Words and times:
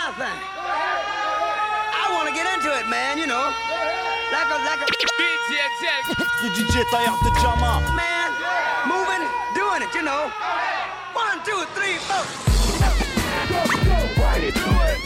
my 0.00 0.12
thing. 0.16 0.40
I 1.92 2.08
want 2.16 2.28
to 2.28 2.34
get 2.34 2.48
into 2.54 2.70
it, 2.72 2.88
man, 2.88 3.18
you 3.18 3.26
know. 3.26 3.52
Like 4.32 4.48
a, 4.48 4.58
like 4.64 4.80
a. 4.80 4.88
DJ 6.40 6.84
tailleur 6.90 7.18
de 7.22 7.30
Jama. 7.42 7.72
Man, 7.94 8.30
moving, 8.88 9.24
doing 9.54 9.82
it, 9.82 9.92
you 9.94 10.02
know. 10.02 10.32
One, 11.12 11.38
two, 11.44 11.60
three, 11.76 11.96
four. 12.08 12.24
Go, 13.50 13.60
go, 13.60 14.40
do 14.40 14.70
it? 14.88 15.00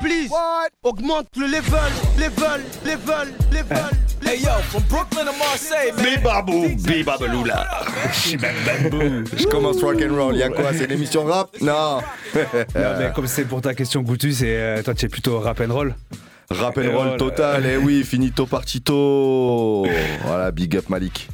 please. 0.00 0.30
What? 0.30 0.70
Augmente 0.82 1.38
le 1.38 1.46
level, 1.46 1.90
level, 2.16 2.60
level, 2.84 3.28
level. 3.52 4.07
Hey 4.28 4.40
yo, 4.40 4.50
from 4.64 4.82
Brooklyn 4.90 5.24
to 5.24 5.32
Marseille, 5.38 5.90
man. 5.96 6.04
Bibabou, 6.04 6.68
bibabaloula. 6.76 7.66
Je 8.12 9.46
commence 9.46 9.80
rock 9.82 10.02
and 10.02 10.14
roll. 10.14 10.36
Y'a 10.36 10.50
quoi? 10.50 10.74
C'est 10.74 10.84
une 10.84 10.92
émission 10.92 11.24
rap? 11.24 11.56
Non. 11.62 12.00
non 12.34 12.90
mais 12.98 13.10
comme 13.14 13.26
c'est 13.26 13.46
pour 13.46 13.62
ta 13.62 13.72
question 13.72 14.02
Goutu, 14.02 14.32
c'est 14.32 14.54
euh, 14.54 14.82
toi 14.82 14.92
tu 14.92 15.06
es 15.06 15.08
plutôt 15.08 15.40
rap 15.40 15.62
and 15.62 15.72
roll. 15.72 15.94
Rap 16.50 16.76
and 16.76 16.92
roll 16.94 17.16
total. 17.16 17.64
Eh 17.64 17.78
oui, 17.78 18.04
finito 18.04 18.44
partito. 18.44 19.86
Voilà, 20.26 20.50
big 20.50 20.76
up 20.76 20.90
Malik. 20.90 21.26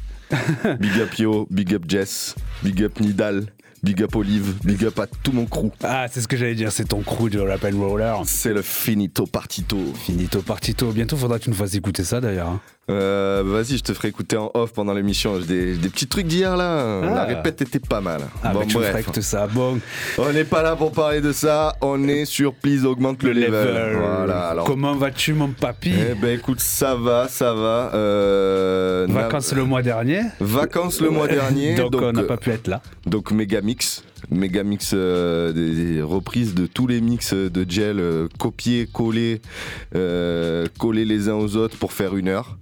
Big 0.79 1.01
up 1.01 1.13
Yo, 1.19 1.47
big 1.49 1.73
up 1.73 1.83
Jess, 1.85 2.33
big 2.63 2.81
up 2.81 2.97
Nidal. 3.01 3.47
Big 3.83 4.01
up 4.01 4.15
Olive, 4.15 4.55
big 4.63 4.83
up 4.83 4.97
à 4.99 5.05
tout 5.05 5.31
mon 5.31 5.45
crew. 5.45 5.69
Ah, 5.83 6.07
c'est 6.09 6.19
ce 6.19 6.27
que 6.27 6.35
j'allais 6.35 6.55
dire, 6.55 6.71
c'est 6.71 6.85
ton 6.85 7.03
crew 7.03 7.29
de 7.29 7.39
Rap 7.39 7.63
and 7.65 7.77
Roller. 7.77 8.15
C'est 8.25 8.51
le 8.51 8.63
finito 8.63 9.27
partito. 9.27 9.77
Finito 9.93 10.41
partito. 10.41 10.91
Bientôt 10.91 11.17
faudra 11.17 11.37
que 11.37 11.43
tu 11.43 11.51
nous 11.51 11.55
fasses 11.55 11.75
écouter 11.75 12.03
ça 12.03 12.19
d'ailleurs. 12.19 12.57
Euh, 12.87 13.41
vas-y, 13.43 13.77
je 13.77 13.83
te 13.83 13.93
ferai 13.93 14.09
écouter 14.09 14.37
en 14.37 14.51
off 14.53 14.71
pendant 14.73 14.93
l'émission. 14.93 15.39
J'ai 15.39 15.75
des, 15.75 15.89
petits 15.89 16.05
trucs 16.05 16.27
d'hier 16.27 16.55
là. 16.55 17.01
La 17.01 17.21
ah. 17.21 17.25
répète 17.25 17.63
était 17.63 17.79
pas 17.79 17.99
mal. 17.99 18.21
Ah, 18.43 18.53
bon, 18.53 18.63
bref. 18.71 19.19
ça. 19.21 19.47
Bon. 19.47 19.79
On 20.19 20.31
n'est 20.31 20.43
pas 20.43 20.61
là 20.61 20.75
pour 20.75 20.91
parler 20.91 21.19
de 21.19 21.31
ça. 21.31 21.75
On 21.81 22.07
est 22.07 22.25
sur 22.25 22.53
Please 22.53 22.85
Augmente 22.85 23.23
le, 23.23 23.33
level. 23.33 23.97
Voilà. 23.97 24.49
Alors. 24.49 24.65
Comment 24.65 24.93
vas-tu, 24.93 25.33
mon 25.33 25.49
papy 25.49 25.93
Eh 26.11 26.13
ben, 26.13 26.37
écoute, 26.37 26.59
ça 26.59 26.93
va, 26.93 27.27
ça 27.27 27.53
va. 27.53 27.91
Euh, 27.95 29.07
vacances 29.09 29.53
le 29.53 29.63
mois 29.63 29.81
dernier. 29.81 30.21
Vacances 30.39 31.01
le 31.01 31.09
mois 31.09 31.27
dernier. 31.27 31.73
donc, 31.89 31.95
on 31.95 32.11
n'a 32.11 32.23
pas 32.23 32.37
pu 32.37 32.51
être 32.51 32.67
là. 32.67 32.81
Donc, 33.05 33.31
méga 33.31 33.61
mix 33.61 34.03
méga 34.31 34.63
mix 34.63 34.91
euh, 34.95 35.51
des, 35.51 36.01
reprises 36.01 36.55
de 36.55 36.65
tous 36.65 36.87
les 36.87 36.99
mix 36.99 37.33
de 37.33 37.65
gel 37.69 38.01
copiés, 38.39 38.87
collés, 38.91 39.41
collés 39.91 41.05
les 41.05 41.29
uns 41.29 41.35
aux 41.35 41.55
autres 41.55 41.77
pour 41.77 41.91
faire 41.91 42.15
une 42.15 42.27
heure. 42.27 42.57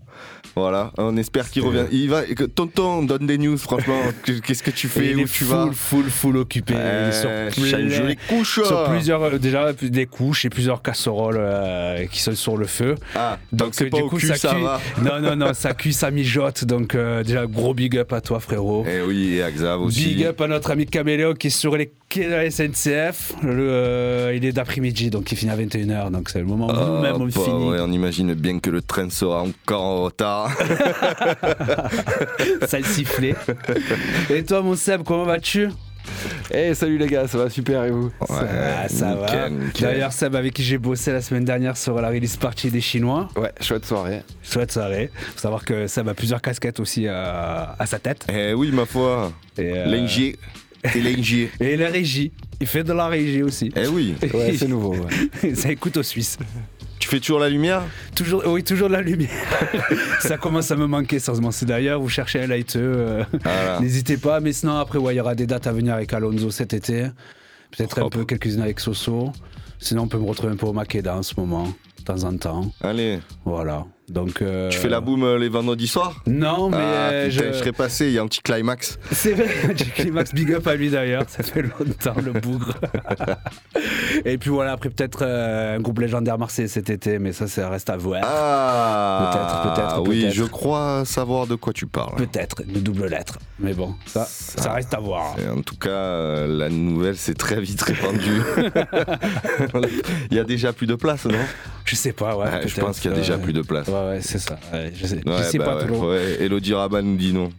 Voilà, 0.55 0.91
on 0.97 1.17
espère 1.17 1.49
qu'il 1.49 1.63
revient. 1.63 1.85
Il 1.91 2.09
va, 2.09 2.21
tonton, 2.53 3.03
donne 3.03 3.25
des 3.25 3.37
news, 3.37 3.57
franchement. 3.57 3.99
Qu'est-ce 4.45 4.61
que 4.61 4.71
tu 4.71 4.87
fais 4.87 5.15
Où 5.15 5.27
tu 5.27 5.45
vas 5.45 5.69
Full, 5.73 6.05
full 6.05 6.37
occupé. 6.37 6.75
sur, 7.11 7.79
une 7.79 8.15
couches. 8.27 8.63
Sur 8.63 8.83
plusieurs, 8.85 9.23
euh, 9.23 9.37
déjà 9.37 9.73
des 9.73 10.05
couches 10.05 10.45
et 10.45 10.49
plusieurs 10.49 10.81
casseroles 10.81 11.37
euh, 11.39 12.05
qui 12.07 12.21
sont 12.21 12.35
sur 12.35 12.57
le 12.57 12.67
feu. 12.67 12.95
Ah, 13.15 13.39
donc, 13.51 13.69
c'est 13.71 13.85
euh, 13.93 13.97
du 13.97 14.03
coup 14.03 14.19
ça, 14.19 14.35
cuit. 14.35 14.63
Non, 15.03 15.19
non, 15.19 15.35
non, 15.35 15.53
ça 15.53 15.73
cuit, 15.73 15.93
ça 15.93 16.11
mijote. 16.11 16.65
Donc 16.65 16.95
déjà 16.95 17.45
gros 17.45 17.73
big 17.73 17.97
up 17.97 18.13
à 18.13 18.21
toi, 18.21 18.39
frérot. 18.39 18.85
Et 18.85 18.99
eh 18.99 19.01
oui, 19.01 19.35
et 19.35 19.43
à 19.43 19.51
Xav 19.51 19.81
aussi. 19.81 20.05
Big 20.05 20.25
up 20.25 20.41
à 20.41 20.47
notre 20.47 20.71
ami 20.71 20.85
Caméléo 20.85 21.33
qui 21.33 21.47
est 21.47 21.49
sur 21.49 21.75
les 21.75 21.91
quais 22.09 22.25
de 22.25 22.31
la 22.31 22.49
SNCF. 22.49 23.33
il 23.43 24.45
est 24.45 24.51
d'après-midi, 24.51 25.09
donc 25.09 25.31
il 25.31 25.37
finit 25.37 25.51
à 25.51 25.57
21h. 25.57 26.11
Donc 26.11 26.29
c'est 26.29 26.39
le 26.39 26.45
moment 26.45 26.67
où 26.67 26.95
nous-mêmes 26.95 27.15
on 27.15 27.25
bah 27.25 27.31
finit. 27.31 27.79
on 27.79 27.91
imagine 27.91 28.33
bien 28.33 28.59
que 28.59 28.69
le 28.69 28.81
train 28.81 29.09
sera 29.09 29.41
encore 29.41 29.81
en 29.81 30.03
retard. 30.03 30.42
ça 32.67 32.79
le 32.79 32.85
sifflait. 32.85 33.35
Et 34.29 34.43
toi, 34.43 34.61
mon 34.61 34.75
Seb, 34.75 35.03
comment 35.03 35.25
vas-tu? 35.25 35.69
Eh 36.51 36.73
salut 36.73 36.97
les 36.97 37.07
gars, 37.07 37.27
ça 37.27 37.37
va 37.37 37.49
super 37.49 37.83
et 37.85 37.91
vous? 37.91 38.11
Ça, 38.27 39.15
va. 39.15 39.49
D'ailleurs 39.79 40.11
Seb 40.11 40.35
avec 40.35 40.53
qui 40.53 40.63
j'ai 40.63 40.77
bossé 40.77 41.11
la 41.11 41.21
semaine 41.21 41.45
dernière 41.45 41.77
sur 41.77 41.99
la 42.01 42.09
release 42.09 42.37
party 42.37 42.69
des 42.69 42.81
Chinois. 42.81 43.29
Ouais, 43.35 43.51
chouette 43.61 43.85
soirée. 43.85 44.21
Chouette 44.43 44.71
soirée. 44.71 45.09
Faut 45.35 45.39
savoir 45.39 45.65
que 45.65 45.87
Seb 45.87 46.07
a 46.09 46.13
plusieurs 46.13 46.41
casquettes 46.41 46.79
aussi 46.79 47.07
euh, 47.07 47.65
à 47.79 47.85
sa 47.85 47.99
tête. 47.99 48.25
Eh 48.31 48.53
oui 48.53 48.71
ma 48.71 48.85
foi. 48.85 49.31
Et 49.57 49.71
euh... 49.73 49.85
Lingier. 49.85 50.37
Et 50.95 50.99
Et 51.61 51.77
la 51.77 51.89
régie. 51.89 52.31
Il 52.59 52.67
fait 52.67 52.83
de 52.83 52.93
la 52.93 53.07
régie 53.07 53.41
aussi. 53.41 53.71
Eh 53.75 53.87
oui. 53.87 54.15
Ouais, 54.33 54.55
c'est 54.57 54.67
nouveau. 54.67 54.95
ça 55.53 55.71
écoute 55.71 55.97
aux 55.97 56.03
Suisses. 56.03 56.37
Tu 57.03 57.09
fais 57.09 57.19
toujours 57.19 57.41
la 57.41 57.49
lumière 57.49 57.83
Toujours, 58.15 58.43
oui, 58.47 58.63
toujours 58.63 58.87
la 58.87 59.01
lumière. 59.01 59.29
ça 60.21 60.37
commence 60.37 60.71
à 60.71 60.77
me 60.77 60.87
manquer, 60.87 61.19
sérieusement. 61.19 61.51
C'est 61.51 61.65
d'ailleurs, 61.65 61.99
vous 61.99 62.07
cherchez 62.07 62.41
un 62.41 62.47
light, 62.47 62.77
euh, 62.77 63.25
n'hésitez 63.81 64.15
pas. 64.15 64.39
Mais 64.39 64.53
sinon, 64.53 64.77
après, 64.77 64.99
il 64.99 65.15
y 65.17 65.19
aura 65.19 65.35
des 65.35 65.45
dates 65.45 65.67
à 65.67 65.73
venir 65.73 65.95
avec 65.95 66.13
Alonso 66.13 66.49
cet 66.49 66.71
été. 66.71 67.07
Peut-être 67.71 68.01
un 68.01 68.07
peu 68.07 68.23
quelques-unes 68.23 68.61
avec 68.61 68.79
Soso. 68.79 69.33
Sinon, 69.79 70.03
on 70.03 70.07
peut 70.07 70.17
me 70.17 70.25
retrouver 70.25 70.53
un 70.53 70.55
peu 70.55 70.65
au 70.65 70.71
Makeda 70.71 71.17
en 71.17 71.23
ce 71.23 71.33
moment, 71.35 71.65
de 71.99 72.03
temps 72.05 72.23
en 72.23 72.37
temps. 72.37 72.71
Allez. 72.79 73.19
Voilà. 73.43 73.85
Donc, 74.09 74.41
euh, 74.41 74.69
Tu 74.69 74.79
fais 74.79 74.89
la 74.89 74.99
boum 74.99 75.23
euh, 75.23 75.37
les 75.37 75.47
vendredis 75.47 75.87
soirs 75.87 76.21
Non, 76.27 76.69
mais. 76.69 76.77
Ah, 76.77 77.29
je... 77.29 77.53
serais 77.53 77.71
passé, 77.71 78.07
il 78.07 78.13
y 78.13 78.19
a 78.19 78.21
un 78.21 78.27
petit 78.27 78.41
climax. 78.41 78.99
C'est 79.11 79.33
vrai, 79.33 79.49
un 79.63 79.69
petit 79.69 79.89
climax, 79.89 80.33
big 80.33 80.51
up 80.53 80.67
à 80.67 80.75
lui 80.75 80.89
d'ailleurs, 80.89 81.23
ça 81.27 81.41
fait 81.41 81.61
longtemps 81.61 82.15
le 82.21 82.33
bougre. 82.33 82.73
Et 84.25 84.37
puis 84.37 84.49
voilà, 84.49 84.73
après 84.73 84.89
peut-être 84.89 85.19
euh, 85.21 85.77
un 85.77 85.79
groupe 85.79 85.99
légendaire 85.99 86.37
marseillais 86.37 86.67
cet 86.67 86.89
été, 86.89 87.17
mais 87.17 87.31
ça, 87.31 87.47
ça 87.47 87.69
reste 87.69 87.89
à 87.89 87.97
voir. 87.97 88.21
Ah 88.25 89.31
Peut-être, 89.31 89.75
peut-être. 89.75 90.09
Oui, 90.09 90.31
je 90.33 90.43
crois 90.43 91.03
savoir 91.05 91.47
de 91.47 91.55
quoi 91.55 91.71
tu 91.71 91.87
parles. 91.87 92.15
Peut-être, 92.17 92.61
une 92.67 92.81
double 92.81 93.07
lettre. 93.07 93.39
Mais 93.59 93.73
bon, 93.73 93.95
ça, 94.05 94.25
ça, 94.25 94.73
reste 94.73 94.93
à 94.93 94.99
voir. 94.99 95.35
En 95.55 95.61
tout 95.61 95.77
cas, 95.77 96.45
la 96.45 96.69
nouvelle 96.69 97.15
s'est 97.15 97.33
très 97.33 97.61
vite 97.61 97.81
répandue. 97.81 98.41
il 100.31 100.37
y 100.37 100.39
a 100.39 100.43
déjà 100.43 100.73
plus 100.73 100.87
de 100.87 100.95
place, 100.95 101.25
non? 101.25 101.37
Je 101.85 101.95
sais 101.95 102.13
pas, 102.13 102.37
ouais. 102.37 102.67
je 102.67 102.79
pense 102.79 102.99
qu'il 102.99 103.11
y 103.11 103.13
a 103.13 103.17
déjà 103.17 103.37
plus 103.37 103.53
de 103.53 103.61
place. 103.61 103.87
Ouais, 103.87 103.93
ouais, 103.93 104.19
c'est 104.21 104.39
ça. 104.39 104.57
je 104.93 105.05
sais, 105.05 105.21
sais 105.43 105.57
bah 105.57 105.65
pas 105.65 105.83
trop. 105.85 106.13
Elodie 106.13 106.73
Rabat 106.73 107.01
nous 107.01 107.17
dit 107.17 107.33
non. 107.33 107.49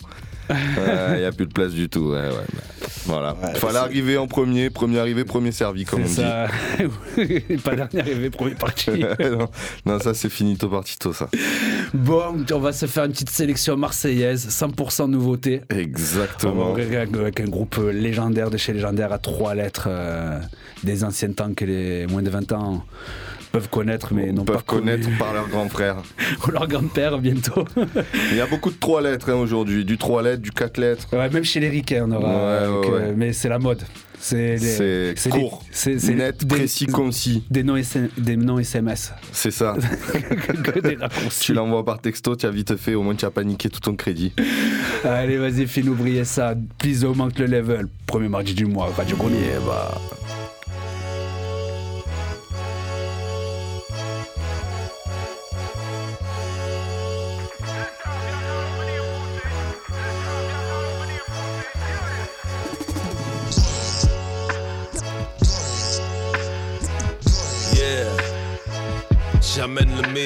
Il 0.50 1.18
n'y 1.18 1.24
a 1.24 1.32
plus 1.32 1.46
de 1.46 1.52
place 1.52 1.72
du 1.72 1.88
tout. 1.88 2.10
Ouais, 2.10 2.28
ouais, 2.28 2.60
voilà. 3.06 3.36
Il 3.54 3.58
fallait 3.58 3.78
arriver 3.78 4.18
en 4.18 4.26
premier, 4.26 4.68
premier 4.70 4.98
arrivé, 4.98 5.24
premier 5.24 5.52
servi, 5.52 5.84
comme 5.84 6.02
on 6.02 6.06
ça. 6.06 6.48
dit. 7.16 7.56
pas 7.64 7.74
dernier 7.74 8.00
arrivé, 8.00 8.30
premier 8.30 8.54
parti. 8.54 9.04
non, 9.86 9.98
ça 9.98 10.12
c'est 10.12 10.28
finito 10.28 10.68
partito, 10.68 11.12
ça. 11.12 11.28
Bon, 11.94 12.44
on 12.52 12.58
va 12.58 12.72
se 12.72 12.86
faire 12.86 13.04
une 13.04 13.12
petite 13.12 13.30
sélection 13.30 13.76
marseillaise, 13.76 14.48
100% 14.48 15.08
nouveauté. 15.08 15.62
Exactement. 15.70 16.74
Avec 16.74 17.40
un 17.40 17.48
groupe 17.48 17.80
légendaire 17.92 18.50
de 18.50 18.56
chez 18.56 18.72
Légendaire 18.74 19.12
à 19.12 19.18
trois 19.18 19.54
lettres, 19.54 19.86
euh, 19.88 20.38
des 20.82 21.04
anciens 21.04 21.32
temps 21.32 21.54
que 21.54 21.64
les 21.64 22.06
moins 22.06 22.22
de 22.22 22.30
20 22.30 22.52
ans 22.52 22.84
peuvent 23.54 23.68
connaître, 23.68 24.12
mais 24.12 24.32
non 24.32 24.44
peuvent 24.44 24.64
connaître 24.64 25.08
par 25.16 25.32
leur 25.32 25.48
grand 25.48 25.68
frère. 25.68 25.98
Ou 26.44 26.50
leur 26.50 26.66
grand-père 26.66 27.18
bientôt. 27.18 27.64
Il 28.32 28.36
y 28.36 28.40
a 28.40 28.46
beaucoup 28.46 28.72
de 28.72 28.76
trois 28.76 29.00
lettres 29.00 29.30
hein, 29.30 29.36
aujourd'hui, 29.36 29.84
du 29.84 29.96
trois 29.96 30.22
lettres, 30.22 30.42
du 30.42 30.50
quatre 30.50 30.76
lettres. 30.76 31.06
Ouais, 31.12 31.30
même 31.30 31.44
chez 31.44 31.60
les 31.60 31.68
Ricains, 31.68 32.04
on 32.08 32.12
aura. 32.12 32.30
Euh, 32.30 33.14
mais 33.16 33.32
c'est 33.32 33.48
la 33.48 33.60
mode. 33.60 33.84
C'est 34.18 35.14
court, 35.30 35.62
c'est 35.70 36.02
net, 36.14 36.48
précis, 36.48 36.86
concis. 36.86 37.44
Des 37.48 37.62
noms, 37.62 37.80
des 38.18 38.36
noms 38.36 38.58
SMS. 38.58 39.12
C'est 39.30 39.52
ça. 39.52 39.76
tu 41.40 41.54
l'envoies 41.54 41.84
par 41.84 42.00
texto, 42.00 42.34
tu 42.34 42.46
as 42.46 42.50
vite 42.50 42.76
fait, 42.76 42.96
au 42.96 43.02
moins 43.02 43.14
tu 43.14 43.24
as 43.24 43.30
paniqué 43.30 43.68
tout 43.68 43.80
ton 43.80 43.94
crédit. 43.94 44.32
Allez, 45.04 45.36
vas-y, 45.36 45.68
fais-nous 45.68 45.94
briller 45.94 46.24
ça. 46.24 46.54
Please, 46.78 47.04
manque 47.14 47.38
le 47.38 47.46
level. 47.46 47.86
Premier 48.06 48.28
mardi 48.28 48.54
du 48.54 48.64
mois, 48.64 48.90
Radio 48.96 49.16
Grenier. 49.16 49.58
bah. 49.64 49.94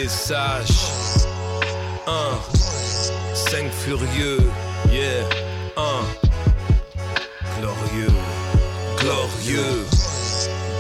Message. 0.08 0.70
1, 2.06 2.40
5 3.34 3.70
furieux, 3.70 4.40
yeah, 4.90 5.22
1. 5.76 6.02
Glorieux, 7.60 8.14
glorieux, 8.96 9.84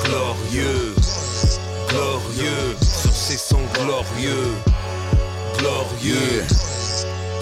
glorieux, 0.02 0.94
glorieux, 1.90 2.76
sur 2.80 3.12
ces 3.12 3.36
sons 3.36 3.68
glorieux, 3.74 4.54
glorieux, 5.58 6.44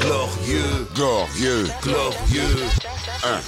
glorieux, 0.00 0.88
glorieux, 0.92 1.68
glorieux. 1.82 2.66
1. 3.22 3.40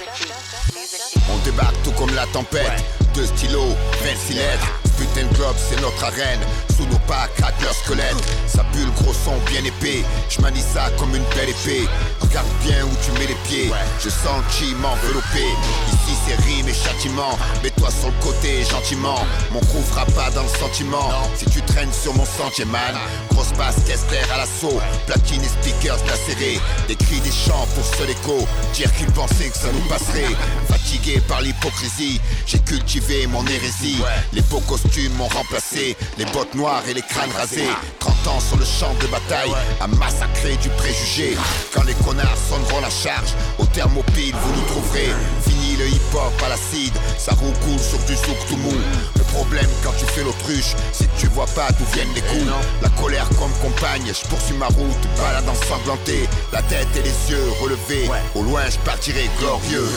On 1.29 1.37
débarque 1.43 1.75
tout 1.83 1.91
comme 1.91 2.15
la 2.15 2.25
tempête, 2.27 2.85
deux 3.13 3.25
stylos, 3.25 3.75
26 4.01 4.33
lettres, 4.35 4.78
putain 4.99 5.27
de 5.27 5.35
club 5.35 5.55
c'est 5.57 5.81
notre 5.81 6.03
arène 6.03 6.41
sous 6.79 6.85
nos 6.85 6.99
pas, 6.99 7.27
leur 7.61 7.73
squelette. 7.73 8.15
Ça 8.47 8.63
pue 8.71 8.85
le 8.85 8.91
gros 8.91 9.13
son 9.13 9.37
bien 9.51 9.63
épais. 9.63 10.05
Je 10.29 10.39
manie 10.41 10.61
ça 10.61 10.89
comme 10.97 11.13
une 11.13 11.23
belle 11.35 11.49
épée. 11.49 11.87
Regarde 12.21 12.47
bien 12.63 12.85
où 12.85 12.89
tu 13.03 13.11
mets 13.19 13.27
les 13.27 13.39
pieds. 13.47 13.69
Je 13.99 14.09
sens 14.09 14.39
le 14.39 14.51
chi 14.51 14.73
m'envelopper. 14.75 15.49
Ici 15.87 16.15
c'est 16.25 16.41
rime 16.45 16.69
et 16.69 16.73
châtiment. 16.73 17.37
Mets-toi 17.63 17.89
sur 17.91 18.07
le 18.07 18.23
côté 18.23 18.63
gentiment. 18.63 19.19
Mon 19.51 19.59
crew 19.59 19.83
fera 19.89 20.05
pas 20.05 20.29
dans 20.31 20.43
le 20.43 20.49
sentiment. 20.49 21.09
Si 21.35 21.45
tu 21.49 21.61
traînes 21.63 21.91
sur 21.91 22.13
mon 22.15 22.25
sentier 22.25 22.65
man. 22.65 22.95
Grosse 23.31 23.51
basse, 23.57 23.83
Kessler 23.85 24.23
à 24.33 24.37
l'assaut. 24.37 24.79
Platine 25.05 25.43
et 25.43 25.49
speakers 25.49 25.99
lacérés. 26.07 26.59
Des 26.87 26.95
cris, 26.95 27.19
des 27.19 27.31
chants 27.31 27.67
pour 27.75 27.85
seul 27.97 28.09
écho. 28.09 28.47
Dire 28.73 28.93
qu'ils 28.95 29.11
pensaient 29.11 29.49
que 29.49 29.57
ça 29.57 29.71
nous 29.73 29.87
passerait. 29.89 30.35
Fatigué 30.69 31.19
par 31.27 31.41
l'hypocrisie. 31.41 32.21
J'ai 32.45 32.59
cultivé 32.59 33.27
mon 33.27 33.45
hérésie. 33.47 34.01
Les 34.31 34.41
beaux 34.43 34.61
costumes 34.89 35.13
m'ont 35.13 35.27
remplacé. 35.27 35.95
Les 36.17 36.25
bottes 36.25 36.53
noires 36.55 36.83
et 36.87 36.93
les 36.93 37.01
crânes 37.01 37.31
rasés. 37.37 37.69
30 37.99 38.27
ans 38.27 38.39
sur 38.39 38.57
le 38.57 38.65
champ 38.65 38.93
de 39.01 39.07
bataille. 39.07 39.51
À 39.79 39.87
massacrer 39.87 40.55
du 40.57 40.69
préjugé. 40.69 41.37
Quand 41.73 41.83
les 41.83 41.93
connards 42.05 42.37
sonneront 42.49 42.81
la 42.81 42.89
charge. 42.89 43.33
Au 43.57 43.65
thermopile, 43.65 44.35
vous 44.35 44.53
nous 44.53 44.65
trouverez. 44.67 45.09
Fini 45.47 45.75
le 45.77 45.87
hip-hop 45.87 46.33
à 46.45 46.49
l'acide. 46.49 46.93
Ça 47.17 47.33
roule 47.33 47.53
cool 47.65 47.79
sur 47.79 47.99
du 47.99 48.15
souk 48.15 48.37
tout 48.47 48.57
mou. 48.57 48.73
Le 49.15 49.23
problème 49.33 49.69
quand 49.83 49.93
tu 49.97 50.05
fais 50.05 50.23
l'autruche, 50.23 50.75
c'est 50.91 51.05
que 51.05 51.19
tu 51.19 51.27
vois 51.27 51.47
pas 51.47 51.69
d'où 51.71 51.85
viennent 51.93 52.13
les 52.15 52.21
coups. 52.21 52.51
La 52.81 52.89
colère 52.89 53.29
comme 53.37 53.53
compagne, 53.61 54.05
je 54.07 54.27
poursuis 54.27 54.55
ma 54.55 54.67
route, 54.67 55.03
balade 55.17 55.47
ensanglanté, 55.47 56.27
la 56.51 56.61
tête 56.63 56.87
et 56.95 57.03
les 57.03 57.31
yeux 57.31 57.49
relevés. 57.61 58.09
Au 58.35 58.43
loin, 58.43 58.63
je 58.69 58.77
partirai 58.79 59.29
glorieux. 59.39 59.87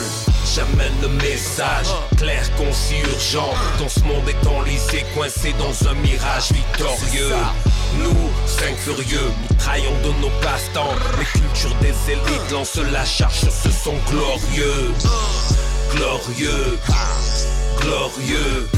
J'amène 0.45 0.93
le 1.01 1.09
message, 1.09 1.87
clair, 2.17 2.43
concis, 2.55 2.99
urgent. 3.11 3.53
Dans 3.79 3.89
ce 3.89 4.01
monde 4.01 4.27
est 4.27 4.47
enlisé, 4.47 5.05
coincé 5.15 5.53
dans 5.57 5.87
un 5.87 5.93
mirage 5.95 6.51
victorieux. 6.51 7.33
Nous, 7.97 8.29
cinq 8.45 8.75
furieux, 8.77 9.31
mitraillons 9.49 9.97
de 10.03 10.21
nos 10.21 10.31
passe-temps. 10.41 10.95
Les 11.19 11.25
cultures 11.25 11.75
des 11.81 12.11
élites 12.11 12.51
lancent 12.51 12.79
la 12.91 13.05
charge 13.05 13.39
sur 13.39 13.51
ce 13.51 13.69
son 13.71 13.95
glorieux. 14.09 14.91
Glorieux, 15.95 16.79
glorieux, 17.79 18.67
glorieux, 18.67 18.69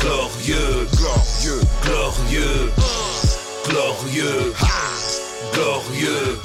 Glorieux, 0.00 0.86
glorieux, 0.96 1.60
glorieux, 1.82 2.72
glorieux, 3.64 4.54
glorieux, 5.52 6.38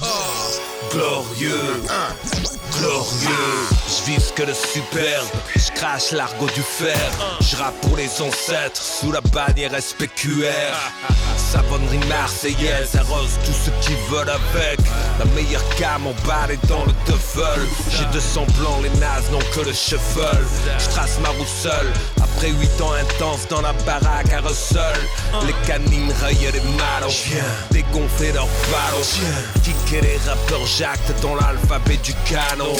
glorieux. 0.91 2.62
Je 2.83 4.11
vise 4.11 4.33
que 4.35 4.43
le 4.43 4.53
superbe, 4.53 5.27
je 5.55 5.71
crache 5.71 6.11
l'argot 6.11 6.49
du 6.53 6.61
fer. 6.61 6.97
Je 7.39 7.55
rappe 7.55 7.79
pour 7.81 7.95
les 7.95 8.09
ancêtres 8.21 8.81
sous 8.81 9.11
la 9.11 9.21
bannière 9.21 9.71
SPQR. 9.79 10.75
Savonnerie 11.37 12.05
marseillaise 12.09 12.95
arrose 12.95 13.37
tous 13.45 13.53
ceux 13.53 13.71
qui 13.81 13.93
veulent 14.09 14.29
avec. 14.29 14.79
La 15.19 15.25
meilleure 15.33 15.63
gamme 15.79 16.07
emballée 16.07 16.59
dans 16.67 16.83
le 16.83 16.91
duffel. 17.05 17.61
J'ai 17.89 18.05
deux 18.11 18.19
semblants, 18.19 18.81
les 18.81 18.89
nazes 18.99 19.29
n'ont 19.31 19.39
que 19.53 19.61
le 19.61 19.73
shuffle. 19.73 20.37
Je 20.79 20.89
trace 20.89 21.19
ma 21.21 21.29
route 21.29 21.47
seule. 21.47 21.93
Après 22.21 22.49
huit 22.49 22.81
ans 22.81 22.93
intenses 22.93 23.47
dans 23.49 23.61
la 23.61 23.73
baraque 23.85 24.33
à 24.33 24.41
Russell. 24.41 24.99
Les 25.45 25.53
canines 25.67 26.11
rayent 26.21 26.51
les 26.51 26.59
malos. 26.59 27.13
Dégonfler 27.71 28.31
leurs 28.33 28.47
ballots. 28.71 29.05
Kicker 29.63 30.01
les 30.01 30.17
rappeurs 30.27 30.65
jactes 30.65 31.13
dans 31.21 31.35
l'alphabet 31.35 31.97
du 31.97 32.13
canon. 32.25 32.72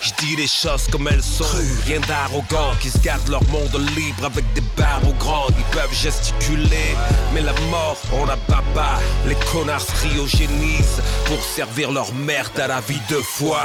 Je 0.00 0.10
dis 0.18 0.36
les 0.36 0.46
choses 0.46 0.86
comme 0.90 1.08
elles 1.08 1.22
sont. 1.22 1.44
Rien 1.86 2.00
d'arrogant 2.00 2.72
qui 2.80 2.90
se 2.90 2.98
gardent 2.98 3.28
leur 3.28 3.42
monde 3.48 3.74
libre 3.96 4.24
avec 4.24 4.44
des 4.54 4.62
barreaux 4.76 5.14
grands. 5.18 5.46
Ils 5.50 5.76
peuvent 5.76 5.94
gesticuler, 5.94 6.96
mais 7.32 7.40
la 7.40 7.52
mort, 7.70 7.96
on 8.12 8.24
la 8.26 8.36
bat 8.48 8.62
pas. 8.74 8.98
Les 9.26 9.36
connards 9.52 9.80
se 9.80 9.92
cryogénisent 9.92 11.02
pour 11.26 11.42
servir 11.42 11.90
leur 11.92 12.12
merde 12.14 12.58
à 12.58 12.66
la 12.66 12.80
vie 12.80 13.00
de 13.08 13.16
foi. 13.16 13.60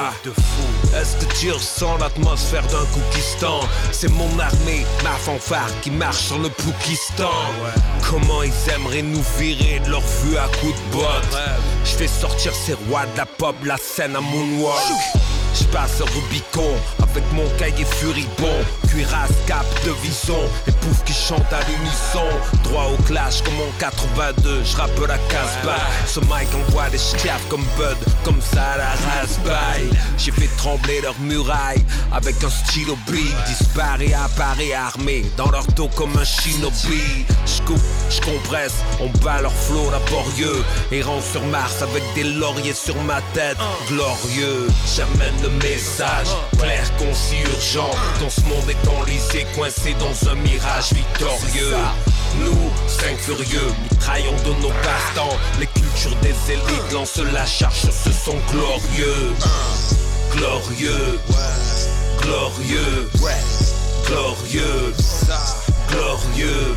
Est-ce 0.95 1.17
que 1.17 1.33
tu 1.39 1.51
ressens 1.51 1.97
l'atmosphère 1.97 2.65
d'un 2.67 2.85
Koukistan? 2.85 3.59
C'est 3.91 4.11
mon 4.11 4.39
armée, 4.39 4.85
ma 5.03 5.11
fanfare 5.11 5.69
qui 5.81 5.91
marche 5.91 6.23
sur 6.27 6.39
le 6.39 6.49
Poukistan. 6.49 7.29
Comment 8.09 8.43
ils 8.43 8.71
aimeraient 8.73 9.01
nous 9.01 9.23
virer 9.37 9.79
de 9.79 9.91
leur 9.91 10.01
vue 10.01 10.37
à 10.37 10.47
coups 10.59 10.73
de 10.73 10.97
botte? 10.97 11.37
Je 11.85 11.91
fais 11.91 12.07
sortir 12.07 12.53
ces 12.53 12.73
rois 12.73 13.05
de 13.13 13.17
la 13.17 13.25
pop, 13.25 13.55
la 13.63 13.77
scène 13.77 14.15
à 14.15 14.21
moonwalk. 14.21 14.88
shoot. 14.89 15.38
Je 15.53 15.63
passe 15.65 16.01
au 16.01 16.05
Rubicon 16.05 16.75
avec 17.01 17.23
mon 17.33 17.47
cahier 17.57 17.85
furibond. 17.85 18.63
Cuirasse, 18.87 19.31
cap 19.45 19.65
de 19.85 19.91
vison. 20.01 20.39
Et 20.67 20.71
pouf 20.71 21.03
qui 21.03 21.13
chante 21.13 21.51
à 21.51 21.59
l'unisson. 21.67 22.27
Droit 22.63 22.85
au 22.93 23.01
clash 23.03 23.41
comme 23.41 23.55
en 23.55 23.71
82 23.79 24.63
Je 24.63 24.77
rappe 24.77 24.99
la 25.07 25.17
casse 25.17 25.57
Ce 26.05 26.19
mic 26.19 26.47
envoie 26.53 26.89
des 26.89 26.97
schiaffes 26.97 27.47
comme 27.49 27.63
Bud 27.77 27.97
Comme 28.23 28.41
ça 28.41 28.63
à 28.73 28.77
la 28.77 28.89
raspberry 28.89 29.89
J'ai 30.17 30.31
fait 30.31 30.49
trembler 30.57 31.01
leurs 31.01 31.19
murailles 31.19 31.83
Avec 32.11 32.35
un 32.43 32.49
stylo 32.49 32.97
big 33.07 33.33
Disparaît, 33.47 34.13
apparaît 34.13 34.73
armé 34.73 35.25
Dans 35.37 35.49
leur 35.49 35.65
dos 35.75 35.89
comme 35.95 36.15
un 36.17 36.23
shinobi. 36.23 37.25
Je 37.45 37.61
coupe, 37.63 37.81
je 38.09 38.21
compresse 38.21 38.75
On 39.01 39.09
bat 39.23 39.41
leur 39.41 39.53
flot 39.53 39.89
laborieux. 39.91 40.63
Errant 40.91 41.21
sur 41.21 41.43
Mars 41.45 41.81
avec 41.81 42.03
des 42.15 42.23
lauriers 42.23 42.73
sur 42.73 42.95
ma 43.03 43.21
tête. 43.33 43.57
Glorieux 43.87 44.67
J'amène 44.95 45.38
le 45.41 45.49
message 45.49 46.27
clair, 46.57 46.83
concis, 46.97 47.41
urgent. 47.53 47.89
Dans 48.19 48.29
ce 48.29 48.41
monde 48.41 48.69
étant 48.69 48.99
coincé 49.55 49.95
dans 49.99 50.29
un 50.29 50.35
mirage 50.35 50.93
victorieux. 50.93 51.75
Nous, 52.43 52.71
cinq 52.87 53.17
furieux, 53.17 53.73
mitraillons 53.91 54.35
de 54.45 54.61
nos 54.61 54.73
partants. 54.83 55.37
Les 55.59 55.67
cultures 55.67 56.15
des 56.21 56.35
élites 56.53 56.91
lancent 56.93 57.21
la 57.33 57.45
charge 57.45 57.79
sur 57.79 57.93
ce 57.93 58.11
son 58.11 58.37
glorieux. 58.51 59.33
Glorieux, 60.31 61.19
glorieux, 62.21 63.09
glorieux, 64.07 64.93
glorieux, 65.91 66.75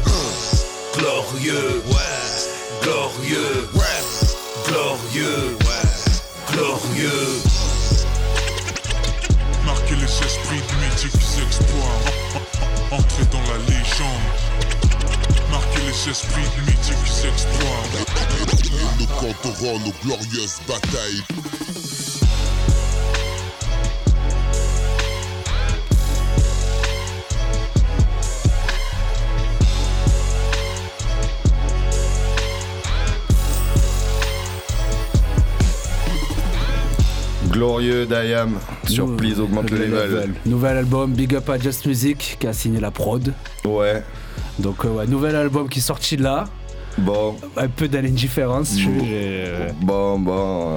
glorieux, 0.94 1.82
glorieux, 2.82 3.42
glorieux, 4.66 5.56
glorieux. 6.52 7.71
Marquer 9.64 9.94
les 9.96 10.04
esprits 10.04 10.60
du 10.68 10.76
mythiques 10.76 11.38
exploits. 11.46 11.98
En- 12.92 12.96
en- 12.96 12.98
Entrer 12.98 13.24
dans 13.32 13.40
la 13.42 13.58
légende. 13.58 14.28
Marquer 15.50 15.80
les 15.86 16.10
esprits 16.10 16.48
du 16.56 16.62
mythiques 16.62 17.24
exploits. 17.24 17.84
nous 18.98 19.06
compterons 19.06 19.78
nos 19.80 19.92
glorieuses 20.04 20.58
batailles. 20.66 21.22
Glorieux 37.52 38.06
Dayam, 38.06 38.58
surprise 38.86 39.38
augmente 39.38 39.70
le 39.70 39.86
level. 39.86 40.30
Nouvel 40.46 40.76
album, 40.78 41.12
Big 41.12 41.34
Up 41.34 41.48
à 41.50 41.58
Just 41.58 41.84
Music, 41.86 42.36
qui 42.40 42.46
a 42.46 42.52
signé 42.52 42.80
la 42.80 42.90
prod. 42.90 43.32
Ouais, 43.64 44.02
Donc, 44.58 44.84
euh, 44.84 44.88
ouais, 44.88 45.06
nouvel 45.06 45.36
album 45.36 45.68
qui 45.68 45.78
est 45.80 45.82
sorti 45.82 46.16
là. 46.16 46.44
bon, 46.98 47.36
Un 47.56 47.68
peu 47.68 47.86
je- 47.86 48.86
Bon. 48.88 49.04
euh, 49.06 49.68
bon, 49.82 50.18
bon. 50.18 50.76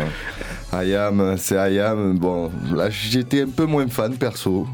Ayam, 0.73 1.35
c'est 1.37 1.57
Ayam. 1.57 2.17
Bon, 2.17 2.51
là 2.73 2.89
j'étais 2.89 3.43
un 3.43 3.49
peu 3.49 3.65
moins 3.65 3.87
fan 3.87 4.15
perso. 4.17 4.67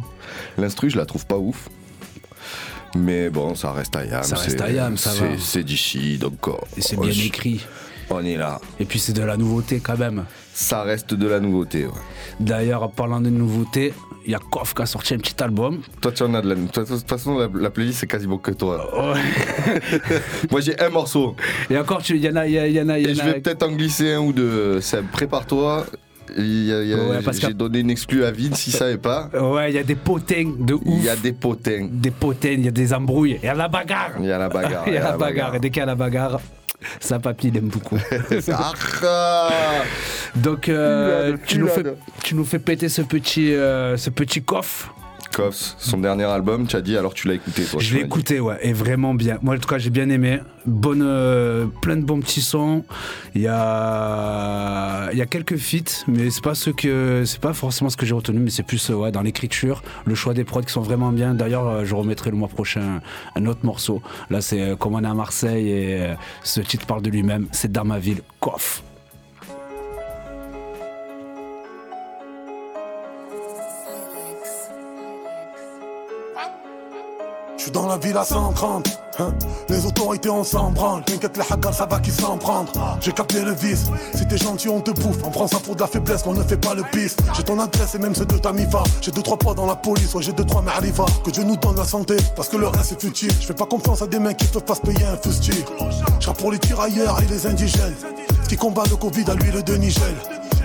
L'instru, 0.58 0.90
je 0.90 0.98
la 0.98 1.06
trouve 1.06 1.26
pas 1.28 1.38
ouf. 1.38 1.70
Mais 2.96 3.30
bon, 3.30 3.54
ça 3.56 3.72
reste 3.74 3.96
Ayam. 3.96 4.24
Ça 4.24 4.36
reste 4.38 4.58
c'est- 4.58 4.62
Ayam, 4.64 4.98
ça 4.98 5.12
va. 5.14 5.28
C'est 5.40 5.64
d'ici, 5.64 6.18
donc 6.18 6.48
Et 6.78 6.82
c'est 6.82 7.00
bien 7.00 7.12
écrit. 7.12 7.62
On 8.10 8.26
est 8.26 8.36
là. 8.38 8.60
Et 8.80 8.86
puis 8.86 9.00
c'est 9.00 9.14
de 9.14 9.22
la 9.24 9.38
nouveauté 9.38 9.80
quand 9.80 9.98
même. 9.98 10.26
Ça 10.62 10.84
reste 10.84 11.14
de 11.16 11.28
la 11.28 11.40
nouveauté. 11.40 11.86
ouais. 11.86 11.92
D'ailleurs, 12.40 12.84
en 12.84 12.90
parlant 12.90 13.20
de 13.20 13.30
nouveauté, 13.30 13.94
il 14.26 14.32
y 14.32 14.36
a 14.36 14.40
Koff 14.40 14.74
qui 14.76 14.82
a 14.84 14.86
sorti 14.86 15.16
un 15.16 15.18
petit 15.18 15.42
album. 15.44 15.80
Toi, 16.02 16.12
tu 16.12 16.22
en 16.24 16.34
as 16.36 16.42
de 16.42 16.50
la. 16.50 16.56
De 16.56 16.68
toute 16.68 17.10
façon, 17.10 17.38
la, 17.40 17.48
la 17.54 17.70
playlist, 17.72 18.00
c'est 18.00 18.08
quasiment 18.08 18.38
que 18.38 18.52
toi. 18.52 18.90
Moi, 20.52 20.62
j'ai 20.62 20.80
un 20.80 20.90
morceau. 20.90 21.36
Et 21.70 21.78
encore, 21.78 22.02
tu- 22.04 22.16
il 22.16 22.24
y 22.24 22.30
en 22.30 22.36
a, 22.36 22.46
il 22.46 22.54
y, 22.54 22.60
a- 22.60 22.68
y 22.68 22.80
en 22.82 22.90
a, 22.90 23.00
y 23.00 23.06
Et 23.06 23.12
en 23.12 23.14
je 23.16 23.22
vais 23.24 23.40
peut-être 23.40 23.64
en 23.64 23.72
glisser 23.72 24.14
un 24.14 24.20
ou 24.22 24.34
deux. 24.34 24.80
Prépare-toi. 25.12 25.86
Ouais, 26.38 27.20
J'ai 27.42 27.54
donné 27.54 27.80
une 27.80 27.90
exclue 27.90 28.24
à 28.24 28.32
Vide 28.32 28.56
s'il 28.56 28.72
savait 28.74 28.98
pas. 28.98 29.30
Ouais, 29.34 29.72
il 29.72 29.76
y 29.76 29.80
a 29.80 29.84
des 29.84 29.96
potins 29.96 30.50
de 30.60 30.76
ouf. 30.76 30.82
Il 30.86 31.04
y 31.04 31.10
a 31.10 31.16
des 31.18 31.34
potins. 31.34 31.88
des 31.92 32.12
potins, 32.12 32.52
il 32.52 32.64
y 32.64 32.68
a 32.70 32.72
des 32.72 32.94
embrouilles, 32.94 33.38
il 33.42 33.46
y 33.46 33.50
a 33.50 33.54
la 33.54 33.68
bagarre. 33.68 34.12
Il 34.20 34.26
y 34.28 34.32
a 34.32 34.38
la 34.38 34.48
bagarre. 34.48 34.84
Il 34.88 34.94
y 34.94 34.98
a 34.98 35.04
la 35.04 35.18
bagarre. 35.18 35.56
Et 35.56 35.60
dès 35.60 35.70
qu'il 35.70 35.80
y 35.80 35.84
a 35.84 35.88
la 35.88 35.96
bagarre, 35.96 36.40
ça 37.00 37.20
papy 37.20 37.50
il 37.50 37.58
aime 37.58 37.70
beaucoup. 37.70 37.98
Donc 40.36 40.70
euh, 40.70 41.38
tu, 41.46 41.60
nous 41.60 41.68
fais, 41.68 41.84
tu 42.24 42.36
nous 42.36 42.46
fais 42.46 42.60
péter 42.60 42.90
ce 42.90 43.02
petit, 43.02 43.54
euh, 43.54 43.98
ce 43.98 44.10
petit 44.10 44.42
coffre. 44.42 44.94
Koffs, 45.32 45.76
son 45.78 45.98
dernier 45.98 46.26
album, 46.26 46.68
tu 46.68 46.76
as 46.76 46.82
dit 46.82 46.98
alors 46.98 47.14
tu 47.14 47.28
l'as 47.28 47.36
écouté 47.36 47.64
toi 47.64 47.80
Je 47.82 47.96
l'ai 47.96 48.02
écouté, 48.02 48.40
ouais, 48.40 48.58
et 48.62 48.74
vraiment 48.74 49.14
bien. 49.14 49.40
Moi, 49.42 49.56
en 49.56 49.58
tout 49.58 49.68
cas, 49.68 49.78
j'ai 49.78 49.90
bien 49.90 50.10
aimé. 50.10 50.40
Bonne, 50.66 51.02
euh, 51.04 51.66
plein 51.82 51.96
de 51.96 52.04
bons 52.04 52.20
petits 52.20 52.42
sons. 52.42 52.84
Il 53.34 53.42
y 53.42 53.48
a, 53.48 55.10
il 55.12 55.18
y 55.18 55.22
a 55.22 55.26
quelques 55.26 55.58
feats, 55.58 56.04
mais 56.08 56.30
c'est 56.30 56.44
pas 56.44 56.56
ce 56.56 56.70
que, 56.70 57.24
c'est 57.26 57.40
pas 57.40 57.54
forcément 57.54 57.90
ce 57.90 57.98
que 57.98 58.06
j'ai 58.06 58.14
retenu, 58.14 58.40
mais 58.40 58.50
c'est 58.50 58.64
plus 58.64 58.90
euh, 58.90 58.96
ouais, 58.96 59.12
dans 59.12 59.22
l'écriture, 59.22 59.82
le 60.06 60.16
choix 60.16 60.34
des 60.34 60.44
prods 60.44 60.62
qui 60.62 60.74
sont 60.74 60.82
vraiment 60.82 61.12
bien. 61.12 61.34
D'ailleurs, 61.34 61.68
euh, 61.68 61.86
je 61.86 61.96
remettrai 61.96 62.30
le 62.30 62.38
mois 62.38 62.50
prochain 62.50 63.02
un 63.36 63.46
autre 63.46 63.62
morceau. 63.64 64.02
Là, 64.30 64.42
c'est 64.42 64.78
comme 64.78 64.96
on 64.96 65.04
est 65.04 65.08
à 65.08 65.14
Marseille 65.14 65.70
et 65.70 66.08
ce 66.44 66.62
titre 66.62 66.86
parle 66.86 67.02
de 67.02 67.10
lui-même. 67.10 67.48
C'est 67.52 67.72
dans 67.72 67.86
ma 67.86 68.00
ville, 68.00 68.22
Koff. 68.40 68.84
Je 77.62 77.66
suis 77.66 77.74
dans 77.74 77.86
la 77.86 78.00
ville 78.00 78.18
à 78.18 78.26
130. 78.26 78.88
Hein. 79.20 79.36
Les 79.70 79.86
autorités 79.86 80.32
on 80.32 80.44
s'en 80.44 80.72
branle. 80.72 81.04
T'inquiète 81.04 81.38
les 81.38 81.44
hagas 81.48 81.74
ça 81.74 81.86
va 81.86 82.00
qui 82.00 82.10
s'en 82.10 82.36
prendre. 82.36 82.72
J'ai 83.00 83.12
capté 83.12 83.44
le 83.44 83.52
vice. 83.52 83.86
Si 84.16 84.28
t'es 84.28 84.40
gentil 84.40 84.68
on 84.68 84.82
te 84.82 84.90
bouffe. 84.90 85.18
On 85.24 85.30
prend 85.30 85.46
ça 85.46 85.60
pour 85.60 85.76
de 85.76 85.82
la 85.82 85.86
faiblesse 85.86 86.24
qu'on 86.24 86.34
ne 86.34 86.42
fait 86.42 86.58
pas 86.58 86.74
le 86.74 86.82
piste. 86.92 87.22
J'ai 87.36 87.44
ton 87.44 87.60
adresse 87.60 87.94
et 87.94 88.00
même 88.00 88.16
ceux 88.16 88.26
de 88.26 88.40
ta 88.40 88.52
mifa. 88.52 88.82
J'ai 89.00 89.12
deux 89.12 89.22
trois 89.22 89.38
poids 89.38 89.54
dans 89.54 89.68
la 89.68 89.76
police. 89.76 90.12
Ouais 90.16 90.24
j'ai 90.24 90.32
deux 90.32 90.44
trois 90.44 90.64
ma'rifa. 90.64 91.06
Que 91.24 91.30
Dieu 91.30 91.44
nous 91.44 91.56
donne 91.56 91.76
la 91.76 91.86
santé. 91.86 92.18
Parce 92.36 92.50
que 92.50 92.58
le 92.58 92.66
reste 92.66 92.86
c'est 92.86 93.00
futile. 93.00 93.32
Je 93.40 93.46
fais 93.46 93.54
pas 93.54 93.68
confiance 93.68 94.02
à 94.02 94.08
des 94.08 94.18
mecs 94.18 94.38
qui 94.38 94.48
pas 94.48 94.74
se 94.74 94.82
payer 94.82 95.06
un 95.06 95.18
fustier. 95.18 95.64
Je 96.20 96.32
pour 96.32 96.52
les 96.52 96.58
tirailleurs 96.58 97.22
et 97.22 97.28
les 97.32 97.46
indigènes. 97.46 97.96
Qui 98.50 98.58
combat 98.58 98.86
le 98.90 98.96
Covid 98.96 99.26
à 99.30 99.36
l'huile 99.36 99.62
de 99.64 99.76
Nigel. 99.76 100.16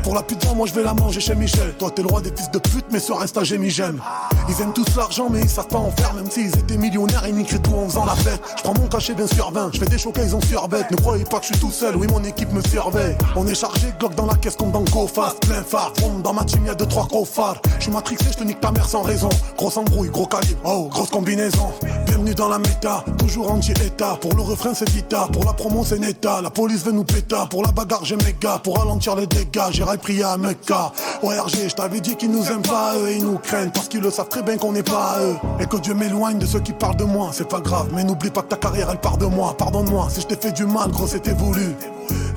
Pour 0.06 0.14
la 0.14 0.22
pute, 0.22 0.46
moi 0.54 0.68
je 0.68 0.72
vais 0.72 0.84
la 0.84 0.94
manger 0.94 1.18
chez 1.18 1.34
Michel. 1.34 1.74
Toi 1.80 1.90
t'es 1.90 2.00
le 2.00 2.06
roi 2.06 2.20
des 2.20 2.30
fils 2.30 2.48
de 2.52 2.60
pute, 2.60 2.84
mais 2.92 3.00
sur 3.00 3.20
Insta 3.20 3.42
j'ai 3.42 3.58
mis 3.58 3.70
j'aime. 3.70 4.00
Ils 4.48 4.62
aiment 4.62 4.72
tous 4.72 4.94
l'argent, 4.96 5.26
mais 5.28 5.40
ils 5.40 5.48
savent 5.48 5.66
pas 5.66 5.78
en 5.78 5.90
faire, 5.90 6.14
même 6.14 6.30
s'ils 6.30 6.56
étaient 6.56 6.76
millionnaires, 6.76 7.24
ils 7.26 7.34
niqueraient 7.34 7.58
tout 7.58 7.74
en 7.74 7.88
faisant 7.88 8.04
la 8.04 8.14
fête. 8.14 8.40
Je 8.56 8.62
prends 8.62 8.74
mon 8.74 8.86
cachet 8.86 9.14
bien 9.14 9.26
sur 9.26 9.50
20, 9.50 9.70
je 9.74 9.80
fais 9.80 9.86
des 9.86 9.98
chocs, 9.98 10.16
ils 10.22 10.36
ont 10.36 10.40
surbête. 10.42 10.88
Ne 10.92 10.96
croyez 10.96 11.24
pas 11.24 11.40
que 11.40 11.46
je 11.46 11.54
suis 11.54 11.60
tout 11.60 11.72
seul, 11.72 11.96
oui 11.96 12.06
mon 12.06 12.22
équipe 12.22 12.52
me 12.52 12.62
surveille. 12.62 13.16
On 13.34 13.48
est 13.48 13.56
chargé, 13.56 13.88
Glock 13.98 14.14
dans 14.14 14.26
la 14.26 14.36
caisse 14.36 14.54
comme 14.54 14.70
dans 14.70 14.82
Go 14.82 15.08
Fast, 15.08 15.40
plein 15.40 15.64
phare. 15.64 15.92
Dans 16.22 16.32
ma 16.32 16.44
team 16.44 16.64
y'a 16.66 16.76
deux 16.76 16.86
trois 16.86 17.06
gros 17.08 17.24
phares. 17.24 17.60
Je 17.78 17.82
suis 17.82 17.92
matrixé, 17.92 18.26
je 18.30 18.38
te 18.38 18.44
nique 18.44 18.60
ta 18.60 18.70
mère 18.70 18.88
sans 18.88 19.02
raison. 19.02 19.28
Grosse 19.58 19.76
embrouille, 19.76 20.10
gros 20.10 20.26
calibre, 20.26 20.60
oh 20.64 20.88
grosse 20.88 21.10
combinaison. 21.10 21.72
Bienvenue 22.06 22.34
dans 22.36 22.48
la 22.48 22.58
méta, 22.60 23.04
toujours 23.18 23.50
anti-état. 23.50 24.16
Pour 24.20 24.34
le 24.34 24.42
refrain 24.42 24.72
c'est 24.72 24.88
Vita, 24.88 25.28
pour 25.32 25.44
la 25.44 25.52
promo 25.52 25.84
c'est 25.84 25.98
Neta. 25.98 26.42
La 26.42 26.50
police 26.50 26.84
veut 26.84 26.92
nous 26.92 27.02
péta, 27.02 27.46
pour 27.50 27.64
la 27.64 27.72
bagarre 27.72 28.04
j'ai 28.04 28.16
méga. 28.16 28.60
Pour 28.62 28.78
ralentir 28.78 29.16
les 29.16 29.26
dégâts, 29.26 29.72
j'irai 29.96 29.98
prier 29.98 30.24
à 30.24 30.36
Mecca. 30.36 30.92
ORG, 31.22 31.68
je 31.68 31.74
t'avais 31.74 32.00
dit 32.00 32.16
qu'ils 32.16 32.30
nous 32.30 32.46
aiment 32.48 32.62
pas, 32.62 32.94
eux, 32.96 33.12
ils 33.12 33.24
nous 33.24 33.38
craignent 33.38 33.70
parce 33.70 33.88
qu'ils 33.88 34.00
le 34.00 34.10
savent 34.10 34.28
très 34.28 34.42
bien 34.42 34.56
qu'on 34.56 34.72
n'est 34.72 34.82
pas 34.82 35.16
eux. 35.20 35.36
Et 35.60 35.66
que 35.66 35.76
Dieu 35.76 35.94
m'éloigne 35.94 36.38
de 36.38 36.46
ceux 36.46 36.60
qui 36.60 36.72
parlent 36.72 36.96
de 36.96 37.04
moi, 37.04 37.30
c'est 37.32 37.48
pas 37.48 37.60
grave, 37.60 37.88
mais 37.92 38.04
n'oublie 38.04 38.30
pas 38.30 38.42
que 38.42 38.48
ta 38.48 38.56
carrière 38.56 38.88
elle 38.90 39.00
part 39.00 39.18
de 39.18 39.26
moi. 39.26 39.54
Pardonne-moi 39.56 40.08
si 40.10 40.20
je 40.20 40.26
t'ai 40.26 40.36
fait 40.36 40.52
du 40.52 40.66
mal, 40.66 40.90
gros, 40.90 41.06
c'était 41.06 41.32
voulu. 41.32 41.74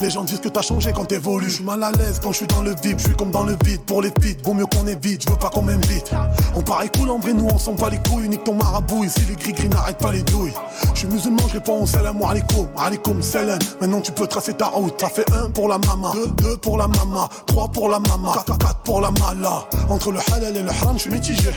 Les 0.02 0.10
gens 0.10 0.24
disent 0.24 0.40
que 0.40 0.48
t'as 0.48 0.62
changé 0.62 0.94
quand 0.94 1.06
t'évolues. 1.06 1.50
Je 1.50 1.56
suis 1.56 1.64
mal 1.64 1.84
à 1.84 1.92
l'aise 1.92 2.20
quand 2.24 2.32
je 2.32 2.38
suis 2.38 2.48
dans 2.48 2.62
le 2.62 2.72
vide. 2.72 2.98
Je 2.98 3.04
suis 3.04 3.16
comme 3.16 3.32
dans 3.32 3.44
le 3.44 3.58
vide 3.66 3.82
pour 3.82 4.02
les 4.02 4.10
feats. 4.10 4.38
Vaut 4.44 4.54
mieux 4.54 4.66
qu'on 4.66 4.88
évite. 4.88 5.24
Je 5.24 5.30
veux 5.30 5.38
pas 5.38 5.50
qu'on 5.50 5.62
m'invite. 5.62 6.12
On 6.56 6.62
paraît 6.62 6.90
cool 6.90 7.10
en 7.10 7.20
vrai, 7.20 7.34
nous 7.34 7.48
on 7.52 7.58
s'en 7.58 7.74
bat 7.74 7.90
les 7.90 8.00
couilles. 8.10 8.30
Nique 8.30 8.44
ton 8.46 8.56
marabout. 8.56 9.04
Ici 9.04 9.22
les 9.28 9.36
gris 9.36 9.54
gris 9.54 9.68
n'arrêtent 9.68 9.98
pas 9.98 10.12
les 10.12 10.24
douilles. 10.24 10.54
Je 10.94 11.00
suis 11.00 11.08
musulman, 11.08 11.44
je 11.48 11.54
réponds 11.54 11.86
salam 11.86 12.22
alaikum. 12.22 12.68
Alaikum 12.78 13.22
salam. 13.22 13.60
Maintenant 13.82 14.02
tu 14.02 14.12
peux 14.12 14.28
tracer 14.28 14.54
ta 14.54 14.68
route. 14.68 15.00
Ça 15.00 15.10
fait 15.10 15.30
un 15.34 15.50
pour 15.50 15.68
la 15.68 15.78
mama, 15.78 16.12
deux, 16.14 16.28
deux 16.44 16.58
pour 16.58 16.78
la 16.78 16.88
mama, 16.88 17.28
trois 17.46 17.68
pour 17.68 17.90
la 17.90 18.00
mama, 18.00 18.32
quatre, 18.34 18.76
pour 18.84 19.02
la 19.02 19.12
mala. 19.12 19.66
Entre 19.90 20.12
le 20.12 20.20
halal 20.34 20.56
et 20.56 20.64
le 20.64 20.70
haram, 20.70 20.96
je 20.96 21.02
suis 21.04 21.12
mitigé. 21.12 21.52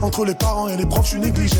Entre 0.00 0.24
les 0.24 0.34
parents 0.34 0.68
et 0.68 0.76
les 0.76 0.86
profs, 0.86 1.06
je 1.06 1.10
suis 1.10 1.20
négligé. 1.20 1.58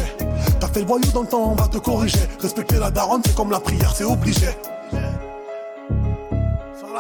T'as 0.61 0.69
fait 0.69 0.81
le 0.81 0.87
voyou 0.87 1.05
dans 1.13 1.23
le 1.23 1.27
temps, 1.27 1.53
on 1.53 1.55
va 1.55 1.69
te 1.69 1.79
corriger. 1.79 2.21
Respecter 2.41 2.77
la 2.79 2.91
daronne, 2.91 3.23
c'est 3.25 3.35
comme 3.35 3.51
la 3.51 3.61
prière, 3.61 3.93
c'est 3.95 4.05
obligé 4.05 4.49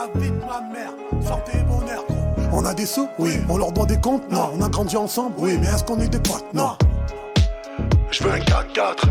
la 0.00 0.20
vie 0.20 0.30
de 0.30 0.40
ma 0.40 0.60
mère. 0.60 0.92
Sortez 1.26 1.58
bonheur, 1.68 2.04
On 2.52 2.64
a 2.64 2.74
des 2.74 2.86
sous, 2.86 3.08
oui. 3.18 3.38
On 3.48 3.58
leur 3.58 3.72
doit 3.72 3.86
des 3.86 3.98
comptes, 3.98 4.30
non. 4.30 4.50
On 4.54 4.62
a 4.62 4.68
grandi 4.68 4.96
ensemble, 4.96 5.34
oui. 5.38 5.58
Mais 5.60 5.66
est-ce 5.66 5.84
qu'on 5.84 6.00
est 6.00 6.08
des 6.08 6.18
potes, 6.18 6.52
non. 6.54 6.76
Je 8.10 8.24
veux 8.24 8.32
un 8.32 8.38
4-4. 8.38 9.04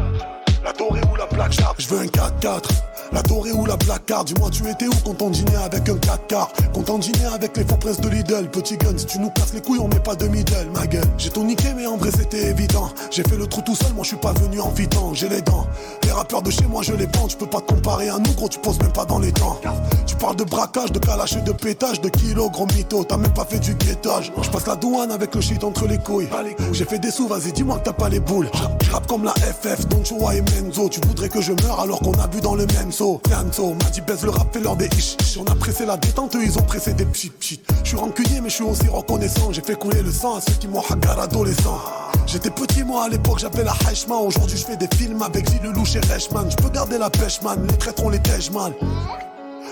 La 0.63 0.73
dorée 0.73 1.01
ou 1.11 1.15
la 1.15 1.25
plaque 1.25 1.53
Je 1.77 1.87
veux 1.87 2.01
un 2.01 2.05
4-4. 2.05 2.88
La 3.11 3.23
dorée 3.23 3.51
ou 3.51 3.65
la 3.65 3.75
black 3.75 4.05
card, 4.05 4.25
dis-moi 4.25 4.49
tu 4.51 4.67
étais 4.69 4.87
où 4.87 4.93
quand 5.03 5.21
on 5.21 5.31
avec 5.65 5.89
un 5.89 5.97
4 5.97 6.27
quarts 6.27 6.51
Quand 6.73 6.89
on 6.89 6.99
dînait 6.99 7.25
avec 7.25 7.57
les 7.57 7.63
faux 7.63 7.77
princes 7.77 7.99
de 7.99 8.09
Lidl 8.09 8.49
Petit 8.49 8.77
gun, 8.77 8.97
si 8.97 9.05
tu 9.05 9.19
nous 9.19 9.31
casses 9.31 9.53
les 9.53 9.61
couilles 9.61 9.79
on 9.79 9.87
met 9.87 9.99
pas 9.99 10.15
de 10.15 10.27
middle 10.27 10.69
ma 10.73 10.85
gueule. 10.85 11.07
J'ai 11.17 11.29
tout 11.29 11.43
niqué 11.43 11.73
mais 11.75 11.87
en 11.87 11.97
vrai 11.97 12.11
c'était 12.15 12.49
évident. 12.49 12.89
J'ai 13.09 13.23
fait 13.23 13.35
le 13.35 13.47
trou 13.47 13.61
tout 13.61 13.75
seul, 13.75 13.93
moi 13.93 14.03
je 14.03 14.09
suis 14.09 14.17
pas 14.17 14.33
venu 14.33 14.59
en 14.61 14.69
vitant 14.69 15.13
J'ai 15.13 15.27
les 15.27 15.41
dents, 15.41 15.65
les 16.03 16.11
rappeurs 16.11 16.43
de 16.43 16.51
chez 16.51 16.65
moi 16.65 16.83
je 16.83 16.93
les 16.93 17.07
vends 17.07 17.27
Tu 17.27 17.37
peux 17.37 17.47
pas 17.47 17.61
te 17.61 17.73
comparer 17.73 18.09
à 18.09 18.19
nous 18.19 18.33
gros, 18.33 18.47
tu 18.47 18.59
poses 18.59 18.79
même 18.79 18.93
pas 18.93 19.05
dans 19.05 19.19
les 19.19 19.31
temps. 19.31 19.59
Tu 20.05 20.15
parles 20.15 20.35
de 20.35 20.43
braquage, 20.43 20.91
de 20.91 20.99
calache 20.99 21.35
et 21.35 21.41
de 21.41 21.51
pétage 21.51 22.01
De 22.01 22.09
kilos 22.09 22.51
gros 22.51 22.67
mytho, 22.75 23.03
t'as 23.03 23.17
même 23.17 23.33
pas 23.33 23.45
fait 23.45 23.59
du 23.59 23.73
guettage. 23.73 24.31
Je 24.41 24.49
passe 24.49 24.67
la 24.67 24.75
douane 24.75 25.11
avec 25.11 25.33
le 25.33 25.41
shit 25.41 25.63
entre 25.63 25.87
les 25.87 25.97
couilles. 25.97 26.29
J'ai 26.73 26.85
fait 26.85 26.99
des 26.99 27.11
sous, 27.11 27.27
vas-y 27.27 27.51
dis-moi 27.53 27.79
que 27.79 27.85
t'as 27.85 27.93
pas 27.93 28.09
les 28.09 28.19
boules. 28.19 28.49
Je 28.81 29.07
comme 29.07 29.23
la 29.23 29.33
FF, 29.33 29.87
Don 29.87 30.03
Chua 30.03 30.35
et 30.35 30.41
Menzo 30.41 30.89
Tu 30.89 30.99
voudrais 31.07 31.29
que 31.29 31.41
je 31.41 31.53
meure 31.63 31.79
alors 31.79 31.99
qu'on 31.99 32.13
a 32.13 32.27
bu 32.27 32.41
dans 32.41 32.55
le 32.55 32.65
même 32.67 32.91
m'a 33.03 33.89
dit 33.91 34.01
baisse 34.01 34.23
le 34.23 34.29
rap, 34.29 34.53
fait 34.53 34.59
leur 34.59 34.75
des 34.75 34.87
ish. 34.97 35.15
On 35.39 35.45
a 35.45 35.55
pressé 35.55 35.85
la 35.85 35.97
détente, 35.97 36.35
ils 36.41 36.57
ont 36.57 36.63
pressé 36.63 36.93
des 36.93 37.05
pchit 37.05 37.29
pchit. 37.29 37.61
Je 37.83 37.89
suis 37.89 37.97
rancunier, 37.97 38.41
mais 38.41 38.49
je 38.49 38.55
suis 38.55 38.63
aussi 38.63 38.87
reconnaissant. 38.87 39.51
J'ai 39.51 39.61
fait 39.61 39.75
couler 39.75 40.01
le 40.01 40.11
sang 40.11 40.37
à 40.37 40.41
ceux 40.41 40.53
qui 40.53 40.67
m'ont 40.67 40.83
hagar 40.89 41.19
adolescent. 41.19 41.79
J'étais 42.27 42.49
petit, 42.49 42.83
moi 42.83 43.05
à 43.05 43.09
l'époque, 43.09 43.39
j'avais 43.39 43.63
la 43.63 43.73
Heichman. 43.89 44.19
Aujourd'hui, 44.25 44.57
je 44.57 44.65
fais 44.65 44.77
des 44.77 44.89
films 44.95 45.21
avec 45.21 45.49
Gilles 45.49 45.63
Lelouch 45.63 45.95
et 45.95 46.01
Reichman. 46.11 46.49
Je 46.49 46.55
peux 46.57 46.69
garder 46.69 46.97
la 46.97 47.09
pêche, 47.09 47.41
man. 47.41 47.65
Les 47.69 47.77
traîtrons, 47.77 48.09
les 48.09 48.19
tèches, 48.19 48.51
man. 48.51 48.73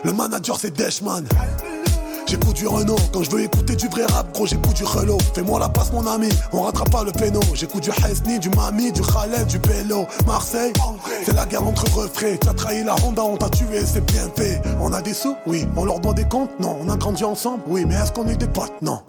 Le 0.04 0.14
manager, 0.14 0.58
c'est 0.60 0.76
Deshman. 0.76 1.26
J'écoute 2.28 2.58
du 2.58 2.68
Renault, 2.68 2.98
quand 3.14 3.24
je 3.24 3.32
veux 3.32 3.44
écouter 3.44 3.76
du 3.78 3.88
vrai 3.88 4.06
rap, 4.06 4.34
gros 4.34 4.46
j'écoute 4.46 4.76
du 4.76 4.84
Relo. 4.84 5.18
Fais-moi 5.34 5.60
la 5.60 5.70
passe 5.70 5.94
mon 5.94 6.06
ami, 6.06 6.28
on 6.52 6.64
rattrape 6.64 6.92
pas 6.92 7.06
le 7.06 7.14
péno. 7.14 7.40
J'écoute 7.54 7.84
du 7.84 7.90
Hesni, 7.90 8.38
du 8.38 8.50
Mami, 8.50 8.92
du 8.92 9.02
Khaled, 9.02 9.48
du 9.48 9.60
Bello. 9.60 10.06
Marseille, 10.26 10.74
c'est 11.24 11.34
la 11.34 11.46
guerre 11.46 11.66
entre 11.66 11.86
refrains. 11.96 12.36
Tu 12.42 12.50
as 12.50 12.54
trahi 12.54 12.84
la 12.84 12.96
Honda, 13.06 13.24
on 13.24 13.38
t'a 13.38 13.50
tué, 13.50 13.82
c'est 13.86 14.06
bien 14.06 14.30
fait. 14.36 14.62
On 14.82 14.92
a 14.92 15.02
des 15.02 15.14
sous, 15.14 15.38
oui. 15.46 15.66
On 15.78 15.86
leur 15.86 16.02
doit 16.02 16.14
des 16.14 16.26
comptes, 16.26 16.52
non. 16.60 16.78
On 16.82 16.90
a 16.90 16.98
grandi 16.98 17.24
ensemble, 17.24 17.64
oui. 17.68 17.86
Mais 17.88 17.96
est-ce 17.96 18.12
qu'on 18.12 18.28
est 18.28 18.36
des 18.36 18.48
potes, 18.48 18.82
non. 18.82 19.00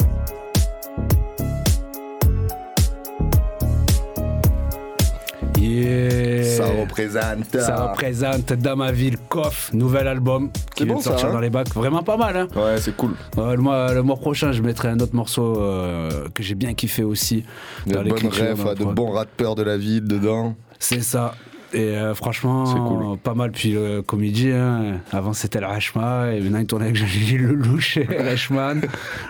Représente. 6.98 7.60
Ça 7.60 7.76
représente 7.76 8.52
dans 8.54 8.76
ma 8.76 8.92
ville 8.92 9.16
Koff, 9.28 9.70
nouvel 9.72 10.08
album 10.08 10.50
qui 10.74 10.84
vient 10.84 10.96
de 10.96 11.02
sortir 11.02 11.28
hein 11.28 11.32
dans 11.32 11.40
les 11.40 11.50
bacs. 11.50 11.72
Vraiment 11.74 12.02
pas 12.02 12.16
mal. 12.16 12.36
Hein 12.36 12.48
ouais, 12.56 12.78
c'est 12.78 12.96
cool. 12.96 13.14
le, 13.36 13.56
mois, 13.56 13.92
le, 13.92 14.02
mois, 14.02 14.16
prochain, 14.16 14.52
je 14.52 14.62
mettrai 14.62 14.88
un 14.88 14.98
autre 15.00 15.14
morceau 15.14 15.60
euh, 15.60 16.28
que 16.34 16.42
j'ai 16.42 16.54
bien 16.54 16.74
kiffé 16.74 17.02
aussi. 17.02 17.44
De 17.86 17.94
bonnes 17.94 18.28
rêves, 18.28 18.74
de 18.78 18.84
bons 18.84 19.10
rappeurs 19.10 19.54
de 19.54 19.62
la 19.62 19.76
ville 19.76 20.04
dedans. 20.04 20.54
C'est 20.78 21.02
ça. 21.02 21.34
Et 21.74 21.96
euh, 21.96 22.14
franchement, 22.14 23.16
pas 23.16 23.34
mal. 23.34 23.52
Puis 23.52 23.72
le 23.72 24.02
comédie, 24.02 24.50
hein. 24.50 25.00
avant 25.12 25.32
c'était 25.32 25.60
le 25.60 25.66
Rashma, 25.66 26.32
et 26.32 26.40
maintenant 26.40 26.60
il 26.60 26.66
tournait 26.66 26.86
avec 26.86 26.96
Gilles 26.96 27.42
Lelouch 27.42 27.98
et 27.98 28.06
Rashman. 28.22 28.82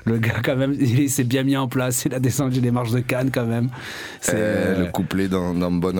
le 0.05 0.19
gars, 0.19 0.41
quand 0.45 0.57
même, 0.57 0.75
il 0.79 1.11
s'est 1.11 1.25
bien 1.25 1.43
mis 1.43 1.57
en 1.57 1.69
place. 1.69 2.05
Il 2.05 2.15
a 2.15 2.21
descendu 2.21 2.61
les 2.61 2.71
marches 2.71 2.93
de 2.93 3.01
Cannes, 3.01 3.31
quand 3.33 3.47
même. 3.47 3.71
C'est 4.21 4.79
le 4.79 4.87
couplet 4.93 5.29
dans, 5.29 5.53
dans, 5.55 5.73
bonne, 5.73 5.99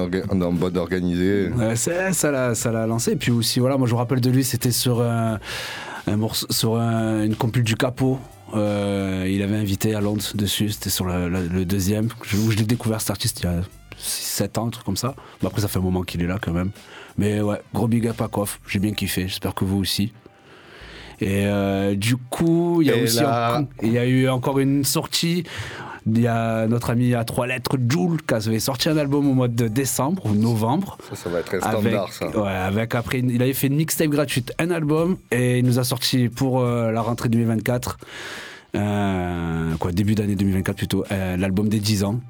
organisé. 0.77 1.51
ça 1.75 2.31
l'a 2.31 2.87
lancé. 2.87 3.13
Et 3.13 3.17
puis 3.17 3.33
aussi, 3.33 3.59
voilà, 3.59 3.77
moi 3.77 3.89
je 3.89 3.95
me 3.95 3.99
rappelle 3.99 4.21
de 4.21 4.31
lui, 4.31 4.45
c'était 4.45 4.71
sur, 4.71 5.03
un, 5.03 5.39
morceau, 6.07 6.47
sur 6.51 6.77
une 6.77 7.35
compile 7.35 7.65
du 7.65 7.75
capot. 7.75 8.19
Euh, 8.55 9.27
il 9.29 9.43
avait 9.43 9.57
invité 9.57 9.95
à 9.95 10.01
Londres 10.01 10.23
dessus, 10.35 10.71
c'était 10.71 10.91
sur 10.91 11.05
le, 11.05 11.65
deuxième, 11.65 12.09
où 12.35 12.51
je 12.51 12.57
l'ai 12.57 12.65
découvert 12.65 13.01
cet 13.01 13.11
artiste 13.11 13.41
il 13.41 13.45
y 13.45 13.49
a 13.49 13.61
7 13.99 14.59
ans, 14.59 14.67
un 14.69 14.71
truc 14.71 14.85
comme 14.85 14.97
ça. 14.97 15.15
Mais 15.43 15.49
après, 15.49 15.61
ça 15.61 15.69
fait 15.69 15.79
un 15.79 15.83
moment 15.83 16.03
qu'il 16.03 16.23
est 16.23 16.27
là 16.27 16.39
quand 16.41 16.53
même. 16.53 16.71
Mais 17.17 17.41
ouais, 17.41 17.61
gros 17.75 17.89
big 17.89 18.07
up 18.07 18.21
à 18.21 18.29
Koff, 18.29 18.61
j'ai 18.69 18.79
bien 18.79 18.93
kiffé, 18.93 19.23
j'espère 19.23 19.55
que 19.55 19.65
vous 19.65 19.79
aussi. 19.79 20.13
Et 21.21 21.47
euh, 21.47 21.95
du 21.95 22.17
coup, 22.17 22.81
il 22.81 22.89
y, 22.89 22.93
a 22.93 22.97
aussi 22.97 23.21
il 23.83 23.93
y 23.93 23.99
a 23.99 24.07
eu 24.07 24.29
encore 24.29 24.61
une 24.61 24.85
sortie. 24.85 25.43
Il 26.07 26.21
y 26.21 26.29
a 26.29 26.67
notre 26.69 26.91
ami 26.91 27.15
à 27.15 27.25
trois 27.25 27.47
lettres, 27.47 27.77
Jules, 27.77 28.23
qui 28.27 28.35
avait 28.35 28.61
sorti 28.61 28.89
un 28.89 28.97
album 28.97 29.29
au 29.29 29.35
mois 29.35 29.49
de 29.49 29.69
décembre 29.69 30.25
ou 30.27 30.33
novembre. 30.33 30.97
Ça, 31.11 31.17
ça 31.17 31.29
va 31.29 31.41
être 31.41 31.55
un 31.55 31.61
standard, 31.61 32.13
ça. 32.13 32.29
Ouais, 32.29 32.49
avec 32.49 32.95
après, 32.95 33.19
il 33.19 33.43
avait 33.43 33.53
fait 33.53 33.67
une 33.67 33.77
mixtape 33.77 34.09
gratuite, 34.09 34.53
un 34.59 34.71
album, 34.71 35.19
et 35.31 35.59
il 35.59 35.67
nous 35.67 35.79
a 35.79 35.85
sorti 35.85 36.29
pour 36.29 36.61
euh, 36.61 36.93
la 36.93 37.03
rentrée 37.03 37.29
2024, 37.29 37.99
euh, 38.77 39.75
quoi, 39.79 39.93
début 39.93 40.15
d'année 40.15 40.37
2024 40.37 40.77
plutôt, 40.77 41.05
l'album 41.11 41.69
des 41.69 41.81
10 41.81 42.05
ans 42.05 42.21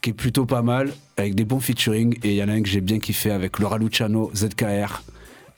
qui 0.00 0.10
est 0.10 0.14
plutôt 0.14 0.46
pas 0.46 0.62
mal, 0.62 0.92
avec 1.16 1.34
des 1.34 1.44
bons 1.44 1.60
featuring. 1.60 2.18
Et 2.22 2.30
il 2.30 2.36
y 2.36 2.42
en 2.42 2.48
a 2.48 2.52
un 2.52 2.62
que 2.62 2.68
j'ai 2.68 2.80
bien 2.80 2.98
kiffé 2.98 3.30
avec 3.30 3.58
Laura 3.58 3.78
Luciano, 3.78 4.30
ZKR 4.34 5.02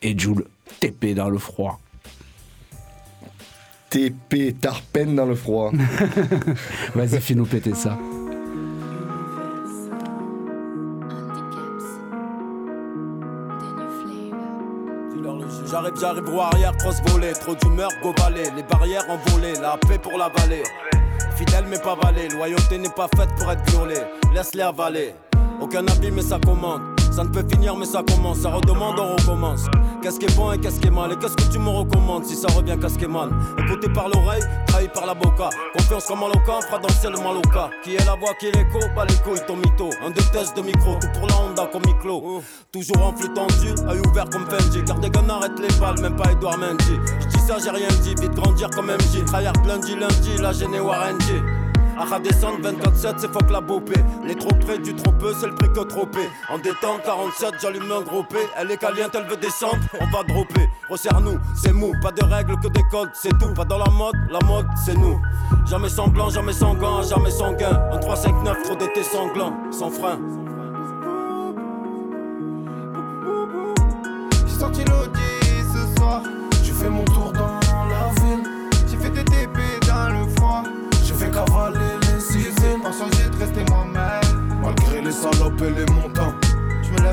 et 0.01 0.17
Joule 0.17 0.45
TP 0.79 1.13
dans 1.15 1.29
le 1.29 1.37
froid. 1.37 1.79
TP, 3.89 4.59
Tarpène 4.59 5.15
dans 5.15 5.25
le 5.25 5.35
froid. 5.35 5.71
Vas-y, 6.95 7.21
fais 7.21 7.35
nous 7.35 7.45
péter 7.45 7.75
ça. 7.75 7.97
J'arrive, 15.69 15.93
j'arrive, 15.99 16.29
roue 16.29 16.41
arrière, 16.41 16.77
cross 16.77 17.01
volée, 17.07 17.33
trop 17.33 17.55
d'humeur, 17.55 17.89
beau 18.03 18.13
go 18.13 18.23
Les 18.55 18.63
barrières 18.63 19.05
envolées, 19.09 19.53
la 19.59 19.77
paix 19.77 19.97
pour 19.97 20.17
la 20.19 20.29
vallée. 20.29 20.63
Fidèle 21.35 21.65
mais 21.69 21.79
pas 21.79 21.95
valé, 21.95 22.29
loyauté 22.29 22.77
n'est 22.77 22.89
pas 22.89 23.07
faite 23.15 23.29
pour 23.37 23.51
être 23.51 23.63
violée. 23.71 24.01
Laisse-les 24.33 24.63
avaler. 24.63 25.15
Aucun 25.61 25.85
avis 25.87 26.11
mais 26.11 26.21
ça 26.21 26.39
commande. 26.43 26.81
Ça 27.13 27.23
ne 27.23 27.29
peut 27.29 27.45
finir 27.47 27.75
mais 27.75 27.85
ça 27.85 28.01
commence, 28.01 28.39
ça 28.39 28.49
redemande, 28.49 28.99
on 28.99 29.15
recommence. 29.15 29.65
Qu'est-ce 30.01 30.17
qui 30.17 30.25
est 30.25 30.35
bon 30.35 30.51
et 30.51 30.57
qu'est-ce 30.57 30.79
qui 30.79 30.87
est 30.87 30.91
mal? 30.91 31.11
Et 31.11 31.15
qu'est-ce 31.15 31.35
que 31.35 31.51
tu 31.51 31.59
me 31.59 31.69
recommandes 31.69 32.25
si 32.25 32.35
ça 32.35 32.47
revient 32.47 32.75
qu'est-ce 32.81 32.97
qui 32.97 33.05
est 33.05 33.07
mal? 33.07 33.29
Écouté 33.59 33.87
par 33.93 34.09
l'oreille, 34.09 34.41
trahi 34.65 34.87
par 34.87 35.05
la 35.05 35.13
boca. 35.13 35.51
Confiance 35.77 36.07
comme 36.07 36.23
un 36.23 36.29
loca, 36.29 36.61
fera 36.61 36.79
danser 36.79 37.09
le 37.11 37.19
maloca 37.19 37.69
Qui 37.83 37.95
est 37.95 38.05
la 38.05 38.15
voix, 38.15 38.33
qui 38.39 38.47
est 38.47 38.55
l'écho, 38.55 38.79
pas 38.95 39.05
les 39.05 39.13
couilles, 39.17 39.45
ton 39.47 39.57
mytho. 39.57 39.91
Un 40.03 40.09
deux 40.09 40.23
tests 40.33 40.57
de 40.57 40.63
micro, 40.63 40.95
tout 40.95 41.07
pour 41.19 41.27
la 41.27 41.35
Honda 41.35 41.69
comme 41.71 41.83
Miclo. 41.85 42.41
Toujours 42.71 43.05
en 43.05 43.15
flux 43.15 43.31
tendu, 43.31 43.69
œil 43.87 44.01
ouvert 44.07 44.27
comme 44.31 44.47
Fendi. 44.47 44.83
Car 44.83 44.97
des 44.97 45.11
gars 45.11 45.21
arrête 45.29 45.59
les 45.59 45.79
balles, 45.79 46.01
même 46.01 46.15
pas 46.15 46.31
Edouard 46.31 46.57
Mendy. 46.57 46.97
Dis 47.29 47.39
ça 47.39 47.57
j'ai 47.63 47.69
rien 47.69 47.89
dit, 48.01 48.15
vite 48.15 48.33
grandir 48.33 48.71
comme 48.71 48.87
MJ 48.87 49.23
Trahir 49.27 49.53
lundi, 49.67 49.95
lundi, 49.95 50.41
la 50.41 50.51
gêné 50.51 50.79
Warren 50.79 51.19
à 51.97 52.19
descendre 52.19 52.59
24-7, 52.59 53.15
c'est 53.17 53.31
fuck 53.31 53.49
la 53.49 53.61
bopée. 53.61 53.99
Les 54.25 54.35
trop 54.35 54.53
près 54.65 54.77
du 54.77 54.93
trop 54.93 55.11
peu, 55.11 55.33
c'est 55.39 55.47
le 55.47 55.55
prix 55.55 55.71
que 55.71 55.81
trop 55.81 56.07
En 56.49 56.57
détente 56.57 57.03
47, 57.03 57.55
j'allume 57.61 57.91
un 57.91 58.01
gros 58.01 58.23
P. 58.23 58.37
Elle 58.57 58.71
est 58.71 58.77
caliente, 58.77 59.11
elle 59.15 59.25
veut 59.25 59.37
descendre, 59.37 59.77
on 59.99 60.05
va 60.05 60.23
dropper. 60.23 60.69
Resserre-nous, 60.89 61.39
c'est 61.55 61.73
mou, 61.73 61.91
pas 62.01 62.11
de 62.11 62.23
règles 62.23 62.59
que 62.59 62.67
des 62.67 62.83
codes, 62.91 63.11
c'est 63.13 63.37
tout. 63.39 63.53
Pas 63.53 63.65
dans 63.65 63.77
la 63.77 63.89
mode, 63.91 64.15
la 64.29 64.39
mode, 64.45 64.67
c'est 64.85 64.95
nous. 64.95 65.19
Jamais 65.65 65.89
sanglant, 65.89 66.29
jamais 66.29 66.53
gants, 66.79 67.01
jamais 67.03 67.31
sans 67.31 67.53
gain. 67.53 67.81
Un 67.91 67.97
3, 67.97 68.15
5, 68.15 68.43
9, 68.43 68.63
trop 68.63 68.75
d'été 68.75 69.03
sanglant, 69.03 69.53
sans 69.71 69.89
frein. 69.89 70.19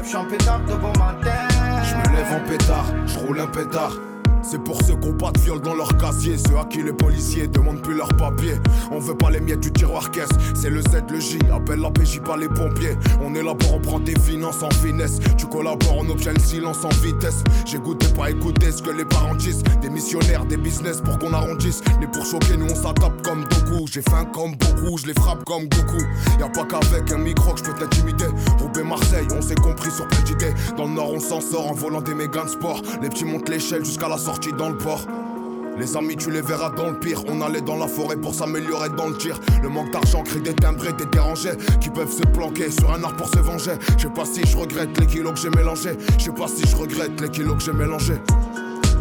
Lève, 0.01 0.05
je 0.05 0.09
suis 0.09 0.17
en 0.17 0.25
pétard 0.25 0.61
devant 0.67 0.93
ma 0.99 1.15
tête. 1.23 1.33
Je 1.85 1.95
me 1.97 2.17
lève 2.17 2.33
en 2.33 2.49
pétard, 2.49 2.87
je 3.07 3.19
roule 3.19 3.41
un 3.41 3.47
pétard. 3.47 3.93
C'est 4.51 4.59
pour 4.59 4.83
ceux 4.83 4.97
qu'on 4.97 5.13
pas 5.13 5.31
de 5.31 5.39
viol 5.39 5.61
dans 5.61 5.77
leur 5.77 5.97
casier, 5.97 6.37
ceux 6.37 6.59
à 6.59 6.65
qui 6.65 6.83
les 6.83 6.93
policiers 6.93 7.47
demandent 7.47 7.83
plus 7.83 7.95
leurs 7.95 8.13
papiers. 8.17 8.57
On 8.91 8.99
veut 8.99 9.17
pas 9.17 9.31
les 9.31 9.39
miettes 9.39 9.61
du 9.61 9.71
tiroir 9.71 10.11
caisse, 10.11 10.29
c'est 10.57 10.71
le 10.71 10.81
Z, 10.83 11.05
le 11.09 11.21
J, 11.21 11.39
appelle 11.55 11.79
la 11.79 11.89
PJ, 11.89 12.19
pas 12.19 12.37
les 12.37 12.49
pompiers. 12.49 12.97
On 13.23 13.33
élabore, 13.37 13.75
on 13.75 13.81
prend 13.81 14.01
des 14.01 14.19
finances 14.19 14.65
en 14.65 14.71
finesse. 14.71 15.21
Tu 15.39 15.47
collabores, 15.47 15.99
on 15.99 16.11
obtient 16.11 16.33
le 16.33 16.41
silence 16.41 16.85
en 16.85 16.89
vitesse. 16.89 17.45
J'ai 17.65 17.79
goûté, 17.79 18.09
pas 18.09 18.33
écouter 18.33 18.73
ce 18.73 18.83
que 18.83 18.91
les 18.91 19.05
parents 19.05 19.37
disent. 19.37 19.63
Des 19.83 19.91
missionnaires, 19.91 20.45
des 20.45 20.57
business 20.57 21.01
pour 21.01 21.17
qu'on 21.21 21.33
arrondisse. 21.33 21.81
Mais 22.01 22.09
pour 22.09 22.25
choquer, 22.25 22.57
nous 22.57 22.67
on 22.73 22.75
s'attaque 22.75 23.23
comme 23.23 23.45
Doku. 23.45 23.87
J'ai 23.87 24.03
faim 24.03 24.25
comme 24.33 24.57
beaucoup, 24.57 24.99
je 24.99 25.07
les 25.07 25.15
frappe 25.15 25.45
comme 25.45 25.69
Goku. 25.69 26.03
Y'a 26.41 26.49
pas 26.49 26.65
qu'avec 26.65 27.13
un 27.13 27.19
micro 27.19 27.53
que 27.53 27.61
je 27.61 27.65
peux 27.71 27.75
t'intimider. 27.75 28.27
Roubaix 28.59 28.83
Marseille, 28.83 29.29
on 29.33 29.43
s'est 29.43 29.55
compris 29.55 29.93
sur 29.93 30.09
plein. 30.09 30.21
Dans 30.77 30.85
le 30.85 30.93
nord, 30.93 31.13
on 31.13 31.21
s'en 31.21 31.41
sort 31.41 31.69
en 31.69 31.75
volant 31.75 32.01
des 32.01 32.15
mégas 32.15 32.45
de 32.45 32.51
sport. 32.51 32.83
Les 33.03 33.09
petits 33.09 33.25
montent 33.25 33.49
l'échelle 33.49 33.85
jusqu'à 33.85 34.09
la 34.09 34.19
sortie 34.19 34.40
dans 34.49 34.71
le 34.71 34.79
port. 34.79 35.05
Les 35.79 35.97
amis, 35.97 36.17
tu 36.17 36.31
les 36.31 36.41
verras 36.41 36.71
dans 36.71 36.89
le 36.89 36.99
pire. 36.99 37.23
On 37.29 37.41
allait 37.43 37.61
dans 37.61 37.77
la 37.77 37.87
forêt 37.87 38.17
pour 38.17 38.35
s'améliorer 38.35 38.89
dans 38.91 39.09
le 39.09 39.17
tir. 39.17 39.39
Le 39.63 39.69
manque 39.69 39.91
d'argent 39.93 40.23
crée 40.23 40.41
des 40.41 40.55
timbrés, 40.55 40.93
des 40.95 41.07
dérangés 41.07 41.53
qui 41.81 41.91
peuvent 41.91 42.11
se 42.11 42.23
planquer 42.23 42.71
sur 42.71 42.91
un 42.91 43.03
arbre 43.05 43.17
pour 43.17 43.29
se 43.29 43.39
venger. 43.39 43.73
Je 43.97 44.03
sais 44.03 44.13
pas 44.15 44.25
si 44.25 44.45
je 44.45 44.57
regrette 44.57 44.99
les 44.99 45.07
kilos 45.07 45.35
que 45.35 45.41
j'ai 45.41 45.51
mélangés. 45.51 45.97
Je 46.19 46.25
sais 46.25 46.33
pas 46.33 46.49
si 46.49 46.67
je 46.67 46.77
regrette 46.77 47.21
les 47.21 47.29
kilos 47.29 47.57
que 47.59 47.65
j'ai 47.65 47.73
mélangés. 47.73 48.19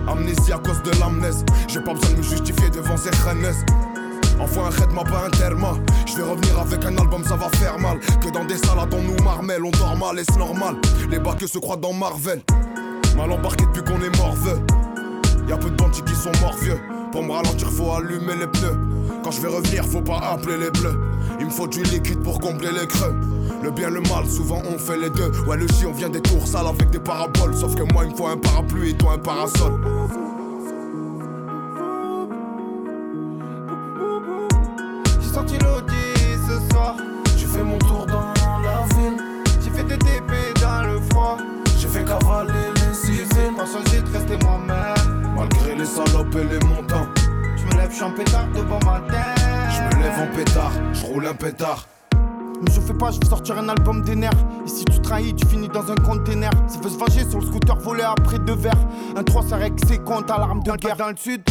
Amnésie 0.08 0.52
à 0.54 0.58
cause 0.58 0.82
de 0.84 0.92
l'amnèse. 1.00 1.44
J'ai 1.68 1.82
pas 1.82 1.94
besoin 1.94 2.12
de 2.12 2.18
me 2.18 2.24
justifier 2.24 2.70
devant 2.70 2.98
ces 2.98 3.10
reines. 3.10 3.54
Envoie 4.40 4.68
un 4.68 4.70
raid, 4.70 4.90
pas 4.94 5.26
un 5.26 5.30
terme. 5.32 5.66
Je 6.06 6.18
vais 6.18 6.24
revenir 6.24 6.60
avec 6.60 6.84
un 6.86 6.98
album, 6.98 7.24
ça 7.24 7.36
va 7.36 7.50
faire 7.50 7.80
mal. 7.80 8.00
Que 8.22 8.30
dans 8.30 8.46
des 8.46 8.58
salades, 8.58 8.94
on 8.94 9.02
nous 9.02 9.24
marmelle, 9.24 9.64
on 9.64 9.72
dort 9.72 9.98
mal 9.98 10.20
et 10.20 10.24
c'est 10.24 10.40
normal? 10.40 10.76
Les 11.10 11.20
bacs 11.20 11.48
se 11.48 11.58
croient 11.58 11.78
dans 11.78 11.94
Marvel. 11.94 12.42
Mal 13.18 13.32
embarqué 13.32 13.66
depuis 13.66 13.84
qu'on 13.84 14.02
est 14.02 14.18
morveux. 14.18 14.60
Y'a 15.50 15.58
peu 15.58 15.72
de 15.72 15.76
bandits 15.76 16.04
qui 16.04 16.14
sont 16.14 16.32
morts 16.42 16.56
vieux. 16.62 16.80
Pour 17.12 17.24
me 17.24 17.32
ralentir, 17.32 17.72
faut 17.72 17.92
allumer 17.92 18.36
les 18.40 18.46
pneus. 18.46 18.78
Quand 19.24 19.32
je 19.32 19.42
vais 19.42 19.48
revenir, 19.48 19.84
faut 19.84 20.00
pas 20.02 20.20
appeler 20.20 20.58
les 20.58 20.70
bleus. 20.70 20.96
Il 21.40 21.48
me 21.48 21.50
faut 21.50 21.66
du 21.66 21.82
liquide 21.82 22.22
pour 22.22 22.40
combler 22.40 22.70
les 22.72 22.86
creux. 22.86 23.16
Le 23.64 23.72
bien, 23.72 23.90
le 23.90 24.02
mal, 24.02 24.30
souvent 24.30 24.62
on 24.72 24.78
fait 24.78 24.98
les 24.98 25.10
deux. 25.10 25.32
Ouais, 25.48 25.58
le 25.58 25.68
chien, 25.68 25.88
on 25.90 25.94
vient 25.94 26.10
des 26.10 26.22
tours 26.22 26.46
sales 26.46 26.68
avec 26.68 26.92
des 26.92 27.00
paraboles. 27.00 27.56
Sauf 27.56 27.74
que 27.74 27.82
moi, 27.92 28.06
il 28.06 28.12
me 28.12 28.16
faut 28.16 28.28
un 28.28 28.38
parapluie 28.38 28.92
et 28.92 28.94
toi 28.94 29.14
un 29.14 29.18
parasol. 29.18 29.74
Je 48.00 48.06
me 48.06 48.12
lève, 48.12 48.24
je 48.24 48.24
en 48.24 48.24
pétard 48.24 48.48
devant 48.56 48.80
ma 48.86 49.00
tête. 49.02 49.20
Je 49.70 49.98
me 49.98 50.04
lève 50.04 50.20
en 50.20 50.36
pétard, 50.36 50.72
je 50.94 51.06
roule 51.06 51.28
un 51.28 51.34
pétard. 51.34 51.86
Mais 52.62 52.72
je 52.72 52.80
fais 52.80 52.94
pas, 52.94 53.12
je 53.12 53.20
vais 53.20 53.26
sortir 53.26 53.58
un 53.58 53.68
album 53.68 54.02
des 54.04 54.16
nerfs. 54.16 54.32
Et 54.66 54.70
si 54.70 54.86
tu 54.86 55.00
trahis, 55.00 55.34
tu 55.34 55.46
finis 55.46 55.68
dans 55.68 55.92
un 55.92 55.96
container. 55.96 56.52
Ça 56.68 56.80
veut 56.80 56.90
se 56.90 56.98
venger 56.98 57.30
sur 57.30 57.40
le 57.40 57.46
scooter 57.46 57.78
volé 57.78 58.04
après 58.04 58.40
deux 58.40 58.56
verres. 58.56 58.88
Un 59.16 59.24
3, 59.24 59.44
ça 59.44 59.58
règle 59.58 59.86
ses 59.86 59.98
comptes 59.98 60.32
à 60.32 60.38
l'arme 60.38 60.64
de 60.64 60.72
guerre. 60.78 60.96
Dans 60.96 61.10
le 61.10 61.18
sud, 61.18 61.42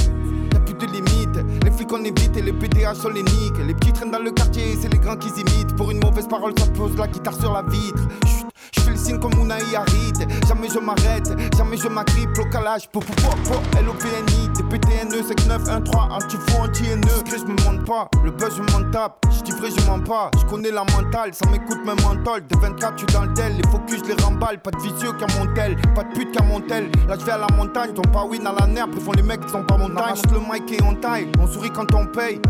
y'a 0.52 0.60
plus 0.60 0.74
de 0.74 0.86
limites. 0.86 1.64
Les 1.64 1.70
flics 1.70 1.92
on 1.92 2.02
évite 2.04 2.36
et 2.36 2.42
les 2.42 2.52
PDA 2.52 2.94
sont 2.94 3.10
les 3.10 3.22
niques. 3.22 3.58
Les 3.66 3.74
petits 3.74 3.92
traînent 3.92 4.10
dans 4.10 4.18
le 4.18 4.30
quartier, 4.30 4.76
c'est 4.80 4.88
les 4.88 4.98
grands 4.98 5.16
qui 5.16 5.28
imitent. 5.28 5.76
Pour 5.76 5.90
une 5.90 6.00
mauvaise 6.00 6.28
parole, 6.28 6.52
ça 6.58 6.66
pose 6.68 6.96
la 6.96 7.08
guitare 7.08 7.38
sur 7.38 7.52
la 7.52 7.62
vitre. 7.62 8.08
Chut, 8.26 8.47
je 8.74 8.80
fais 8.80 8.90
le 8.90 8.96
signe 8.96 9.18
comme 9.18 9.32
Unai 9.40 9.54
Harit. 9.74 10.12
Jamais 10.46 10.68
je 10.68 10.78
m'arrête, 10.78 11.30
jamais 11.56 11.76
je 11.76 11.88
m'agrippe. 11.88 12.38
Au 12.38 12.44
calage, 12.50 12.88
po 12.88 13.00
po 13.00 13.12
po 13.14 13.30
po. 13.44 13.82
LOPNI, 13.84 14.48
DPTNE, 14.54 15.22
5913, 15.26 15.94
anti-faux, 16.10 16.62
anti-NE. 16.62 17.08
je 17.26 17.44
me 17.44 17.64
monte 17.64 17.86
pas, 17.86 18.08
le 18.24 18.30
buzz 18.30 18.56
je 18.56 18.62
m'en 18.72 18.90
tape. 18.90 19.18
Je 19.48 19.54
vrai, 19.54 19.70
je 19.70 19.86
mens 19.86 20.00
pas. 20.00 20.30
Je 20.38 20.44
connais 20.44 20.70
la 20.70 20.84
mentale, 20.84 21.32
ça 21.32 21.48
m'écoute 21.50 21.78
même 21.84 22.00
mental. 22.02 22.46
De 22.46 22.56
24, 22.58 22.96
tu 22.96 23.06
dans 23.06 23.24
le 23.24 23.34
tel. 23.34 23.56
Les 23.56 23.68
focus, 23.70 24.02
les 24.06 24.22
remballe. 24.22 24.60
Pas 24.60 24.70
de 24.70 24.78
vicieux 24.78 25.12
qu'à 25.12 25.26
tel 25.54 25.76
pas 25.94 26.04
de 26.04 26.14
pute 26.14 26.32
qu'à 26.32 26.42
tel 26.68 26.90
Là, 27.08 27.16
je 27.18 27.24
vais 27.24 27.32
à 27.32 27.38
la 27.38 27.46
montagne, 27.56 27.92
ton 27.94 28.02
pas 28.02 28.24
win 28.24 28.46
à 28.46 28.52
la 28.52 28.66
nerf. 28.66 28.88
Ils 28.94 29.00
font 29.00 29.12
les 29.12 29.22
mecs 29.22 29.40
qui 29.40 29.52
sont 29.52 29.64
pas 29.64 29.76
montagne. 29.76 30.14
le 30.32 30.40
mic 30.40 30.70
et 30.72 30.82
on 30.84 30.94
taille, 30.94 31.30
on 31.40 31.46
sourit 31.46 31.70
quand 31.70 31.92
on 31.94 32.06
paye. 32.06 32.40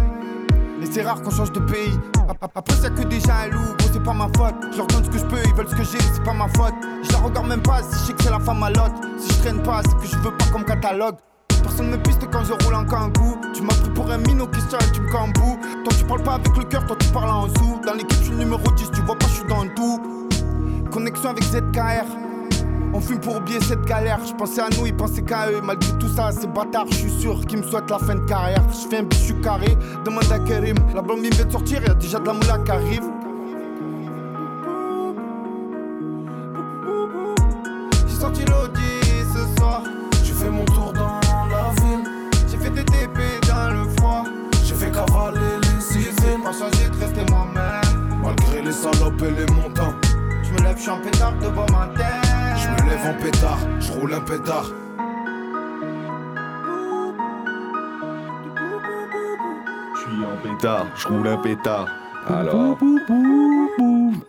Mais 0.81 0.87
c'est 0.91 1.03
rare 1.03 1.23
qu'on 1.23 1.31
change 1.31 1.53
de 1.53 1.61
pays. 1.61 1.99
Après, 2.41 2.75
c'est 2.81 2.95
que 2.95 3.03
déjà 3.03 3.37
un 3.45 3.49
loup, 3.49 3.75
gros, 3.79 3.89
c'est 3.93 4.03
pas 4.03 4.13
ma 4.13 4.29
faute. 4.37 4.55
Je 4.73 4.77
leur 4.77 4.87
donne 4.87 5.05
ce 5.05 5.11
que 5.11 5.19
je 5.19 5.25
peux, 5.25 5.39
ils 5.45 5.55
veulent 5.55 5.69
ce 5.69 5.75
que 5.75 5.85
j'ai, 5.85 5.99
c'est 5.99 6.23
pas 6.23 6.35
ma 6.35 6.49
faute. 6.49 6.75
Je 7.03 7.13
la 7.13 7.19
regarde 7.19 7.49
même 7.49 7.63
pas, 7.63 7.83
si 7.83 7.99
je 8.01 8.07
sais 8.07 8.13
que 8.13 8.23
c'est 8.23 8.31
la 8.31 8.39
femme 8.39 8.63
à 8.63 8.71
l'autre. 8.71 8.95
Si 9.19 9.33
je 9.33 9.39
traîne 9.41 9.63
pas, 9.63 9.81
c'est 9.83 9.97
que 9.97 10.07
je 10.07 10.17
veux 10.19 10.37
pas 10.37 10.45
comme 10.53 10.65
catalogue. 10.65 11.17
Personne 11.63 11.91
me 11.91 11.97
piste 11.97 12.25
quand 12.31 12.45
je 12.45 12.53
roule 12.65 12.75
en 12.75 12.85
kangou. 12.85 13.37
Tu 13.55 13.63
m'as 13.63 13.75
pris 13.75 13.91
pour 13.91 14.11
un 14.11 14.19
minot 14.19 14.47
qui 14.47 14.61
se 14.61 14.93
tu 14.93 15.01
me 15.01 15.11
cambou. 15.11 15.59
Toi, 15.85 15.93
tu 15.99 16.05
parles 16.05 16.23
pas 16.23 16.35
avec 16.35 16.57
le 16.57 16.65
cœur, 16.65 16.87
toi, 16.87 16.97
tu 16.99 17.09
parles 17.09 17.31
en 17.31 17.49
sous. 17.49 17.81
Dans 17.85 17.95
l'équipe, 17.95 18.19
je 18.21 18.25
suis 18.27 18.35
numéro 18.37 18.63
10, 18.63 18.91
tu 18.93 19.03
vois 19.03 19.17
pas, 19.17 19.27
je 19.27 19.35
suis 19.35 19.49
dans 19.49 19.67
tout. 19.75 20.01
Connexion 20.91 21.31
avec 21.31 21.45
ZKR. 21.45 22.28
On 22.95 23.01
fume 23.01 23.21
pour 23.21 23.37
oublier 23.37 23.61
cette 23.61 23.85
galère. 23.85 24.19
Je 24.27 24.33
pensais 24.35 24.61
à 24.61 24.69
nous, 24.71 24.87
ils 24.87 24.97
pensaient 24.97 25.23
qu'à 25.23 25.51
eux. 25.51 25.61
Malgré 25.63 25.93
tout 25.99 26.09
ça, 26.09 26.31
ces 26.33 26.47
bâtards, 26.47 26.87
je 26.91 26.95
suis 26.95 27.11
sûr 27.11 27.41
qu'ils 27.47 27.59
me 27.59 27.63
souhaitent 27.63 27.91
la 27.91 27.99
fin 27.99 28.15
de 28.15 28.25
carrière. 28.27 28.63
Je 28.71 28.89
fais 28.89 28.99
un 28.99 29.03
bichu 29.05 29.35
carré, 29.41 29.77
demande 30.05 30.31
à 30.33 30.39
Kerim. 30.39 30.77
La 30.95 31.03
blonde 31.03 31.21
vient 31.21 31.45
de 31.45 31.51
sortir, 31.51 31.83
y'a 31.83 31.95
déjà 31.95 32.19
de 32.19 32.27
la 32.27 32.33
moula 32.33 32.59
qui 32.59 32.71
arrive. 32.71 33.05
J'ai 38.07 38.15
sorti 38.15 38.45
l'audi 38.47 39.27
ce 39.35 39.61
soir. 39.61 39.83
J'ai 40.25 40.33
fait 40.33 40.51
mon 40.51 40.65
tour 40.65 40.93
dans 40.93 41.21
la 41.51 41.71
ville. 41.83 42.05
J'ai 42.51 42.57
fait 42.57 42.71
des 42.71 42.85
TP 42.85 43.21
dans 43.47 43.71
le 43.71 43.89
froid. 43.97 44.25
J'ai 44.65 44.75
fait 44.75 44.91
cavaler 44.91 45.39
les 45.63 45.81
civils. 45.81 46.15
Pas 46.43 46.53
changé 46.53 46.89
de 46.89 46.97
rester 46.99 47.31
moi-même. 47.31 48.21
Malgré 48.23 48.63
les 48.63 48.73
salopes 48.73 49.23
et 49.23 49.31
les 49.31 49.53
montants. 49.53 49.95
Je 50.43 50.53
me 50.53 50.59
lève, 50.67 50.77
je 50.79 50.83
suis 50.83 50.93
pétard 51.03 51.35
devant 51.41 51.67
ma 51.71 51.87
tête. 51.95 52.28
Lève 52.89 53.07
en 53.07 53.15
pétard, 53.23 53.59
je 53.81 53.93
roule 53.93 54.15
un 54.15 54.21
pétard. 54.21 54.65
Je 59.95 60.01
suis 60.01 60.25
en 60.25 60.37
pétard, 60.43 60.87
je 60.97 61.09
roule 61.09 61.29
un 61.29 61.37
pétard. 61.37 61.89
Alors. 62.27 62.79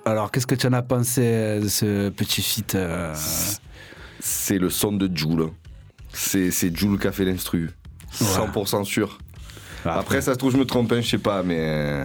Alors, 0.04 0.32
qu'est-ce 0.32 0.46
que 0.46 0.56
tu 0.56 0.68
en 0.68 0.74
as 0.74 0.82
pensé 0.82 1.60
de 1.62 1.68
ce 1.70 2.10
petit 2.10 2.42
feat 2.42 2.76
euh 2.76 3.14
C'est 4.20 4.58
le 4.58 4.70
son 4.70 4.92
de 4.92 5.10
Joule. 5.16 5.52
C'est 6.12 6.76
Joule 6.76 7.00
qui 7.00 7.08
a 7.08 7.14
fait 7.14 7.26
l'instru. 7.26 7.70
100% 8.14 8.84
sûr. 8.84 9.20
Après, 9.86 10.20
ça 10.22 10.34
se 10.34 10.38
trouve, 10.38 10.52
je 10.52 10.58
me 10.58 10.66
trompe, 10.66 10.92
hein, 10.92 11.00
je 11.00 11.08
sais 11.10 11.18
pas, 11.18 11.44
mais. 11.44 12.04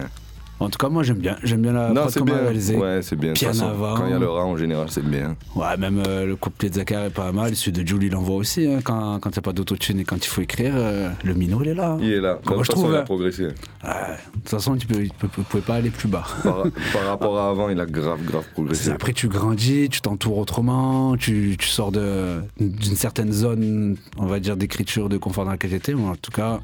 En 0.57 0.69
tout 0.69 0.77
cas, 0.77 0.87
moi 0.87 1.03
j'aime 1.03 1.17
bien. 1.17 1.35
J'aime 1.43 1.61
bien 1.63 1.73
la 1.73 1.89
non, 1.89 2.07
c'est 2.07 2.23
bien. 2.23 2.37
réalisé. 2.37 2.77
Ouais, 2.77 3.01
c'est 3.01 3.17
bien. 3.17 3.35
Façon, 3.35 3.67
avant. 3.67 3.95
Quand 3.95 4.05
il 4.05 4.11
y 4.11 4.13
a 4.13 4.19
le 4.19 4.29
rat, 4.29 4.45
en 4.45 4.55
général, 4.55 4.87
c'est 4.89 5.03
bien. 5.05 5.35
Ouais, 5.53 5.75
même 5.77 6.01
euh, 6.07 6.25
le 6.25 6.35
couplet 6.37 6.69
de 6.69 6.75
Zachar 6.75 7.03
est 7.05 7.09
pas 7.09 7.31
mal. 7.33 7.55
Celui 7.57 7.73
de 7.73 7.85
Julie 7.85 8.09
l'envoie 8.09 8.37
aussi. 8.37 8.65
Hein, 8.65 8.79
quand 8.81 9.19
quand 9.19 9.29
il 9.31 9.33
n'y 9.33 9.39
a 9.39 9.41
pas 9.41 9.51
d'autotune 9.51 9.99
et 9.99 10.05
quand 10.05 10.15
il 10.25 10.29
faut 10.29 10.41
écrire, 10.41 10.71
euh, 10.75 11.09
le 11.25 11.33
minot 11.33 11.59
il 11.61 11.69
est 11.69 11.73
là. 11.73 11.97
Il 11.99 12.09
est 12.11 12.21
là. 12.21 12.35
De 12.35 12.63
je 12.63 12.71
trouve, 12.71 12.89
il 12.91 12.95
a 12.95 12.99
hein. 12.99 13.03
progressé. 13.03 13.43
Ouais, 13.43 13.49
de 13.51 14.39
toute 14.39 14.49
façon, 14.49 14.77
tu 14.77 14.87
tu 14.87 15.09
tu 15.09 15.27
pouvais 15.27 15.61
pas 15.61 15.75
aller 15.75 15.89
plus 15.89 16.07
bas. 16.07 16.23
Par, 16.41 16.63
par 16.93 17.05
rapport 17.05 17.37
à 17.37 17.49
avant, 17.49 17.67
il 17.67 17.79
a 17.81 17.85
grave, 17.85 18.23
grave 18.23 18.45
progressé. 18.53 18.91
Après, 18.91 19.11
tu 19.11 19.27
grandis, 19.27 19.89
tu 19.89 19.99
t'entoures 19.99 20.37
autrement, 20.37 21.17
tu, 21.17 21.55
tu 21.59 21.67
sors 21.67 21.91
de- 21.91 22.39
d'une 22.59 22.95
certaine 22.95 23.31
zone, 23.33 23.97
on 24.17 24.25
va 24.25 24.39
dire, 24.39 24.55
d'écriture, 24.55 25.09
de 25.09 25.17
confort 25.17 25.43
dans 25.43 25.51
laquelle 25.51 25.71
j'étais. 25.71 25.93
Moi, 25.93 26.11
en 26.11 26.15
tout 26.15 26.31
cas, 26.31 26.61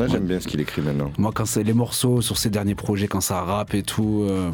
Ouais, 0.00 0.08
j'aime 0.08 0.26
bien 0.26 0.40
ce 0.40 0.48
qu'il 0.48 0.60
écrit 0.60 0.82
maintenant. 0.82 1.10
moi, 1.18 1.30
quand 1.34 1.44
c'est 1.46 1.62
les 1.62 1.72
morceaux 1.74 2.20
sur 2.20 2.38
ses 2.38 2.50
derniers 2.50 2.74
projets, 2.74 3.06
quand 3.08 3.20
ça 3.20 3.40
rappe 3.42 3.74
et 3.74 3.82
tout, 3.82 4.24
euh, 4.28 4.50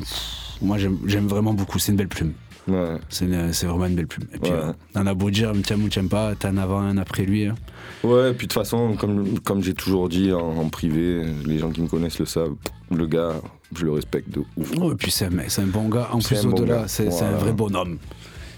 moi, 0.63 0.77
j'aime 0.79 1.27
vraiment 1.27 1.53
beaucoup. 1.55 1.79
C'est 1.79 1.93
une 1.93 1.99
belle 1.99 2.09
plume. 2.09 2.33
Ouais. 2.69 2.97
C'est 3.09 3.27
vraiment 3.67 3.87
une 3.87 3.95
belle 3.95 4.09
plume. 4.09 4.27
Et 4.35 4.39
puis, 4.39 4.51
Ouais. 4.51 4.59
euh, 4.59 4.73
on 4.97 5.07
a 5.07 5.15
beau 5.15 5.31
dire, 5.31 5.53
t'aimes 5.65 5.85
ou 5.85 5.89
t'aimes 5.89 6.09
pas, 6.09 6.35
t'as 6.35 6.49
un 6.49 6.57
avant, 6.57 6.81
un 6.81 6.99
après 6.99 7.23
lui. 7.25 7.47
hein. 7.47 7.55
Ouais, 8.03 8.31
et 8.31 8.35
puis 8.35 8.47
de 8.49 8.53
toute 8.53 8.61
façon, 8.61 8.97
comme, 8.99 9.39
comme 9.41 9.63
j'ai 9.63 9.75
toujours 9.75 10.09
dit 10.09 10.33
en, 10.33 10.41
en 10.59 10.69
privé, 10.69 11.23
les 11.45 11.59
gens 11.59 11.71
qui 11.71 11.81
me 11.81 11.87
connaissent 11.87 12.19
le 12.19 12.27
savent, 12.27 12.55
le 12.91 13.07
gars, 13.07 13.35
je 13.75 13.85
le 13.85 13.93
respecte 13.93 14.31
de 14.31 14.43
ouf. 14.57 14.73
Oh, 14.81 14.91
et 14.93 14.97
puis, 14.97 15.11
c'est 15.13 15.27
un, 15.27 15.31
un 15.39 15.67
bon 15.67 15.89
gars. 15.89 16.09
En 16.13 16.19
plus, 16.19 16.43
bon 16.45 16.51
au-delà, 16.53 16.89
c'est 16.89 17.07
un 17.23 17.37
vrai 17.37 17.53
bonhomme. 17.53 17.99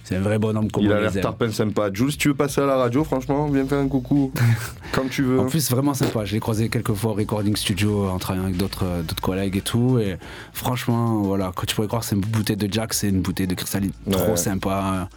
C'est 0.09 0.17
un 0.17 0.21
vrai 0.21 0.39
bonhomme 0.39 0.71
comme 0.71 0.85
il 0.85 0.91
a 0.91 1.01
l'air 1.03 1.13
tarpin 1.21 1.53
sympa. 1.53 1.91
Jules, 1.93 2.13
si 2.13 2.17
tu 2.17 2.29
veux 2.29 2.35
passer 2.35 2.63
à 2.63 2.65
la 2.65 2.77
radio, 2.77 3.05
franchement, 3.05 3.47
viens 3.49 3.67
faire 3.67 3.77
un 3.77 3.89
coucou. 3.89 4.33
Comme 4.93 5.11
tu 5.11 5.23
veux. 5.23 5.39
En 5.39 5.45
plus, 5.45 5.71
vraiment 5.71 5.93
sympa. 5.93 6.25
Je 6.25 6.33
l'ai 6.33 6.41
croisé 6.41 6.71
quelques 6.71 6.95
fois 6.95 7.11
au 7.11 7.15
recording 7.15 7.55
studio 7.57 8.09
en 8.09 8.19
travaillant 8.19 8.47
avec 8.47 8.57
d'autres 8.57 8.87
euh, 8.87 9.03
d'autres 9.03 9.21
collègues 9.21 9.59
et 9.59 9.61
tout. 9.61 9.99
Et 9.99 10.17
franchement, 10.55 11.21
voilà, 11.21 11.53
quand 11.55 11.67
tu 11.67 11.75
pourrais 11.75 11.89
croire 11.89 12.05
c'est 12.05 12.15
une 12.15 12.23
bouteille 12.23 12.57
de 12.57 12.73
Jack, 12.73 12.95
c'est 12.95 13.11
une 13.11 13.21
bouteille 13.21 13.49
de 13.49 13.55
cristalline. 13.55 13.93
Trop 14.11 14.35
sympa. 14.35 15.11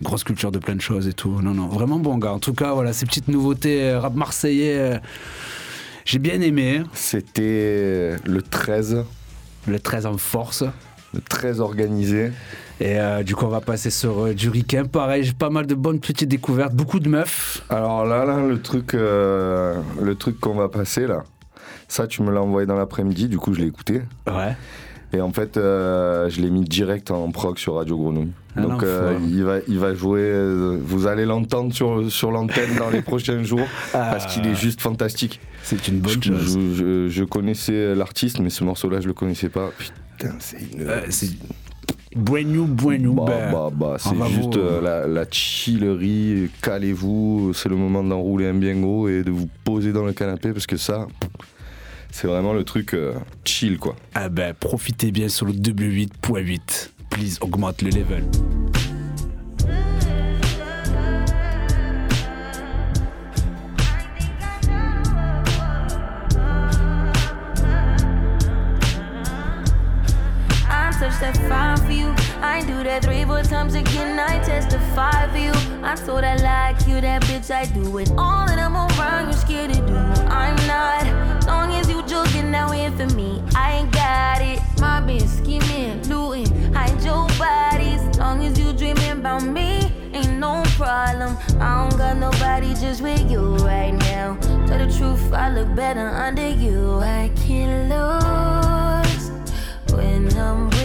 Grosse 0.00 0.22
culture 0.22 0.52
de 0.52 0.60
plein 0.60 0.76
de 0.76 0.80
choses 0.80 1.08
et 1.08 1.12
tout. 1.12 1.42
Non, 1.42 1.52
non, 1.52 1.66
vraiment 1.66 1.98
bon 1.98 2.18
gars. 2.18 2.32
En 2.32 2.38
tout 2.38 2.54
cas, 2.54 2.74
voilà, 2.74 2.92
ces 2.92 3.04
petites 3.04 3.26
nouveautés 3.26 3.82
euh, 3.82 3.98
rap 3.98 4.14
marseillais, 4.14 4.78
euh, 4.78 4.98
j'ai 6.04 6.20
bien 6.20 6.40
aimé. 6.40 6.82
C'était 6.92 8.14
le 8.24 8.42
13. 8.42 9.04
Le 9.66 9.80
13 9.80 10.06
en 10.06 10.18
force. 10.18 10.62
Le 11.14 11.20
13 11.20 11.60
organisé. 11.60 12.30
Et 12.80 12.98
euh, 13.00 13.22
du 13.24 13.34
coup, 13.34 13.44
on 13.44 13.48
va 13.48 13.60
passer 13.60 13.90
sur 13.90 14.26
euh, 14.26 14.34
du. 14.34 14.50
Pareil, 14.92 15.24
j'ai 15.24 15.32
pas 15.32 15.50
mal 15.50 15.66
de 15.66 15.74
bonnes 15.74 15.98
petites 16.00 16.28
découvertes, 16.28 16.74
beaucoup 16.74 17.00
de 17.00 17.08
meufs. 17.08 17.62
Alors 17.70 18.04
là, 18.06 18.24
là, 18.24 18.40
le 18.40 18.60
truc, 18.62 18.94
euh, 18.94 19.80
le 20.00 20.14
truc 20.14 20.38
qu'on 20.38 20.54
va 20.54 20.68
passer 20.68 21.06
là, 21.06 21.24
ça, 21.88 22.06
tu 22.06 22.22
me 22.22 22.30
l'as 22.32 22.42
envoyé 22.42 22.66
dans 22.66 22.76
l'après-midi, 22.76 23.28
du 23.28 23.38
coup, 23.38 23.52
je 23.54 23.60
l'ai 23.60 23.66
écouté. 23.66 24.02
Ouais. 24.28 24.56
Et 25.12 25.20
en 25.22 25.32
fait, 25.32 25.56
euh, 25.56 26.28
je 26.28 26.40
l'ai 26.42 26.50
mis 26.50 26.62
direct 26.64 27.10
en 27.10 27.30
prog 27.30 27.56
sur 27.58 27.76
Radio 27.76 27.96
Grenouille. 27.96 28.30
Ah, 28.56 28.60
Donc 28.60 28.84
il, 29.26 29.42
va, 29.42 29.56
il 29.66 29.78
va 29.78 29.94
jouer, 29.94 30.30
vous 30.82 31.06
allez 31.06 31.24
l'entendre 31.24 31.72
sur, 31.72 32.10
sur 32.12 32.30
l'antenne 32.30 32.76
dans 32.78 32.90
les 32.90 33.00
prochains 33.02 33.42
jours, 33.42 33.66
parce 33.92 34.26
qu'il 34.32 34.46
est 34.46 34.54
juste 34.54 34.80
fantastique. 34.82 35.40
C'est 35.62 35.88
une 35.88 36.00
bonne 36.00 36.22
je, 36.22 36.32
chose. 36.32 36.58
je- 36.58 36.74
je- 36.74 37.08
je 37.08 37.24
connaissais 37.24 37.94
l'artiste, 37.94 38.38
mais 38.40 38.50
ce 38.50 38.62
morceau-là, 38.64 39.00
je 39.00 39.06
le 39.08 39.14
connaissais 39.14 39.48
pas. 39.48 39.70
Putain, 39.78 40.34
c'est 40.40 40.58
une... 40.60 40.86
C'est 41.10 41.30
brand 42.16 42.46
new. 42.46 42.66
Bah, 43.14 43.24
ben, 43.26 43.52
bah, 43.52 43.70
bah, 43.72 43.94
on 43.94 43.98
c'est 43.98 44.14
va 44.16 44.26
juste 44.28 44.56
euh, 44.56 44.80
la, 44.80 45.06
la 45.06 45.24
chillerie, 45.30 46.50
calez-vous, 46.62 47.52
c'est 47.54 47.68
le 47.68 47.76
moment 47.76 48.02
d'enrouler 48.02 48.46
un 48.48 48.54
bien 48.54 48.74
gros 48.80 49.08
et 49.08 49.22
de 49.22 49.30
vous 49.30 49.48
poser 49.64 49.92
dans 49.92 50.04
le 50.04 50.12
canapé 50.12 50.52
parce 50.52 50.66
que 50.66 50.76
ça, 50.76 51.06
c'est 52.10 52.26
vraiment 52.26 52.52
le 52.52 52.64
truc 52.64 52.94
euh, 52.94 53.14
chill 53.44 53.78
quoi. 53.78 53.96
Ah 54.14 54.28
ben, 54.28 54.54
profitez 54.54 55.10
bien 55.10 55.28
sur 55.28 55.46
le 55.46 55.52
W8.8. 55.52 56.90
Please, 57.10 57.38
augmente 57.40 57.82
le 57.82 57.90
level. 57.90 58.24
Touch 71.18 71.34
that 71.34 71.48
five 71.48 71.84
for 71.84 71.90
you. 71.90 72.14
I 72.40 72.62
do 72.64 72.84
that 72.84 73.02
three, 73.02 73.24
four 73.24 73.42
times 73.42 73.74
again. 73.74 74.20
I 74.20 74.38
testify 74.38 75.26
for 75.32 75.38
you. 75.38 75.52
I 75.82 75.96
told 75.96 76.22
I 76.22 76.36
like 76.36 76.86
you, 76.86 77.00
that 77.00 77.22
bitch. 77.22 77.50
I 77.50 77.66
do 77.66 77.98
it 77.98 78.08
all 78.10 78.46
that 78.46 78.56
I'm 78.56 78.76
around. 78.76 79.26
You 79.26 79.32
scared 79.32 79.72
to 79.74 79.80
do. 79.80 79.96
I'm 79.96 80.54
not. 80.68 81.44
Long 81.48 81.72
as 81.72 81.90
you 81.90 82.04
joking 82.06 82.52
now 82.52 82.70
in 82.70 82.96
for 82.96 83.12
me, 83.16 83.42
I 83.56 83.78
ain't 83.78 83.90
got 83.90 84.42
it. 84.42 84.60
My 84.78 85.00
bitch 85.00 85.26
scheming, 85.26 86.06
looting, 86.08 86.72
hide 86.72 87.02
your 87.02 87.26
bodies. 87.36 88.00
Long 88.16 88.44
as 88.44 88.56
you 88.56 88.72
dreaming 88.72 89.10
about 89.10 89.42
me, 89.42 89.92
ain't 90.12 90.38
no 90.38 90.62
problem. 90.76 91.36
I 91.60 91.88
don't 91.88 91.98
got 91.98 92.16
nobody 92.16 92.74
just 92.74 93.02
with 93.02 93.28
you 93.28 93.56
right 93.56 93.90
now. 93.90 94.36
Tell 94.68 94.78
the 94.78 94.86
truth, 94.96 95.32
I 95.32 95.50
look 95.50 95.74
better 95.74 96.10
under 96.10 96.48
you. 96.48 97.00
I 97.00 97.32
can't 97.34 97.90
lose 97.90 99.30
when 99.92 100.32
I'm 100.38 100.77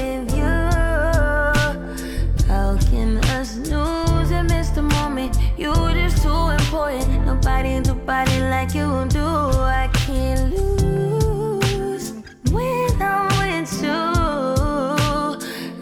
important. 6.73 7.23
Nobody 7.23 7.81
do 7.81 7.93
body 7.93 8.39
like 8.39 8.73
you 8.73 9.05
do. 9.07 9.23
I 9.23 9.87
can't 9.93 10.51
lose 10.51 12.13
when 12.49 12.99
I'm 12.99 13.29
with 13.37 13.83
you. 13.83 14.01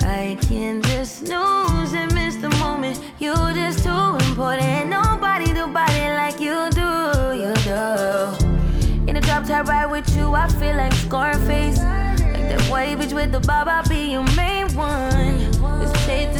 I 0.05 0.37
can 0.41 0.81
just 0.81 1.19
snooze 1.19 1.93
and 1.93 2.13
miss 2.13 2.35
the 2.35 2.49
moment. 2.59 2.99
You 3.19 3.33
just 3.53 3.85
too 3.85 4.17
important. 4.27 4.89
Nobody 4.89 5.53
do 5.53 5.67
body 5.67 6.07
like 6.19 6.41
you 6.41 6.69
do. 6.71 6.91
You 7.41 7.53
do. 7.63 9.07
In 9.07 9.15
a 9.15 9.21
drop 9.21 9.45
top 9.45 9.69
ride 9.69 9.89
with 9.89 10.13
you, 10.17 10.33
I 10.35 10.49
feel 10.49 10.75
like 10.75 10.91
Scarface. 10.91 11.77
Like 11.77 12.49
that 12.49 12.61
white 12.69 12.97
bitch 12.97 13.13
with 13.13 13.31
the 13.31 13.39
bob, 13.39 13.69
I'll 13.69 13.87
be 13.87 14.11
your 14.11 14.25
main 14.35 14.67
one. 14.75 15.20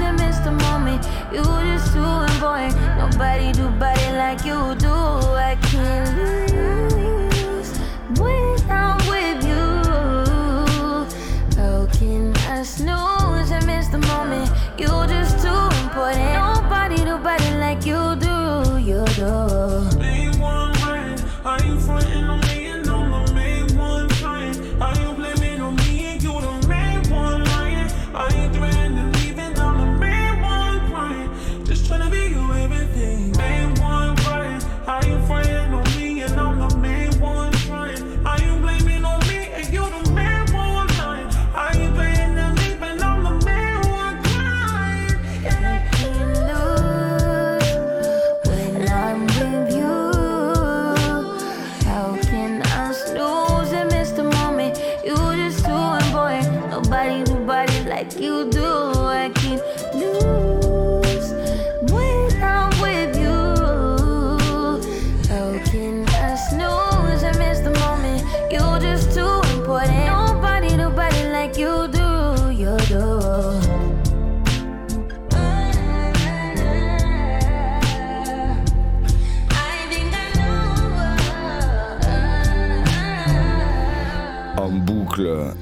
and 0.00 0.18
miss 0.18 0.38
the 0.38 0.50
moment? 0.50 1.06
You 1.32 1.42
just 1.42 1.92
too 1.92 2.02
important. 2.02 2.74
Nobody 2.96 3.52
do 3.52 3.68
body 3.78 4.12
like 4.16 4.44
you 4.44 4.74
do. 4.76 4.88
I 4.88 5.56
can't 5.60 6.16
lose 6.16 7.78
when 8.18 8.70
I'm 8.70 8.96
with 9.08 9.44
you. 9.44 9.60
Can 11.98 12.34
I 12.48 12.62
snooze 12.62 13.19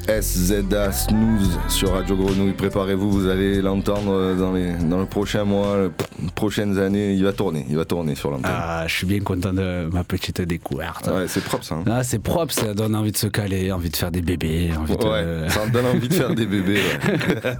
SZA 0.08 0.92
Snooze 0.92 1.58
sur 1.68 1.92
Radio 1.92 2.16
Grenouille. 2.16 2.52
Préparez-vous, 2.52 3.10
vous 3.10 3.26
allez 3.28 3.60
l'entendre 3.62 4.34
dans 4.36 4.52
les, 4.52 4.72
dans 4.74 4.98
le 4.98 5.06
prochain 5.06 5.44
mois, 5.44 5.76
les 6.20 6.28
prochaines 6.34 6.78
années. 6.78 7.12
Il 7.14 7.24
va 7.24 7.32
tourner, 7.32 7.66
il 7.68 7.76
va 7.76 7.84
tourner 7.84 8.14
sur 8.14 8.30
l'antenne. 8.30 8.50
Ah, 8.54 8.84
je 8.86 8.94
suis 8.94 9.06
bien 9.06 9.20
content 9.20 9.52
de 9.52 9.88
ma 9.92 10.04
petite 10.04 10.40
découverte. 10.42 11.06
Ouais, 11.08 11.26
c'est 11.28 11.42
propre 11.44 11.64
ça. 11.64 11.76
hein. 11.76 11.84
Ah, 11.86 12.02
c'est 12.04 12.18
propre, 12.18 12.52
ça 12.52 12.74
donne 12.74 12.94
envie 12.94 13.12
de 13.12 13.16
se 13.16 13.26
caler, 13.26 13.72
envie 13.72 13.90
de 13.90 13.96
faire 13.96 14.10
des 14.10 14.22
bébés. 14.22 14.70
Envie 14.78 14.96
de- 14.96 15.48
ça 15.48 15.66
me 15.66 15.70
donne 15.72 15.86
envie 15.86 16.08
de 16.08 16.14
faire 16.14 16.34
des 16.34 16.46
bébés. 16.46 16.80
ouais. 16.80 17.54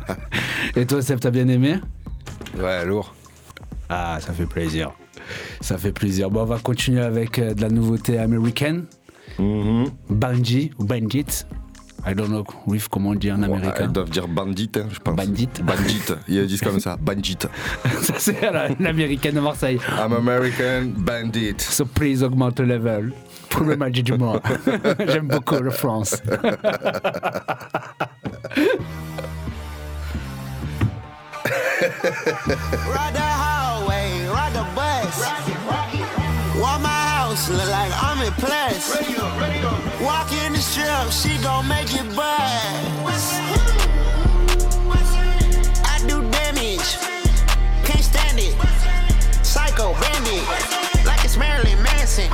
Et 0.82 0.86
toi, 0.86 1.02
Seb, 1.02 1.20
t'as 1.20 1.30
bien 1.30 1.48
aimé? 1.48 1.76
Ouais, 2.58 2.84
lourd. 2.84 3.14
Ah, 3.88 4.18
ça 4.20 4.32
fait 4.32 4.46
plaisir. 4.46 4.92
Ça 5.60 5.78
fait 5.78 5.92
plaisir. 5.92 6.30
Bon, 6.30 6.42
on 6.42 6.44
va 6.46 6.58
continuer 6.58 7.00
avec 7.00 7.38
euh, 7.38 7.54
de 7.54 7.60
la 7.60 7.68
nouveauté 7.68 8.18
américaine. 8.18 8.84
Bungie 10.10 10.70
ou 10.78 10.84
Bandit. 10.84 11.44
I 12.06 12.14
don't 12.14 12.28
know, 12.28 12.44
Riff, 12.66 12.88
comment 12.88 13.10
on 13.10 13.14
dit 13.14 13.30
en 13.30 13.42
américain 13.42 13.84
Ils 13.84 13.92
doivent 13.92 14.08
dire 14.10 14.28
bandit, 14.28 14.70
hein, 14.76 14.86
je 14.90 14.98
pense. 14.98 15.16
Bandit. 15.16 15.48
Bandit. 15.62 16.00
Ils 16.28 16.46
disent 16.46 16.60
comme 16.62 16.80
ça, 16.80 16.96
bandit. 16.98 17.36
Ça, 18.02 18.14
c'est 18.18 18.40
la- 18.40 18.68
l'américaine 18.80 19.34
de 19.34 19.40
Marseille. 19.40 19.78
I'm 19.98 20.12
American 20.12 20.92
bandit. 20.96 21.56
So 21.58 21.84
please 21.84 22.22
augmente 22.22 22.60
le 22.60 22.66
level. 22.66 23.12
Pour 23.50 23.64
le 23.66 23.76
match 23.76 24.00
du 24.02 24.12
mois. 24.12 24.40
J'aime 25.06 25.28
beaucoup 25.28 25.56
la 25.62 25.70
France. 25.70 26.16
Ride 31.78 33.14
the 33.14 33.20
hallway, 33.20 34.26
ride 34.26 34.52
the 34.52 34.64
bus. 34.74 35.20
Walk 36.60 36.80
my 36.82 36.97
house, 37.38 37.50
look 37.50 37.70
like 37.70 37.92
I'm 38.02 38.20
in 38.22 38.32
plus. 38.34 38.96
Walk 40.00 40.32
in 40.44 40.52
the 40.52 40.58
strip, 40.58 41.10
she 41.10 41.42
gon' 41.42 41.68
make 41.68 41.92
it 41.94 42.06
buzz. 42.16 43.32
I 45.84 45.98
do 46.06 46.22
damage, 46.30 46.96
can't 47.84 48.04
stand 48.04 48.38
it. 48.38 48.54
Psycho 49.44 49.92
bandit, 49.94 50.46
like 51.06 51.24
it's 51.24 51.36
Marilyn 51.36 51.82
Manson. 51.82 52.30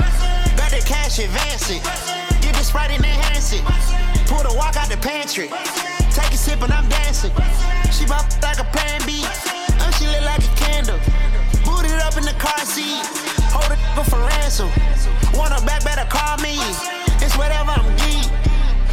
Got 0.57 0.71
the 0.71 0.83
cash 0.85 1.19
advancing, 1.19 1.81
get 2.41 2.55
the 2.55 2.63
sprite 2.63 2.91
and 2.91 3.03
enhance 3.03 3.53
it. 3.53 3.63
Pull 4.27 4.43
the 4.43 4.53
walk 4.55 4.75
out 4.75 4.89
the 4.89 4.97
pantry, 4.97 5.49
take 6.11 6.31
a 6.31 6.37
sip 6.37 6.61
and 6.61 6.73
I'm 6.73 6.87
dancing. 6.89 7.31
She 7.91 8.05
bop 8.05 8.25
like 8.41 8.59
a 8.59 8.63
pan 8.65 9.01
B, 9.05 9.23
and 9.23 9.33
she 9.33 9.49
lit 9.57 9.64
like 10.25 10.43
a 10.43 10.55
candle. 10.57 10.99
Boot 11.63 11.85
it 11.85 12.01
up 12.01 12.17
in 12.17 12.25
the 12.25 12.35
car 12.37 12.65
seat, 12.65 13.05
hold 13.53 13.71
it 13.71 13.79
for 14.09 14.19
ransom. 14.19 14.69
Want 15.37 15.53
her 15.53 15.63
back, 15.65 15.83
better 15.83 16.05
call 16.09 16.37
me. 16.37 16.57
It's 17.21 17.37
whatever 17.37 17.71
I'm 17.71 17.87
geek. 18.01 18.27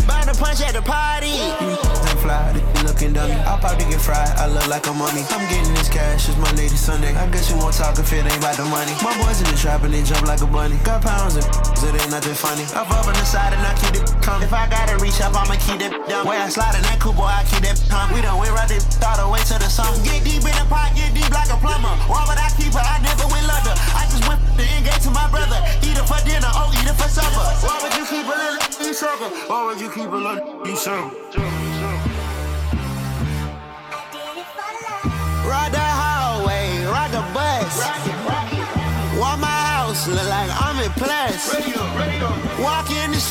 Burn 0.07 0.27
the 0.29 0.37
punch 0.38 0.61
at 0.61 0.75
the 0.75 0.83
party. 0.83 1.33
I'm 1.33 2.16
fly, 2.18 2.53
looking 3.02 3.14
dummy. 3.14 3.34
I'll 3.42 3.58
probably 3.58 3.84
get 3.90 4.00
fried. 4.00 4.30
I 4.38 4.46
look 4.46 4.66
like 4.68 4.86
a 4.86 4.94
mummy. 4.94 5.26
I'm 5.34 5.42
getting 5.50 5.74
this 5.74 5.88
cash, 5.88 6.28
it's 6.28 6.38
my 6.38 6.50
lady 6.54 6.78
Sunday. 6.78 7.10
I 7.14 7.26
guess 7.30 7.50
you 7.50 7.56
won't 7.58 7.74
talk 7.74 7.98
if 7.98 8.12
it 8.12 8.22
ain't 8.22 8.38
about 8.38 8.56
the 8.56 8.64
money. 8.70 8.94
My 9.02 9.10
boys 9.18 9.42
in 9.42 9.46
the 9.50 9.58
trap 9.58 9.82
and 9.82 9.92
they 9.92 10.02
jump 10.02 10.22
like 10.26 10.40
a 10.40 10.46
bunny. 10.46 10.78
Got 10.84 11.02
pounds 11.02 11.34
and 11.34 11.44
it 11.82 11.98
ain't 11.98 12.10
nothing 12.10 12.34
funny. 12.34 12.62
I 12.74 12.86
up 12.86 13.06
on 13.06 13.14
the 13.14 13.26
side 13.26 13.52
and 13.52 13.62
I 13.62 13.74
keep 13.74 13.98
it 13.98 14.06
coming. 14.26 14.46
If 14.46 14.54
I 14.54 14.68
gotta 14.70 14.98
reach 15.02 15.18
up, 15.20 15.34
I'ma 15.34 15.58
keep 15.58 15.82
it 15.82 15.90
down. 16.06 16.26
Way 16.26 16.38
I 16.38 16.48
slide 16.48 16.78
in 16.78 16.82
that 16.86 17.00
coupe, 17.00 17.18
boy, 17.18 17.26
I 17.26 17.42
keep 17.50 17.66
that 17.66 17.78
pump. 17.90 18.14
We 18.14 18.22
done 18.22 18.38
went 18.38 18.54
right 18.54 18.68
this 18.68 18.86
all 19.02 19.18
the 19.18 19.26
way 19.26 19.42
to 19.50 19.56
the 19.58 19.70
sun. 19.70 19.90
Get 20.06 20.22
deep 20.22 20.46
in 20.46 20.54
the 20.54 20.66
pot, 20.70 20.94
get 20.94 21.10
deep 21.10 21.30
like 21.34 21.50
a 21.50 21.58
plumber. 21.58 21.92
Why 22.06 22.22
would 22.28 22.38
I 22.38 22.48
keep 22.54 22.70
her? 22.76 22.84
I 22.84 23.02
never 23.02 23.26
went 23.26 23.46
London. 23.50 23.74
I 23.98 24.06
just 24.06 24.22
went 24.30 24.38
the 24.54 24.62
engage 24.78 25.02
to 25.08 25.10
my 25.10 25.26
brother. 25.26 25.58
Eat 25.82 25.98
her 25.98 26.06
for 26.06 26.20
dinner, 26.22 26.50
oh, 26.54 26.70
eat 26.70 26.86
her 26.86 26.94
for 26.94 27.10
supper. 27.10 27.42
Why 27.66 27.82
would 27.82 27.94
you 27.98 28.06
keep 28.06 28.26
a 28.30 28.36
little 28.36 28.86
you 28.86 28.94
sucker? 28.94 29.30
Why 29.50 29.58
would 29.66 29.80
you 29.82 29.90
keep 29.90 30.06
a 30.06 30.20
little 30.22 30.38
you 30.62 30.76
sucker? 30.78 31.71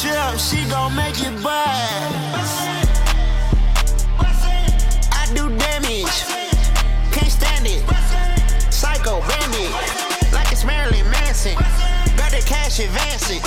Strip, 0.02 0.40
she 0.40 0.68
gon' 0.68 0.96
make 0.96 1.14
it 1.22 1.44
buzz. 1.44 2.50
I 5.14 5.30
do 5.36 5.48
damage, 5.56 6.26
can't 7.12 7.30
stand 7.30 7.68
it. 7.68 7.84
Psycho 8.74 9.20
bandit, 9.22 9.70
like 10.34 10.52
it's 10.52 10.66
Marilyn 10.66 11.08
Manson. 11.12 11.56
The 12.16 12.42
cash 12.48 12.80
advancing, 12.80 13.42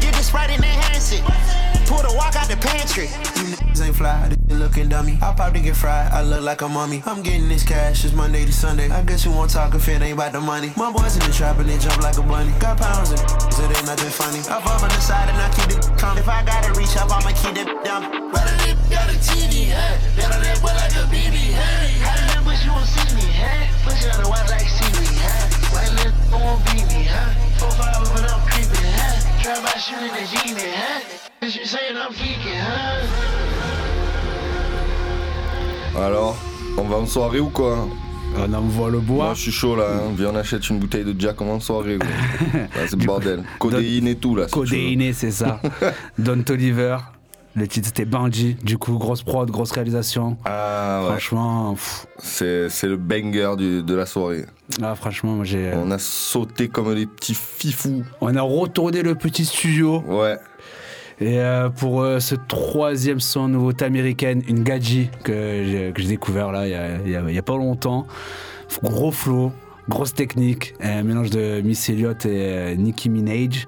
get 0.00 0.14
the 0.14 0.22
sprite 0.22 0.48
and 0.48 0.64
enhance 0.64 1.12
it. 1.12 1.69
Pull 1.90 2.06
the 2.06 2.14
walk 2.14 2.38
out 2.38 2.46
the 2.46 2.54
pantry. 2.54 3.10
You 3.34 3.50
niggas 3.50 3.82
ain't 3.82 3.96
fly, 3.96 4.30
they 4.46 4.54
looking 4.54 4.88
dummy. 4.88 5.18
I'll 5.20 5.34
probably 5.34 5.60
get 5.60 5.74
fried, 5.74 6.12
I 6.12 6.22
look 6.22 6.42
like 6.42 6.62
a 6.62 6.68
mummy. 6.68 7.02
I'm 7.04 7.20
getting 7.20 7.48
this 7.48 7.66
cash, 7.66 8.04
it's 8.04 8.14
Monday 8.14 8.46
to 8.46 8.52
Sunday. 8.52 8.88
I 8.88 9.02
guess 9.02 9.24
you 9.24 9.32
won't 9.32 9.50
talk 9.50 9.74
if 9.74 9.88
it 9.88 10.00
ain't 10.00 10.14
about 10.14 10.30
the 10.30 10.40
money. 10.40 10.72
My 10.76 10.92
boys 10.92 11.18
in 11.18 11.22
the 11.26 11.34
trap 11.34 11.58
and 11.58 11.68
they 11.68 11.78
jump 11.78 11.98
like 12.00 12.16
a 12.16 12.22
bunny. 12.22 12.54
Got 12.60 12.78
pounds 12.78 13.10
and 13.10 13.18
it 13.18 13.74
ain't 13.74 13.86
nothing 13.90 14.14
funny. 14.14 14.38
I 14.46 14.62
up 14.62 14.70
on 14.70 14.88
the 14.88 15.00
side 15.02 15.34
and 15.34 15.38
I 15.42 15.50
keep 15.50 15.66
it 15.74 15.82
coming. 15.98 16.22
If 16.22 16.28
I 16.28 16.44
gotta 16.46 16.70
reach 16.78 16.94
up, 16.94 17.10
I'ma 17.10 17.34
keep 17.34 17.58
it 17.58 17.66
down. 17.82 18.06
Better 18.30 18.54
than 18.62 18.78
got 18.86 19.10
a 19.10 19.18
TV, 19.18 19.74
huh? 19.74 19.98
Better 20.14 20.38
than 20.46 20.62
boy 20.62 20.70
like 20.78 20.94
a 20.94 21.10
BB, 21.10 21.58
huh? 21.58 22.06
How 22.06 22.14
the 22.22 22.46
but 22.46 22.54
you 22.62 22.70
won't 22.70 22.86
see 22.86 23.18
me, 23.18 23.26
huh? 23.34 23.66
Push 23.82 24.06
out 24.06 24.22
the 24.22 24.30
white 24.30 24.46
like 24.46 24.70
seaweed, 24.78 25.10
huh? 25.26 25.74
White 25.74 25.90
lip 25.98 26.14
won't 26.30 26.62
beat 26.70 26.86
me, 26.86 27.10
huh? 27.10 27.34
Four 27.58 27.74
five 27.74 27.98
when 28.14 28.30
I'm 28.30 28.38
creeping, 28.46 28.78
huh? 28.78 28.99
Huh? 29.42 31.00
Cause 31.40 31.56
you 31.56 31.64
saying 31.64 31.96
I'm 31.96 32.12
geeking, 32.12 32.60
huh? 32.60 33.06
Alors, 35.98 36.36
on 36.76 36.82
va 36.82 36.96
en 36.96 37.06
soirée 37.06 37.40
ou 37.40 37.48
quoi 37.48 37.88
On 38.36 38.52
envoie 38.52 38.90
le 38.90 38.98
bois. 39.00 39.24
Moi 39.26 39.34
je 39.34 39.40
suis 39.40 39.52
chaud 39.52 39.76
là, 39.76 39.84
hein. 39.94 40.12
viens 40.14 40.30
on 40.32 40.36
achète 40.36 40.68
une 40.68 40.78
bouteille 40.78 41.04
de 41.04 41.18
Jack, 41.18 41.40
on 41.40 41.46
va 41.46 41.52
en 41.52 41.60
soirée. 41.60 41.98
c'est 42.86 42.92
le 42.96 43.06
bordel. 43.06 43.42
Codéine 43.58 44.08
et 44.08 44.16
tout 44.16 44.36
là. 44.36 44.46
si 44.48 45.12
c'est 45.14 45.30
ça. 45.30 45.60
Don 46.18 46.42
Toliver. 46.42 46.98
Le 47.56 47.66
titre 47.66 47.86
c'était 47.88 48.04
Bandit. 48.04 48.56
Du 48.62 48.76
coup, 48.76 48.98
grosse 48.98 49.22
prod, 49.22 49.50
grosse 49.50 49.72
réalisation. 49.72 50.36
Ah 50.44 51.00
ouais. 51.02 51.08
Franchement, 51.12 51.76
c'est 52.18 52.68
le 52.84 52.96
banger 52.96 53.56
du- 53.56 53.82
de 53.82 53.94
la 53.94 54.04
soirée. 54.04 54.44
Ah, 54.82 54.94
franchement, 54.94 55.32
moi 55.34 55.44
j'ai. 55.44 55.72
On 55.74 55.90
a 55.90 55.98
sauté 55.98 56.68
comme 56.68 56.94
des 56.94 57.06
petits 57.06 57.34
fifous. 57.34 58.04
On 58.20 58.34
a 58.36 58.42
retourné 58.42 59.02
le 59.02 59.14
petit 59.14 59.44
studio. 59.44 60.02
Ouais. 60.06 60.36
Et 61.22 61.38
euh, 61.38 61.68
pour 61.68 62.00
euh, 62.02 62.18
ce 62.18 62.34
troisième 62.34 63.20
son 63.20 63.48
nouveauté 63.48 63.84
américaine, 63.84 64.42
une 64.48 64.62
Gadji 64.62 65.10
que 65.22 65.92
j'ai 65.96 66.06
découvert 66.08 66.50
là 66.50 66.66
il 66.66 66.70
y 67.08 67.10
y 67.10 67.14
a- 67.16 67.22
il 67.28 67.34
y 67.34 67.38
a 67.38 67.42
pas 67.42 67.56
longtemps. 67.58 68.06
Gros 68.82 69.12
flow, 69.12 69.52
grosse 69.88 70.14
technique, 70.14 70.74
un 70.80 71.02
mélange 71.02 71.28
de 71.28 71.60
Miss 71.62 71.90
Elliott 71.90 72.24
et 72.24 72.28
euh, 72.30 72.74
Nicki 72.76 73.10
Minaj, 73.10 73.66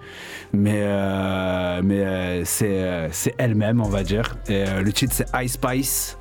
mais, 0.55 0.77
euh, 0.81 1.83
mais 1.85 2.01
euh, 2.01 2.43
c'est 2.47 2.69
euh, 2.71 3.09
elle-même 3.37 3.83
on 3.83 3.89
va 3.89 4.03
dire. 4.03 4.37
Et, 4.49 4.65
euh, 4.67 4.81
le 4.81 4.91
titre 4.93 5.13
c'est 5.15 5.27
Ice 5.45 5.53
Spice. 5.55 6.17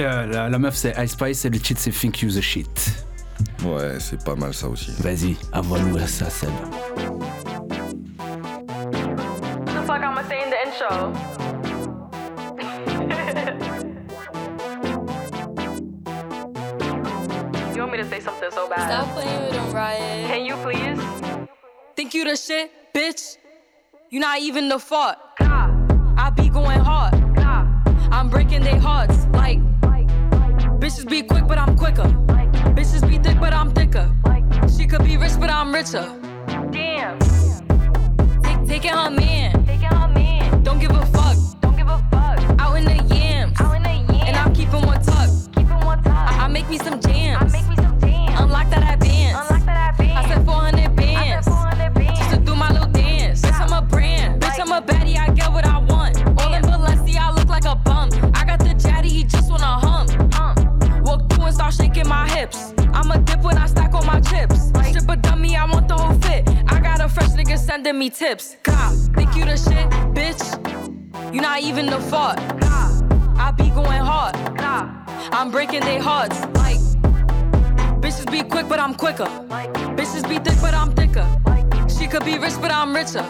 Euh, 0.00 0.26
la, 0.26 0.48
la 0.48 0.58
meuf 0.58 0.74
c'est 0.74 0.94
Ice 1.04 1.12
Spice 1.12 1.44
et 1.44 1.50
le 1.50 1.58
titre 1.58 1.80
c'est 1.82 1.90
Think 1.90 2.22
You 2.22 2.30
the 2.30 2.40
Shit. 2.40 3.04
Ouais, 3.64 3.98
c'est 4.00 4.22
pas 4.24 4.34
mal 4.34 4.52
ça 4.52 4.68
aussi. 4.68 4.90
Vas-y, 5.00 5.36
envoie-nous 5.52 5.96
ça, 6.06 6.28
Seb. 6.30 6.48
What 6.48 6.70
the 9.66 9.82
fuck 9.86 10.02
I'ma 10.02 10.22
say 10.28 10.42
in 10.42 10.50
the 10.50 10.56
intro? 10.66 11.12
you 17.74 17.80
want 17.80 17.92
me 17.92 17.98
to 17.98 18.08
say 18.08 18.20
something 18.20 18.50
so 18.50 18.68
bad? 18.68 18.88
Stop 18.88 19.08
playing 19.14 19.42
with 19.42 19.52
them, 19.52 19.72
Riot. 19.72 20.26
Can 20.28 20.44
you 20.44 20.56
please? 20.56 21.00
Think 21.96 22.14
you 22.14 22.24
the 22.24 22.36
shit, 22.36 22.70
bitch? 22.94 23.36
You 24.10 24.20
not 24.20 24.40
even 24.40 24.68
the 24.68 24.78
fault. 24.78 25.16
I 25.40 26.30
be 26.36 26.48
going 26.48 26.80
hard. 26.80 27.14
I'm 28.12 28.28
breaking 28.28 28.62
their 28.62 28.78
hearts. 28.78 29.26
Like, 29.32 29.58
bitches 30.78 31.08
be 31.08 31.22
quick, 31.22 31.46
but 31.46 31.58
I'm 31.58 31.76
quicker. 31.76 32.08
Bitches 32.82 33.08
be 33.08 33.16
thick, 33.18 33.38
but 33.38 33.54
I'm 33.54 33.70
thicker. 33.70 34.10
She 34.76 34.88
could 34.88 35.04
be 35.04 35.16
rich, 35.16 35.38
but 35.38 35.48
I'm 35.48 35.72
richer. 35.72 36.02
Damn. 36.72 37.16
Take, 38.42 38.66
taking 38.66 38.90
her 38.90 39.08
man. 39.08 39.64
Taking 39.64 39.86
her 39.86 40.08
man. 40.08 40.64
Don't 40.64 40.80
give 40.80 40.90
a 40.90 41.06
fuck. 41.06 41.36
Don't 41.60 41.76
give 41.76 41.86
a 41.86 41.98
fuck. 42.10 42.40
Out 42.58 42.74
in 42.74 42.84
the 42.84 43.14
yams. 43.14 43.60
Out 43.60 43.76
in 43.76 43.84
the 43.84 44.12
yams. 44.12 44.24
And 44.26 44.36
I'm 44.36 44.52
keeping 44.52 44.82
one 44.84 45.00
tuck. 45.00 45.30
Keeping 45.54 45.78
one 45.86 46.02
tuck. 46.02 46.12
I, 46.12 46.46
I 46.46 46.48
make 46.48 46.68
me 46.68 46.78
some 46.78 47.00
jams. 47.00 47.54
I 47.54 47.56
make 47.56 47.68
me 47.68 47.76
some 47.76 48.00
jams. 48.00 48.40
Unlock 48.40 48.68
that 48.70 48.98
bands. 48.98 49.38
Unlock 49.48 49.64
that 49.64 49.94
I 49.94 49.96
bands. 49.96 50.26
I 50.26 50.34
said 50.34 50.44
400 50.44 50.91
hips. 63.12 63.16
I'm 63.16 63.22
a 63.22 63.24
dip 63.24 63.42
when 63.42 63.58
I 63.58 63.66
stack 63.66 63.94
all 63.94 64.04
my 64.04 64.20
chips. 64.20 64.72
Strip 64.88 65.08
a 65.08 65.16
dummy, 65.16 65.56
I 65.56 65.64
want 65.64 65.88
the 65.88 65.94
whole 65.94 66.14
fit. 66.20 66.48
I 66.68 66.80
got 66.80 67.00
a 67.00 67.08
fresh 67.08 67.30
nigga 67.30 67.58
sending 67.58 67.98
me 67.98 68.10
tips. 68.10 68.56
God, 68.62 68.96
think 69.14 69.36
you 69.36 69.44
the 69.44 69.56
shit, 69.56 69.88
bitch? 70.14 70.42
You're 71.32 71.42
not 71.42 71.62
even 71.62 71.86
the 71.86 72.00
fault. 72.00 72.38
I 72.38 73.52
be 73.56 73.70
going 73.70 74.00
hard. 74.00 74.36
I'm 75.32 75.50
breaking 75.50 75.80
their 75.80 76.00
hearts. 76.00 76.40
Like, 76.54 76.78
bitches 78.00 78.30
be 78.30 78.42
quick, 78.42 78.68
but 78.68 78.78
I'm 78.78 78.94
quicker. 78.94 79.26
Bitches 79.96 80.28
be 80.28 80.38
thick, 80.38 80.60
but 80.60 80.74
I'm 80.74 80.92
thicker. 80.92 81.26
She 81.88 82.06
could 82.06 82.24
be 82.24 82.38
rich, 82.38 82.54
but 82.60 82.70
I'm 82.70 82.94
richer. 82.94 83.24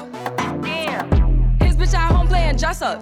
Damn. 0.63 1.11
His 1.61 1.77
bitch 1.77 1.95
at 1.95 2.13
home 2.13 2.29
playing 2.29 2.57
dress 2.57 2.83
up. 2.83 3.01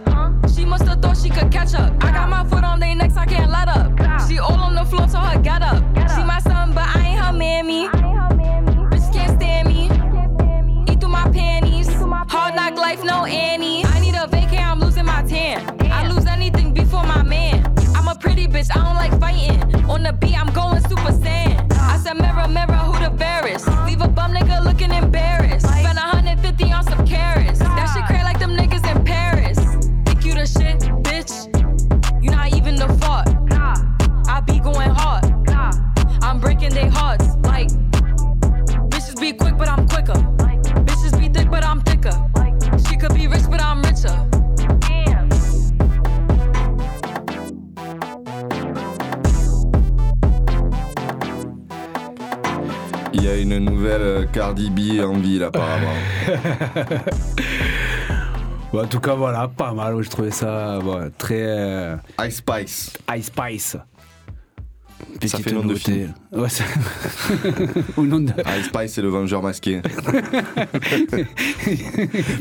She 0.54 0.64
must 0.64 0.84
have 0.86 1.00
thought 1.00 1.16
she 1.16 1.30
could 1.30 1.50
catch 1.50 1.74
up. 1.74 1.92
I 2.04 2.12
got 2.12 2.28
my 2.28 2.44
foot 2.44 2.64
on 2.64 2.80
their 2.80 2.94
necks, 2.94 3.16
I 3.16 3.24
can't 3.24 3.50
let 3.50 3.68
up. 3.68 3.90
She 4.28 4.38
all 4.38 4.52
on 4.52 4.74
the 4.74 4.84
floor, 4.84 5.06
told 5.06 5.24
her 5.24 5.38
get 5.40 5.62
up. 5.62 5.82
She 6.14 6.22
my 6.24 6.40
son, 6.40 6.59
but 6.74 6.85
I 6.96 7.09
ain't 7.09 7.20
her 7.24 7.33
mammy. 7.33 7.88
Bitch 7.88 9.12
can't 9.12 9.40
stand 9.40 9.68
me. 9.68 9.85
Eat 10.90 11.00
through 11.00 11.11
my 11.11 11.30
panties. 11.30 11.88
Hard 11.88 12.54
knock 12.54 12.76
life, 12.76 13.02
no 13.02 13.24
Annie. 13.24 13.85
I 13.85 14.00
need 14.00 14.14
a 14.14 14.26
vacay, 14.26 14.61
I'm 14.61 14.80
losing 14.80 15.04
my 15.04 15.22
tan. 15.22 15.80
I 15.90 16.09
lose 16.09 16.26
anything 16.26 16.72
before 16.72 17.04
my 17.04 17.22
man. 17.22 17.64
I'm 17.96 18.09
a 18.09 18.14
pretty 18.14 18.46
bitch, 18.46 18.70
I 18.74 18.85
don't 18.85 18.94
like 18.94 19.18
fighting. 19.18 19.85
On 19.87 20.02
the 20.02 20.12
beat, 20.12 20.40
I'm 20.40 20.52
going 20.52 20.80
super 20.83 21.12
saiyan. 21.12 21.72
I 21.72 21.96
said, 21.98 22.14
mirror, 22.14 22.46
mirror, 22.48 22.83
who 22.87 22.92
the 23.04 23.16
fairest? 23.18 23.66
Leave 23.87 24.00
a 24.00 24.09
bum 24.09 24.33
nigga 24.33 24.64
looking 24.64 24.92
embarrassed. 24.92 25.39
Be 39.32 39.36
quick, 39.38 39.56
but 39.56 39.68
I'm 39.68 39.86
quicker. 39.86 40.14
Bitches 40.86 41.18
be 41.18 41.28
thick, 41.28 41.50
but 41.50 41.64
I'm 41.64 41.80
thicker. 41.82 42.10
She 42.88 42.96
could 42.96 43.14
be 43.14 43.26
rich, 43.26 43.48
but 43.50 43.60
I'm 43.60 43.82
richer. 43.82 44.26
Il 53.12 53.24
y 53.24 53.28
a 53.28 53.36
une 53.36 53.58
nouvelle 53.58 54.02
euh, 54.02 54.26
Cardi 54.32 54.70
B 54.70 55.00
en 55.04 55.14
ville 55.14 55.44
apparemment. 55.44 55.94
Bon, 58.72 58.84
en 58.84 58.86
tout 58.86 59.00
cas, 59.00 59.14
voilà, 59.16 59.48
pas 59.48 59.72
mal. 59.72 60.00
Je 60.00 60.08
trouvais 60.08 60.30
ça 60.30 60.78
bon, 60.78 61.10
très. 61.18 61.42
euh, 61.42 61.96
Ice 62.24 62.36
Spice. 62.36 62.92
Ice 63.16 63.26
Spice. 63.26 63.76
Ça 65.26 65.37
Petite 65.38 65.50
fait 65.50 65.54
nom 65.54 65.64
de 65.64 65.74
film. 65.74 66.14
Ouais, 66.33 66.48
ça- 66.48 66.64
Au 67.96 68.02
nom 68.04 68.20
de. 68.20 68.30
Ice 68.59 68.66
Spice, 68.66 68.92
c'est 68.94 69.02
le 69.02 69.09
vengeur 69.09 69.42
masqué. 69.42 69.83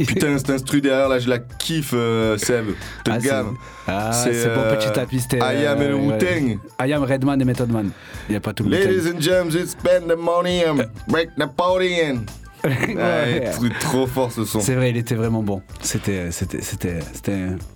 Putain, 0.07 0.37
cet 0.37 0.49
instru 0.49 0.81
derrière, 0.81 1.09
là, 1.09 1.19
je 1.19 1.29
la 1.29 1.39
kiffe, 1.39 1.91
euh, 1.93 2.37
Seb. 2.37 2.67
Te 3.03 3.11
Ah, 3.11 3.19
c'est- 3.19 3.27
gamme. 3.27 3.55
Ah, 3.87 4.11
c'est 4.13 4.31
bon 4.55 4.61
euh, 4.61 4.75
petit 4.75 4.91
tapis, 4.93 5.19
c'était. 5.19 5.37
I 5.39 5.65
am 5.65 5.79
le 5.79 5.85
euh. 5.87 5.95
Wu-Tang. 5.95 6.57
I 6.85 6.93
am 6.93 7.03
Redman 7.03 7.41
et 7.41 7.45
Method 7.45 7.69
Man. 7.71 7.89
Il 8.27 8.31
n'y 8.33 8.35
a 8.37 8.39
pas 8.39 8.53
tout 8.53 8.63
le 8.63 8.69
Ladies 8.71 9.09
and 9.09 9.19
gentlemen, 9.19 9.65
spend 9.67 10.07
the 10.07 10.17
money 10.17 10.63
and 10.65 10.77
break 11.07 11.29
the 11.37 11.47
party 11.47 11.95
in. 12.01 12.23
Ouais, 12.63 13.51
tr- 13.51 13.79
trop 13.79 14.05
fort 14.07 14.31
ce 14.31 14.43
son. 14.45 14.59
C'est 14.59 14.75
vrai, 14.75 14.89
il 14.89 14.97
était 14.97 15.15
vraiment 15.15 15.43
bon. 15.43 15.61
C'était, 15.81 16.31
c'était, 16.31 16.61
c'était, 16.61 16.99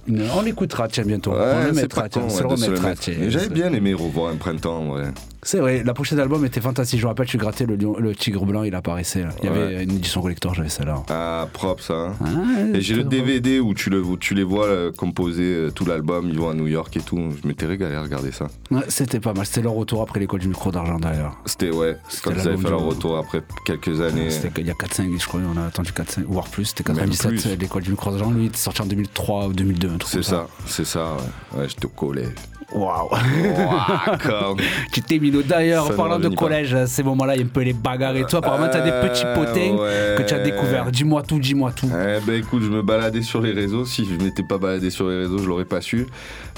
une- 0.07 0.27
On 0.35 0.41
l'écoutera, 0.41 0.87
tiens, 0.87 1.03
bientôt. 1.05 1.31
Ouais, 1.31 1.37
on 1.39 1.65
le 1.67 1.71
mettra, 1.73 2.09
tiens, 2.09 2.23
on 2.25 2.29
se 2.29 2.37
ouais, 2.37 2.41
le 2.43 2.47
remettra. 2.49 2.93
J'avais 3.29 3.49
bien 3.49 3.71
aimé 3.73 3.93
revoir 3.93 4.31
un 4.31 4.35
printemps, 4.35 4.83
vrai. 4.85 5.05
C'est 5.45 5.59
vrai, 5.59 5.83
la 5.83 5.93
prochaine 5.93 6.19
album 6.19 6.45
était 6.45 6.61
fantastique. 6.61 6.99
Je 6.99 7.05
me 7.05 7.09
rappelle, 7.09 7.25
tu 7.27 7.37
grattais 7.37 7.65
le, 7.65 7.75
lion- 7.75 7.97
le 7.99 8.15
tigre 8.15 8.45
blanc, 8.45 8.63
il 8.63 8.73
apparaissait. 8.75 9.23
là. 9.23 9.29
Il 9.43 9.49
y 9.49 9.51
Ouais. 9.51 9.57
avait 9.57 9.83
une 9.83 9.91
édition 9.91 10.21
collector, 10.21 10.53
j'avais 10.53 10.69
celle-là. 10.69 11.03
Ah, 11.09 11.47
propre 11.51 11.83
ça. 11.83 11.93
hein. 12.23 12.71
et 12.73 12.81
j'ai 12.81 12.95
le. 12.95 13.03
DVD 13.03 13.59
où 13.59 13.73
tu, 13.73 13.89
le, 13.89 14.01
où 14.01 14.17
tu 14.17 14.33
les 14.33 14.43
vois 14.43 14.65
euh, 14.65 14.91
composer 14.91 15.43
euh, 15.43 15.69
tout 15.71 15.85
l'album, 15.85 16.27
ils 16.29 16.39
vont 16.39 16.49
à 16.49 16.53
New 16.53 16.67
York 16.67 16.95
et 16.97 17.01
tout. 17.01 17.19
Je 17.41 17.47
m'étais 17.47 17.65
régalé 17.65 17.95
à 17.95 18.01
regarder 18.01 18.31
ça. 18.31 18.47
Ouais, 18.71 18.81
c'était 18.87 19.19
pas 19.19 19.33
mal. 19.33 19.45
C'était 19.45 19.61
leur 19.61 19.73
retour 19.73 20.01
après 20.01 20.19
l'école 20.19 20.39
du 20.39 20.47
micro 20.47 20.71
d'argent 20.71 20.97
d'ailleurs. 20.99 21.37
C'était, 21.45 21.69
ouais, 21.71 21.97
quand 22.23 22.31
ils 22.31 22.39
avaient 22.47 22.57
fait 22.57 22.69
leur 22.69 22.81
retour 22.85 23.17
après 23.17 23.43
quelques 23.65 24.01
années. 24.01 24.29
C'était 24.29 24.61
il 24.61 24.67
y 24.67 24.71
a 24.71 24.73
4-5, 24.73 25.19
je 25.19 25.27
crois, 25.27 25.41
on 25.53 25.57
a 25.57 25.65
attendu 25.65 25.91
4-5, 25.91 26.23
voire 26.27 26.47
plus. 26.47 26.65
C'était 26.65 26.83
Même 26.93 27.09
97, 27.09 27.29
plus. 27.31 27.45
euh, 27.51 27.55
l'école 27.59 27.83
du 27.83 27.91
micro 27.91 28.09
d'argent. 28.11 28.31
Lui, 28.31 28.43
il 28.43 28.47
était 28.47 28.57
sorti 28.57 28.81
en 28.81 28.85
2003 28.85 29.47
ou 29.47 29.53
2002, 29.53 29.89
un 29.89 29.97
truc 29.97 30.11
C'est 30.13 30.23
ça, 30.23 30.47
c'est 30.65 30.85
ça, 30.85 31.15
ouais. 31.53 31.59
Ouais, 31.59 31.69
j'étais 31.69 31.85
au 31.85 31.89
collège. 31.89 32.29
Waouh! 32.73 33.09
Tu 34.91 35.01
t'es 35.01 35.19
mis 35.19 35.31
d'ailleurs, 35.31 35.91
en 35.91 35.95
parlant 35.95 36.19
de 36.19 36.29
collège, 36.29 36.73
à 36.73 36.87
ces 36.87 37.03
moments-là, 37.03 37.35
il 37.35 37.39
y 37.39 37.43
a 37.43 37.45
un 37.45 37.49
peu 37.49 37.61
les 37.61 37.73
bagarres 37.73 38.15
et 38.15 38.25
tout. 38.25 38.37
Apparemment, 38.37 38.67
t'as 38.71 38.81
des 38.81 39.07
petits 39.07 39.23
Euh, 39.25 39.35
potins 39.35 39.71
ouais. 39.75 40.15
que 40.17 40.23
tu 40.27 40.33
as 40.33 40.39
découvert. 40.39 40.91
Dis-moi 40.91 41.23
tout, 41.23 41.39
dis-moi 41.39 41.71
tout. 41.71 41.89
Eh 41.91 42.19
ben 42.25 42.35
écoute, 42.39 42.61
je 42.63 42.69
me 42.69 42.81
baladais 42.81 43.21
sur 43.21 43.41
les 43.41 43.51
réseaux. 43.51 43.85
Si 43.85 44.05
je 44.05 44.23
m'étais 44.23 44.43
pas 44.43 44.57
baladé 44.57 44.89
sur 44.89 45.07
les 45.09 45.17
réseaux, 45.17 45.37
je 45.37 45.47
l'aurais 45.47 45.65
pas 45.65 45.81
su. 45.81 46.05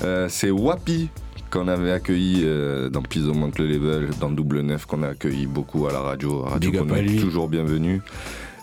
Euh, 0.04 0.28
c'est 0.30 0.52
Wapi 0.52 1.10
qu'on 1.52 1.68
avait 1.68 1.92
accueilli 1.92 2.42
euh, 2.44 2.90
dans 2.90 3.02
le 3.02 3.66
Level, 3.66 4.10
dans 4.20 4.30
Double 4.30 4.62
Neuf, 4.62 4.86
qu'on 4.86 5.04
a 5.04 5.10
accueilli 5.10 5.46
beaucoup 5.46 5.88
à 5.88 5.92
la 5.94 6.00
radio. 6.00 6.42
Radio 6.42 6.72
qu'on 6.72 6.96
est 6.96 7.20
toujours 7.20 7.48
bienvenu. 7.48 8.02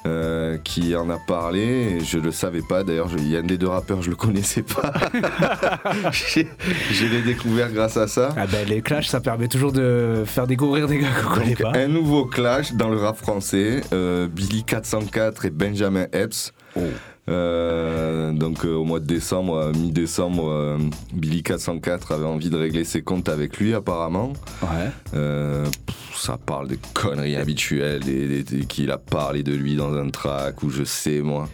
Euh, 0.06 0.58
qui 0.64 0.94
en 0.96 1.08
a 1.10 1.18
parlé, 1.18 2.00
je 2.00 2.18
le 2.18 2.30
savais 2.32 2.62
pas 2.68 2.82
d'ailleurs, 2.82 3.08
il 3.16 3.28
y 3.28 3.36
a 3.36 3.40
un 3.40 3.44
des 3.44 3.58
deux 3.58 3.68
rappeurs, 3.68 4.02
je 4.02 4.10
le 4.10 4.16
connaissais 4.16 4.62
pas. 4.62 4.92
J'ai- 6.12 6.48
je 6.90 7.06
l'ai 7.06 7.22
découvert 7.22 7.70
grâce 7.72 7.96
à 7.96 8.06
ça. 8.08 8.30
Ah 8.36 8.46
ben, 8.46 8.66
les 8.68 8.82
clashs, 8.82 9.08
ça 9.08 9.20
permet 9.20 9.48
toujours 9.48 9.72
de 9.72 10.24
faire 10.26 10.46
découvrir 10.46 10.86
des 10.88 10.98
gars 10.98 11.08
qu'on 11.22 11.34
connaît 11.34 11.54
pas. 11.56 11.72
un 11.74 11.88
nouveau 11.88 12.24
clash 12.26 12.72
dans 12.74 12.88
le 12.88 12.96
rap 12.98 13.16
français, 13.16 13.80
euh, 13.92 14.26
Billy 14.28 14.64
404 14.64 15.44
et 15.46 15.50
Benjamin 15.50 16.06
Epps. 16.12 16.52
Oh. 16.76 16.80
Euh, 17.28 18.32
donc 18.32 18.64
euh, 18.64 18.74
au 18.74 18.84
mois 18.84 18.98
de 19.00 19.06
décembre, 19.06 19.56
euh, 19.56 19.72
mi-décembre, 19.72 20.48
euh, 20.50 20.78
Billy 21.12 21.42
404 21.42 22.12
avait 22.12 22.24
envie 22.26 22.50
de 22.50 22.56
régler 22.56 22.84
ses 22.84 23.02
comptes 23.02 23.28
avec 23.28 23.58
lui 23.58 23.74
apparemment. 23.74 24.32
Ouais. 24.62 24.90
Euh, 25.14 25.64
pff, 25.86 25.96
ça 26.16 26.36
parle 26.36 26.68
des 26.68 26.78
conneries 26.94 27.36
habituelles, 27.36 28.00
des, 28.00 28.26
des- 28.26 28.42
des- 28.42 28.64
qu'il 28.66 28.90
a 28.90 28.98
parlé 28.98 29.42
de 29.42 29.54
lui 29.54 29.76
dans 29.76 29.94
un 29.94 30.08
track 30.10 30.62
ou 30.62 30.70
je 30.70 30.82
sais 30.84 31.20
moi. 31.20 31.48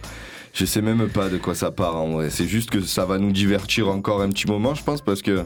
Je 0.53 0.65
sais 0.65 0.81
même 0.81 1.07
pas 1.09 1.29
de 1.29 1.37
quoi 1.37 1.53
ça 1.53 1.69
part 1.69 1.95
en 1.97 2.09
vrai. 2.13 2.29
C'est 2.31 2.47
juste 2.47 2.71
que 2.71 2.81
ça 2.81 3.05
va 3.05 3.19
nous 3.19 3.31
divertir 3.31 3.87
encore 3.89 4.21
un 4.23 4.29
petit 4.29 4.47
moment, 4.47 4.73
je 4.73 4.83
pense, 4.83 5.01
parce 5.01 5.21
que 5.21 5.43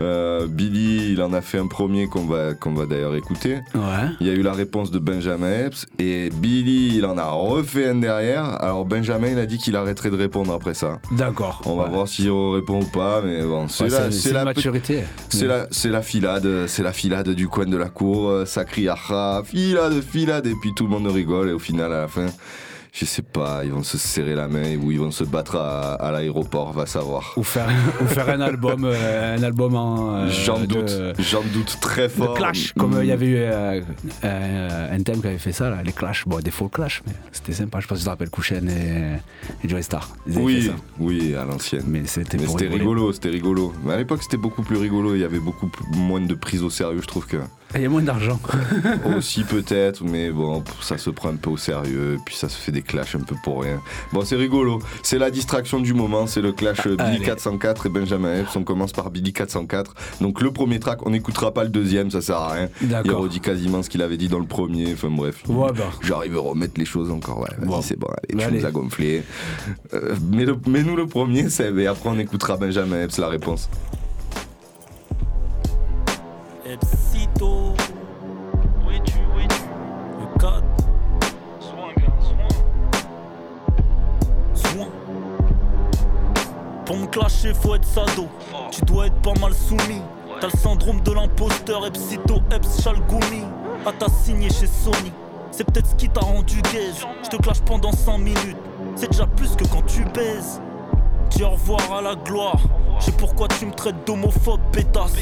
euh, 0.00 0.46
Billy, 0.48 1.12
il 1.12 1.22
en 1.22 1.32
a 1.32 1.40
fait 1.40 1.58
un 1.58 1.66
premier 1.66 2.06
qu'on 2.08 2.24
va, 2.26 2.54
qu'on 2.54 2.72
va 2.74 2.86
d'ailleurs 2.86 3.14
écouter. 3.14 3.54
Ouais. 3.74 4.08
Il 4.20 4.26
y 4.26 4.30
a 4.30 4.32
eu 4.32 4.42
la 4.42 4.52
réponse 4.52 4.90
de 4.90 4.98
Benjamin 4.98 5.66
Epps 5.66 5.86
et 5.98 6.30
Billy, 6.30 6.96
il 6.96 7.06
en 7.06 7.16
a 7.18 7.24
refait 7.30 7.88
un 7.88 7.94
derrière. 7.96 8.60
Alors 8.62 8.84
Benjamin, 8.84 9.28
il 9.28 9.38
a 9.38 9.46
dit 9.46 9.58
qu'il 9.58 9.76
arrêterait 9.76 10.10
de 10.10 10.16
répondre 10.16 10.52
après 10.52 10.74
ça. 10.74 10.98
D'accord. 11.12 11.62
On 11.66 11.76
va 11.76 11.84
voir 11.88 12.08
s'il 12.08 12.30
répond 12.30 12.80
ou 12.82 12.86
pas, 12.86 13.22
mais 13.24 13.42
bon, 13.42 13.68
c'est 13.68 13.84
Ouais, 13.84 13.90
la, 13.90 14.10
c'est- 14.10 14.32
la 14.32 14.44
maturité. 14.44 15.04
c'est 15.28 15.46
la, 15.46 15.66
c'est 15.70 15.90
la 15.90 16.02
filade, 16.02 16.66
c'est 16.66 16.82
la 16.82 16.92
filade 16.92 17.28
du 17.30 17.48
coin 17.48 17.66
de 17.66 17.76
la 17.76 17.88
cour. 17.88 18.28
euh, 18.30 18.44
Ça 18.46 18.64
crie 18.64 18.88
ah, 18.88 19.42
filade, 19.44 20.00
filade, 20.02 20.46
et 20.46 20.54
puis 20.60 20.72
tout 20.74 20.84
le 20.84 20.90
monde 20.90 21.06
rigole 21.06 21.50
et 21.50 21.52
au 21.52 21.58
final 21.58 21.92
à 21.92 22.00
la 22.02 22.08
fin. 22.08 22.26
Je 22.96 23.04
sais 23.06 23.22
pas, 23.22 23.62
ils 23.64 23.72
vont 23.72 23.82
se 23.82 23.98
serrer 23.98 24.36
la 24.36 24.46
main 24.46 24.76
ou 24.76 24.92
ils 24.92 25.00
vont 25.00 25.10
se 25.10 25.24
battre 25.24 25.56
à, 25.56 25.94
à 25.94 26.12
l'aéroport, 26.12 26.72
va 26.72 26.86
savoir. 26.86 27.32
Ou 27.36 27.42
faire, 27.42 27.68
ou 28.00 28.06
faire 28.06 28.28
un 28.28 28.40
album, 28.40 28.84
euh, 28.84 29.36
un 29.36 29.42
album 29.42 29.74
en. 29.74 30.14
euh, 30.14 30.28
J'en 30.30 30.60
de- 30.60 30.66
doute, 30.66 30.92
j'en 31.18 31.42
doute 31.42 31.76
très 31.80 32.04
de 32.04 32.12
fort. 32.12 32.34
clash, 32.34 32.72
comme 32.78 32.96
il 33.02 33.08
y 33.08 33.10
avait 33.10 33.26
eu 33.26 33.34
euh, 33.36 33.80
euh, 34.22 34.96
un 34.96 35.02
thème 35.02 35.20
qui 35.20 35.26
avait 35.26 35.38
fait 35.38 35.50
ça, 35.50 35.70
là, 35.70 35.82
les 35.84 35.90
clashs, 35.90 36.22
bon, 36.24 36.38
des 36.38 36.52
faux 36.52 36.68
clashs, 36.68 37.02
mais 37.04 37.14
c'était 37.32 37.52
sympa. 37.52 37.80
Je 37.80 37.88
pense 37.88 37.96
que 37.98 38.02
tu 38.02 38.04
te 38.04 38.10
rappelles 38.10 38.30
Kouchen 38.30 38.68
et, 38.70 39.16
et 39.64 39.68
Joey 39.68 39.82
Star. 39.82 40.10
Oui, 40.28 40.66
ça. 40.66 40.72
oui, 41.00 41.34
à 41.34 41.44
l'ancienne. 41.44 41.82
Mais 41.88 42.02
c'était 42.06 42.36
rigolo, 42.68 43.12
c'était 43.12 43.30
rigolo. 43.30 43.72
Mais 43.84 43.94
à 43.94 43.96
l'époque, 43.96 44.22
c'était 44.22 44.36
beaucoup 44.36 44.62
plus 44.62 44.76
rigolo. 44.76 45.16
Il 45.16 45.20
y 45.20 45.24
avait 45.24 45.40
beaucoup 45.40 45.68
moins 45.96 46.20
de 46.20 46.34
prise 46.34 46.62
au 46.62 46.70
sérieux, 46.70 47.00
je 47.02 47.08
trouve 47.08 47.26
que. 47.26 47.38
Il 47.76 47.82
y 47.82 47.86
a 47.86 47.88
moins 47.88 48.02
d'argent. 48.02 48.38
Aussi 49.16 49.44
peut-être, 49.44 50.04
mais 50.04 50.30
bon, 50.30 50.62
ça 50.80 50.96
se 50.98 51.10
prend 51.10 51.30
un 51.30 51.36
peu 51.36 51.50
au 51.50 51.56
sérieux, 51.56 52.18
puis 52.24 52.34
ça 52.36 52.48
se 52.48 52.56
fait 52.56 52.72
des 52.72 52.82
clashs 52.82 53.16
un 53.16 53.20
peu 53.20 53.34
pour 53.42 53.62
rien. 53.62 53.80
Bon, 54.12 54.24
c'est 54.24 54.36
rigolo. 54.36 54.80
C'est 55.02 55.18
la 55.18 55.30
distraction 55.30 55.80
du 55.80 55.92
moment, 55.94 56.26
c'est 56.26 56.40
le 56.40 56.52
clash 56.52 56.86
euh, 56.86 56.96
Billy 56.96 57.16
allez. 57.16 57.24
404 57.24 57.86
et 57.86 57.88
Benjamin 57.88 58.40
Epps. 58.40 58.54
On 58.56 58.62
commence 58.64 58.92
par 58.92 59.10
Billy 59.10 59.32
404. 59.32 59.94
Donc 60.20 60.40
le 60.40 60.50
premier 60.52 60.78
track, 60.78 61.04
on 61.06 61.10
n'écoutera 61.10 61.52
pas 61.52 61.64
le 61.64 61.70
deuxième, 61.70 62.10
ça 62.10 62.20
sert 62.20 62.36
à 62.36 62.52
rien. 62.52 62.68
Il 62.82 63.10
redit 63.12 63.40
quasiment 63.40 63.82
ce 63.82 63.90
qu'il 63.90 64.02
avait 64.02 64.16
dit 64.16 64.28
dans 64.28 64.38
le 64.40 64.46
premier. 64.46 64.92
Enfin 64.92 65.10
bref. 65.10 65.42
Ouais, 65.48 65.72
bah. 65.72 65.84
J'arrive 66.02 66.36
à 66.36 66.40
remettre 66.40 66.74
les 66.78 66.84
choses 66.86 67.10
encore. 67.10 67.40
Ouais, 67.40 67.48
vas-y, 67.58 67.82
c'est 67.82 67.98
bon, 67.98 68.06
allez, 68.08 68.34
Bah, 68.34 68.42
tu 68.42 68.44
allez. 68.48 68.60
nous 68.60 68.66
as 68.66 68.70
gonflé. 68.70 69.22
Euh, 69.94 70.14
le- 70.32 70.56
Mets-nous 70.66 70.96
le 70.96 71.06
premier, 71.06 71.48
Seb, 71.50 71.78
et 71.78 71.86
après 71.86 72.08
on 72.08 72.18
écoutera 72.18 72.56
Benjamin 72.56 73.02
Epps, 73.02 73.18
la 73.18 73.28
réponse. 73.28 73.68
Clasher, 87.14 87.54
faut 87.54 87.74
être 87.76 87.86
sado. 87.86 88.28
Tu 88.72 88.82
dois 88.82 89.06
être 89.06 89.20
pas 89.22 89.34
mal 89.40 89.54
soumis. 89.54 90.02
T'as 90.40 90.48
le 90.52 90.58
syndrome 90.58 91.00
de 91.02 91.12
l'imposteur, 91.12 91.86
Epsito, 91.86 92.42
Eps, 92.50 92.82
Chalgoumi. 92.82 93.44
Ah, 93.86 93.92
t'as 93.96 94.08
signé 94.08 94.48
chez 94.50 94.66
Sony. 94.66 95.12
C'est 95.52 95.64
peut-être 95.64 95.90
ce 95.90 95.94
qui 95.94 96.08
t'a 96.08 96.20
rendu 96.20 96.60
gaze. 96.62 97.06
Je 97.22 97.28
te 97.28 97.36
clash 97.36 97.60
pendant 97.60 97.92
5 97.92 98.18
minutes. 98.18 98.56
C'est 98.96 99.10
déjà 99.10 99.26
plus 99.26 99.54
que 99.54 99.64
quand 99.64 99.86
tu 99.86 100.04
baises. 100.06 100.60
dis 101.30 101.44
au 101.44 101.50
revoir 101.50 101.80
à 101.92 102.02
la 102.02 102.16
gloire. 102.16 102.58
Je 102.98 103.06
sais 103.06 103.12
pourquoi 103.12 103.46
tu 103.46 103.66
me 103.66 103.72
traites 103.72 104.04
d'homophobe, 104.06 104.60
pétasse. 104.72 105.14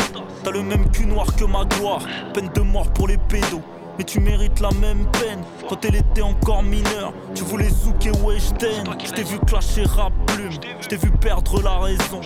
T'as 0.42 0.50
le 0.50 0.62
même 0.62 0.90
cul 0.90 1.04
noir 1.04 1.26
que 1.36 1.44
ma 1.44 1.64
gloire. 1.66 2.00
Peine 2.32 2.48
de 2.54 2.62
mort 2.62 2.90
pour 2.92 3.08
les 3.08 3.18
pédos. 3.18 3.62
Mais 3.98 4.04
tu 4.04 4.20
mérites 4.20 4.60
la 4.60 4.70
même 4.72 5.06
peine 5.12 5.42
quand 5.68 5.84
elle 5.84 5.96
était 5.96 6.22
encore 6.22 6.62
mineure. 6.62 7.12
Tu 7.34 7.44
voulais 7.44 7.68
zouker 7.68 8.12
Weshden. 8.24 8.84
Je 9.04 9.12
t'ai 9.12 9.22
vu 9.22 9.38
clasher 9.40 9.84
rap 9.84 10.12
plume. 10.26 10.52
Je 10.80 10.88
t'ai 10.88 10.96
vu 10.96 11.10
perdre 11.10 11.62
la 11.62 11.78
raison. 11.78 12.20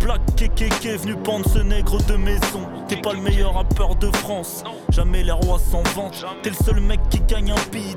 Black 0.00 0.20
KKK 0.36 0.98
venu 0.98 1.14
pendre 1.14 1.48
ce 1.48 1.60
nègre 1.60 2.02
de 2.04 2.16
maison. 2.16 2.68
T'es 2.88 2.96
pas 2.96 3.12
le 3.12 3.20
meilleur 3.20 3.54
rappeur 3.54 3.94
de 3.96 4.10
France. 4.16 4.64
Jamais 4.90 5.22
les 5.22 5.32
rois 5.32 5.58
s'en 5.58 5.82
vantent. 5.94 6.24
T'es 6.42 6.50
le 6.50 6.56
seul 6.56 6.80
mec 6.80 7.00
qui 7.08 7.20
gagne 7.20 7.52
un 7.52 7.70
BET 7.70 7.94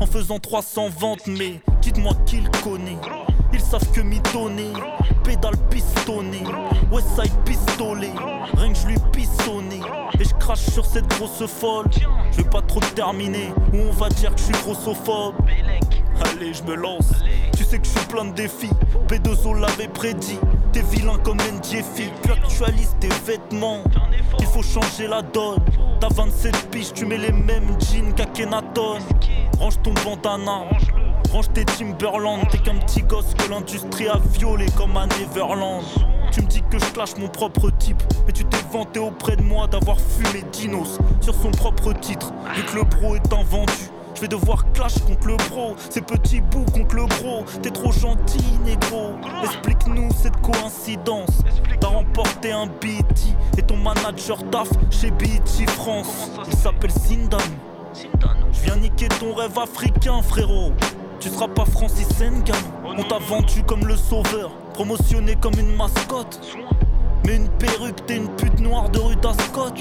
en 0.00 0.06
faisant 0.06 0.38
300 0.38 0.88
ventes. 0.98 1.26
Mais 1.26 1.60
dites-moi 1.80 2.12
qui 2.26 2.40
le 2.40 2.50
connaît. 2.62 2.98
Ils 3.52 3.60
savent 3.60 3.90
que 3.92 4.02
mitonner. 4.02 4.72
Pédale 5.24 5.56
pistonné. 5.70 6.42
Westside 6.92 7.32
pistolet. 7.44 8.12
Rien 8.54 8.72
que 8.72 8.78
je 8.78 8.86
lui 8.88 8.98
pissonné. 9.12 9.80
Et 10.20 10.24
je 10.24 10.34
crache 10.34 10.66
sur 10.70 10.84
cette 10.84 11.08
grosse 11.08 11.46
folle. 11.46 11.86
Je 12.32 12.36
vais 12.38 12.50
pas 12.50 12.62
trop 12.62 12.80
terminer. 12.94 13.48
Ou 13.72 13.78
on 13.88 13.92
va 13.92 14.10
dire 14.10 14.34
que 14.34 14.40
je 14.40 14.44
suis 14.44 14.62
grossophobe? 14.62 15.36
Allez, 16.24 16.52
je 16.52 16.62
me 16.64 16.74
lance. 16.74 17.12
Tu 17.56 17.64
sais 17.64 17.78
que 17.78 17.86
je 17.86 17.90
suis 17.90 18.06
plein 18.08 18.26
de 18.26 18.32
défis. 18.32 18.70
P2O 19.08 19.58
l'avait 19.58 19.88
prédit. 19.88 20.38
T'es 20.72 20.82
vilain 20.82 21.16
comme 21.24 21.38
NJFI. 21.38 22.10
Tu 22.22 22.30
actualises 22.30 22.94
tes 23.00 23.08
vêtements. 23.26 23.82
Il 24.38 24.46
faut 24.46 24.62
changer 24.62 25.08
la 25.08 25.22
donne. 25.22 25.58
T'as 25.98 26.08
27 26.08 26.70
piges, 26.70 26.92
tu 26.92 27.06
mets 27.06 27.16
les 27.16 27.32
mêmes 27.32 27.76
jeans 27.80 28.12
qu'Akenaton. 28.14 28.98
Range 29.58 29.82
ton 29.82 29.94
bandana. 30.04 30.64
Range 31.32 31.52
tes 31.54 31.64
Timberland. 31.64 32.46
T'es 32.50 32.58
qu'un 32.58 32.76
petit 32.76 33.02
gosse 33.02 33.32
que 33.34 33.50
l'industrie 33.50 34.08
a 34.08 34.18
violé 34.34 34.66
comme 34.76 34.96
à 34.98 35.06
Neverland. 35.06 35.82
Tu 36.32 36.42
me 36.42 36.46
dis 36.46 36.62
que 36.70 36.78
je 36.78 36.84
clash 36.92 37.16
mon 37.16 37.28
propre 37.28 37.70
type. 37.70 38.02
Mais 38.26 38.32
tu 38.32 38.44
t'es 38.44 38.58
vanté 38.70 39.00
auprès 39.00 39.36
de 39.36 39.42
moi 39.42 39.66
d'avoir 39.66 39.96
fumé 39.98 40.44
Dinos 40.52 40.98
sur 41.22 41.34
son 41.34 41.50
propre 41.52 41.94
titre. 41.94 42.32
Vu 42.54 42.62
que 42.64 42.76
le 42.76 42.82
bro 42.82 43.14
est 43.16 43.32
invendu. 43.32 43.90
Je 44.16 44.22
vais 44.22 44.28
devoir 44.28 44.64
clash 44.72 44.98
contre 45.06 45.26
le 45.26 45.36
bro, 45.50 45.76
ces 45.90 46.00
petits 46.00 46.40
bouts 46.40 46.64
contre 46.72 46.96
le 46.96 47.04
gros. 47.04 47.44
T'es 47.60 47.70
trop 47.70 47.92
gentil, 47.92 48.58
négro. 48.64 49.10
Explique-nous 49.44 50.08
cette 50.14 50.40
coïncidence. 50.40 51.42
T'as 51.78 51.88
remporté 51.88 52.50
un 52.50 52.66
BT 52.66 53.34
et 53.58 53.62
ton 53.62 53.76
manager 53.76 54.38
taf 54.50 54.68
chez 54.90 55.10
BT 55.10 55.68
France. 55.68 56.30
Il 56.46 56.56
s'appelle 56.56 56.92
Sindanu. 56.92 57.44
Je 58.52 58.60
viens 58.62 58.76
niquer 58.76 59.08
ton 59.08 59.34
rêve 59.34 59.58
africain, 59.58 60.22
frérot. 60.22 60.72
Tu 61.20 61.28
seras 61.28 61.48
pas 61.48 61.66
Francis 61.66 62.08
Ngannou. 62.18 62.96
On 62.98 63.02
t'a 63.02 63.18
vendu 63.18 63.62
comme 63.64 63.86
le 63.86 63.96
sauveur, 63.96 64.50
promotionné 64.72 65.36
comme 65.36 65.58
une 65.58 65.76
mascotte. 65.76 66.40
Mais 67.26 67.36
une 67.36 67.48
perruque, 67.48 68.06
t'es 68.06 68.16
une 68.16 68.28
pute 68.36 68.60
noire 68.60 68.88
de 68.88 68.98
rue 68.98 69.16
d'Ascot. 69.16 69.74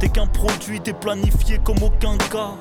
T'es 0.00 0.08
qu'un 0.08 0.26
produit, 0.26 0.80
t'es 0.80 0.92
planifié 0.92 1.58
comme 1.62 1.82
aucun 1.82 2.16
cas. 2.16 2.54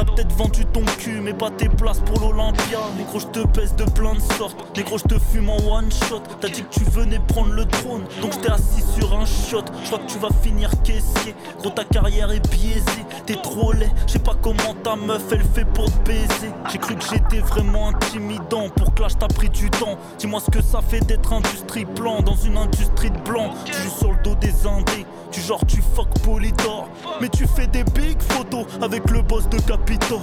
T'as 0.00 0.06
peut-être 0.06 0.32
vendu 0.32 0.64
ton 0.64 0.82
cul, 0.96 1.20
mais 1.20 1.34
pas 1.34 1.50
tes 1.50 1.68
places 1.68 2.00
pour 2.00 2.20
l'Olympia. 2.20 2.78
Négro, 2.96 3.18
je 3.18 3.26
te 3.26 3.46
pèse 3.48 3.76
de 3.76 3.84
plein 3.84 4.14
de 4.14 4.20
sortes. 4.38 4.56
Négro, 4.74 4.96
je 4.96 5.04
te 5.04 5.18
fume 5.18 5.50
en 5.50 5.58
one 5.58 5.92
shot. 5.92 6.22
T'as 6.40 6.48
dit 6.48 6.62
que 6.62 6.70
tu 6.70 6.84
venais 6.84 7.18
prendre 7.28 7.52
le 7.52 7.66
trône, 7.66 8.04
donc 8.22 8.32
je 8.32 8.38
t'ai 8.38 8.50
assis 8.50 8.82
sur 8.98 9.14
un 9.14 9.26
shot. 9.26 9.64
Je 9.82 9.88
crois 9.88 9.98
que 9.98 10.10
tu 10.10 10.18
vas 10.18 10.30
finir 10.42 10.70
caissier. 10.82 11.34
Gros, 11.58 11.68
ta 11.68 11.84
carrière 11.84 12.32
est 12.32 12.40
biaisée. 12.48 13.04
T'es 13.26 13.34
trop 13.34 13.74
laid, 13.74 13.90
je 14.06 14.16
pas 14.16 14.34
comment 14.40 14.74
ta 14.82 14.96
meuf 14.96 15.22
elle 15.32 15.44
fait 15.44 15.66
pour 15.66 15.92
te 15.92 16.08
baiser. 16.08 16.50
J'ai 16.72 16.78
cru 16.78 16.96
que 16.96 17.04
j'étais 17.04 17.40
vraiment 17.40 17.88
intimidant. 17.88 18.70
Pour 18.70 18.94
clash, 18.94 19.18
t'as 19.18 19.28
pris 19.28 19.50
du 19.50 19.68
temps. 19.68 19.98
Dis-moi 20.18 20.40
ce 20.40 20.50
que 20.50 20.62
ça 20.62 20.80
fait 20.80 21.00
d'être 21.00 21.30
industrie 21.30 21.84
blanc 21.84 22.22
dans 22.22 22.36
une 22.36 22.56
industrie 22.56 23.10
de 23.10 23.18
blanc. 23.18 23.50
Tu 23.66 23.74
joues 23.74 23.98
sur 23.98 24.12
le 24.12 24.22
dos 24.24 24.34
des 24.36 24.66
indés. 24.66 25.04
Tu 25.30 25.40
genre 25.40 25.64
tu 25.66 25.82
fuck 25.94 26.08
Polydor. 26.24 26.88
Mais 27.20 27.28
tu 27.28 27.46
fais 27.46 27.66
des 27.66 27.84
big 27.84 28.20
photos 28.20 28.66
avec 28.82 29.08
le 29.10 29.22
boss 29.22 29.48
de 29.48 29.58
Capitol 29.60 30.18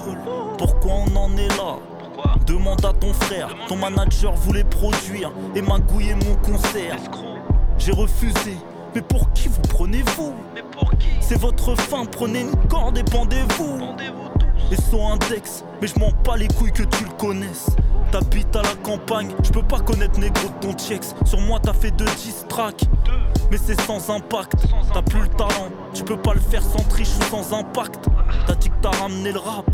Pourquoi 0.58 0.94
on 1.08 1.16
en 1.16 1.38
est 1.38 1.48
là? 1.50 1.78
Demande 2.46 2.84
à 2.86 2.94
ton 2.94 3.14
frère, 3.14 3.50
ton 3.68 3.76
manager 3.78 4.34
voulait 4.34 4.64
produire. 4.64 5.32
Et 5.56 5.62
magouiller 5.62 6.16
mon 6.16 6.36
concert. 6.38 6.98
J'ai 7.78 7.92
refusé, 7.92 8.58
mais 8.96 9.02
pour 9.02 9.32
qui 9.34 9.48
vous 9.48 9.62
prenez-vous? 9.70 10.34
C'est 11.22 11.40
votre 11.40 11.76
fin, 11.76 12.06
prenez 12.06 12.42
une 12.42 12.56
corde 12.68 12.98
et 12.98 13.04
pendez-vous. 13.04 13.80
Et 14.72 14.76
son 14.76 15.12
index, 15.12 15.64
mais 15.82 15.88
je 15.88 16.00
m'en 16.00 16.12
bats 16.24 16.38
les 16.38 16.48
couilles 16.48 16.72
que 16.72 16.84
tu 16.84 17.04
le 17.04 17.12
connaisses. 17.12 17.70
T'habites 18.12 18.56
à 18.56 18.62
la 18.62 18.76
campagne, 18.84 19.32
je 19.44 19.52
peux 19.52 19.64
pas 19.64 19.80
connaître 19.80 20.20
négro 20.20 20.48
de 20.48 20.68
ton 20.68 20.74
tiex. 20.74 21.14
Sur 21.26 21.42
moi 21.42 21.60
t'as 21.62 21.74
fait 21.74 21.92
deux 21.92 22.06
10 22.06 22.46
tracks, 22.48 22.84
mais 23.52 23.58
c'est 23.58 23.80
sans 23.82 24.10
impact. 24.10 24.54
T'as 24.94 25.02
plus 25.02 25.22
le 25.22 25.28
talent, 25.28 25.70
tu 25.94 26.04
peux 26.04 26.18
pas 26.18 26.34
le 26.34 26.40
faire 26.40 26.64
sans 26.64 26.84
triche 26.84 27.10
ou 27.20 27.24
sans 27.24 27.54
impact. 27.54 28.06
T'as 28.48 28.56
dit 28.56 28.70
que 28.70 28.76
t'as 28.82 28.92
ramené 28.92 29.32
le 29.32 29.40
rap. 29.40 29.66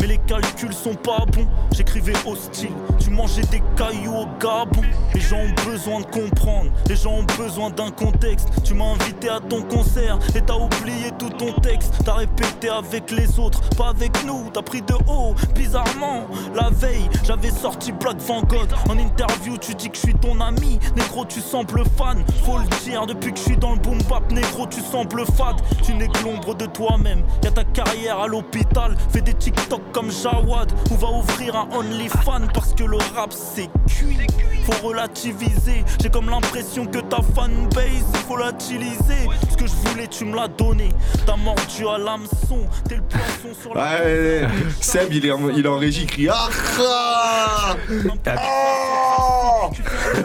Mais 0.00 0.06
les 0.06 0.18
calculs 0.18 0.74
sont 0.74 0.94
pas 0.94 1.24
bons, 1.32 1.46
j'écrivais 1.72 2.12
hostile. 2.26 2.72
Tu 2.98 3.10
mangeais 3.10 3.42
des 3.42 3.62
cailloux 3.76 4.14
au 4.14 4.26
Gabon. 4.38 4.82
Les 5.14 5.20
gens 5.20 5.38
ont 5.38 5.70
besoin 5.70 6.00
de 6.00 6.06
comprendre, 6.06 6.70
les 6.88 6.96
gens 6.96 7.12
ont 7.12 7.26
besoin 7.38 7.70
d'un 7.70 7.90
contexte. 7.90 8.48
Tu 8.64 8.74
m'as 8.74 8.92
invité 8.92 9.28
à 9.28 9.40
ton 9.40 9.62
concert 9.62 10.18
et 10.34 10.40
t'as 10.40 10.56
oublié 10.56 11.10
tout 11.18 11.30
ton 11.30 11.52
texte. 11.60 11.94
T'as 12.04 12.14
répété 12.14 12.68
avec 12.68 13.10
les 13.10 13.38
autres, 13.38 13.60
pas 13.76 13.88
avec 13.88 14.24
nous. 14.24 14.50
T'as 14.52 14.62
pris 14.62 14.82
de 14.82 14.94
haut, 15.06 15.34
bizarrement. 15.54 16.26
La 16.54 16.70
veille, 16.70 17.08
j'avais 17.24 17.50
sorti 17.50 17.92
Black 17.92 18.18
Van 18.20 18.42
Gogh. 18.42 18.68
En 18.88 18.98
interview, 18.98 19.56
tu 19.58 19.74
dis 19.74 19.88
que 19.88 19.96
je 19.96 20.02
suis 20.02 20.14
ton 20.14 20.40
ami. 20.40 20.78
Négro, 20.96 21.24
tu 21.24 21.40
sembles 21.40 21.84
fan. 21.96 22.24
Faut 22.44 22.58
le 22.58 22.66
dire, 22.84 23.06
depuis 23.06 23.32
que 23.32 23.38
je 23.38 23.44
suis 23.44 23.56
dans 23.56 23.72
le 23.72 23.78
boom 23.78 23.98
bap, 24.08 24.30
négro, 24.30 24.66
tu 24.66 24.80
sembles 24.80 25.24
fade. 25.24 25.60
Tu 25.82 25.94
n'es 25.94 26.08
que 26.08 26.22
l'ombre 26.22 26.54
de 26.54 26.66
toi-même. 26.66 27.22
Y'a 27.42 27.50
ta 27.50 27.64
carrière 27.64 28.20
à 28.20 28.26
l'hôpital, 28.26 28.94
fais 29.10 29.20
des 29.20 29.34
TikTok 29.34 29.80
comme 29.92 30.10
Jawad 30.10 30.72
ou 30.90 30.96
va 30.96 31.08
ouvrir 31.08 31.56
un 31.56 31.68
OnlyFans 31.72 32.48
parce 32.52 32.74
que 32.74 32.84
le 32.84 32.98
rap 33.14 33.32
c'est 33.32 33.68
cuit. 33.88 34.26
Faut 34.64 34.86
relativiser, 34.88 35.84
j'ai 36.02 36.10
comme 36.10 36.28
l'impression 36.28 36.86
que 36.86 36.98
ta 36.98 37.18
fanbase 37.34 38.04
faut 38.26 38.36
l'utiliser. 38.36 39.28
Ce 39.50 39.56
que 39.56 39.66
je 39.66 39.72
voulais, 39.72 40.08
tu 40.08 40.24
me 40.24 40.34
l'as 40.34 40.48
donné. 40.48 40.88
T'as 41.24 41.36
mordu 41.36 41.86
à 41.88 41.98
l'hameçon, 41.98 42.66
t'es 42.88 42.96
le 42.96 43.02
poisson 43.02 43.60
sur 43.60 43.74
la. 43.74 44.02
Ouais. 44.02 44.48
Seb, 44.80 45.12
il 45.12 45.26
est 45.26 45.30
en, 45.30 45.48
il 45.50 45.64
est 45.64 45.68
en 45.68 45.78
régie, 45.78 46.02
il 46.02 46.06
crie 46.06 46.28
Ah 46.28 46.48
ah 46.80 47.76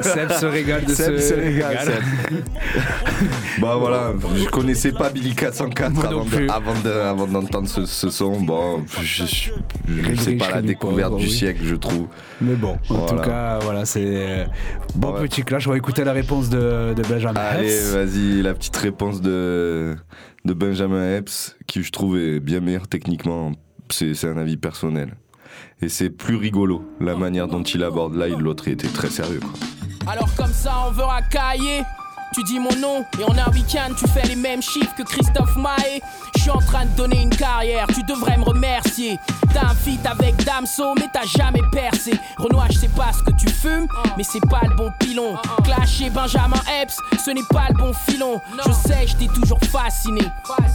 Seb 0.02 0.32
se 0.32 0.46
régale 0.46 0.86
de 0.86 0.94
Seb 0.94 1.18
ce 1.18 1.30
se 1.30 1.34
régale, 1.34 1.78
régale. 1.78 1.86
Seb. 1.86 2.44
Bah 3.62 3.76
voilà, 3.80 4.14
je 4.36 4.46
connaissais 4.50 4.92
pas 4.92 5.10
Billy 5.10 5.36
404 5.36 5.92
Moi 5.94 6.04
non 6.06 6.10
avant 6.10 6.24
de- 6.26 6.30
plus. 6.30 6.50
avant 6.50 6.74
de- 6.84 6.90
avant 6.90 7.28
d'entendre 7.28 7.68
ce, 7.68 7.86
ce 7.86 8.10
son. 8.10 8.42
Bon, 8.42 8.84
je, 9.02 9.26
je, 9.26 9.52
je- 9.88 10.16
c'est 10.16 10.36
pas 10.36 10.50
la 10.52 10.62
découverte 10.62 11.16
du 11.18 11.26
oui. 11.26 11.32
siècle, 11.32 11.62
je 11.64 11.76
trouve. 11.76 12.08
Mais 12.42 12.56
bon, 12.56 12.78
en 12.90 12.94
Voilà. 12.96 13.08
tout 13.24 13.30
cas, 13.30 13.60
voilà, 13.60 13.86
c'est 13.86 14.04
euh, 14.06 14.46
bon 14.96 15.14
petit 15.14 15.44
clash. 15.44 15.68
On 15.68 15.72
va 15.72 15.78
écouter 15.78 16.04
la 16.04 16.14
réponse 16.14 16.50
de, 16.50 16.94
de 16.96 17.02
Benjamin. 17.08 17.40
Allez, 17.40 17.68
Epps. 17.72 17.94
vas-y, 17.94 18.42
la 18.42 18.54
petite 18.54 18.78
réponse 18.78 19.22
de, 19.22 19.96
de 20.46 20.54
Benjamin 20.54 21.18
Epps, 21.18 21.56
qui 21.68 21.84
je 21.84 21.92
trouve 21.92 22.18
est 22.18 22.40
bien 22.40 22.60
meilleur 22.62 22.88
techniquement. 22.88 23.52
C'est 23.90 24.14
c'est 24.16 24.28
un 24.28 24.38
avis 24.38 24.58
personnel. 24.58 25.16
Et 25.84 25.90
c'est 25.90 26.10
plus 26.10 26.36
rigolo, 26.36 26.84
la 27.00 27.16
manière 27.16 27.48
dont 27.48 27.64
il 27.64 27.84
aborde. 27.84 28.16
Là, 28.16 28.28
l'autre, 28.28 28.68
il 28.68 28.74
était 28.74 28.88
très 28.88 29.10
sérieux. 29.10 29.40
Quoi. 29.40 30.12
Alors 30.12 30.30
comme 30.36 30.52
ça 30.52 30.74
on 30.88 30.92
veut 30.92 31.04
racailler 31.04 31.84
tu 32.34 32.44
dis 32.44 32.60
mon 32.60 32.74
nom 32.78 33.06
et 33.20 33.24
en 33.24 33.38
un 33.38 33.52
week-end 33.52 33.94
tu 33.98 34.08
fais 34.08 34.26
les 34.28 34.36
mêmes 34.36 34.62
chiffres 34.62 34.94
que 34.96 35.04
Christophe 35.04 35.56
Maé. 35.58 36.02
Je 36.36 36.42
suis 36.42 36.50
en 36.50 36.60
train 36.60 36.86
de 36.86 36.92
donner 36.96 37.22
une 37.22 37.30
carrière, 37.30 37.88
tu 37.94 38.04
devrais 38.04 38.38
me 38.38 38.44
remercier. 38.44 39.20
T'as 39.54 39.68
un 39.68 39.76
feat 39.76 40.06
avec 40.06 40.44
Damso 40.46 40.96
mais 40.96 41.10
t'as 41.12 41.26
jamais 41.26 41.62
percé. 41.72 42.14
Renoir 42.38 42.68
je 42.72 42.80
sais 42.80 42.88
pas 42.90 43.12
ce 43.12 43.24
que 43.24 43.32
tu 43.32 43.50
fumes 43.50 43.88
mais 44.18 44.24
c'est 44.24 44.46
pas 44.50 44.62
le 44.64 44.76
bon 44.76 44.92
pilon. 45.00 45.36
Clash 45.64 46.02
et 46.02 46.10
Benjamin 46.10 46.62
Epps 46.82 46.98
ce 47.24 47.32
n'est 47.32 47.44
pas 47.50 47.68
le 47.70 47.76
bon 47.76 47.92
filon. 47.94 48.40
Je 48.66 48.72
sais 48.72 49.08
je 49.08 49.16
t'ai 49.18 49.28
toujours 49.28 49.60
fasciné. 49.72 50.22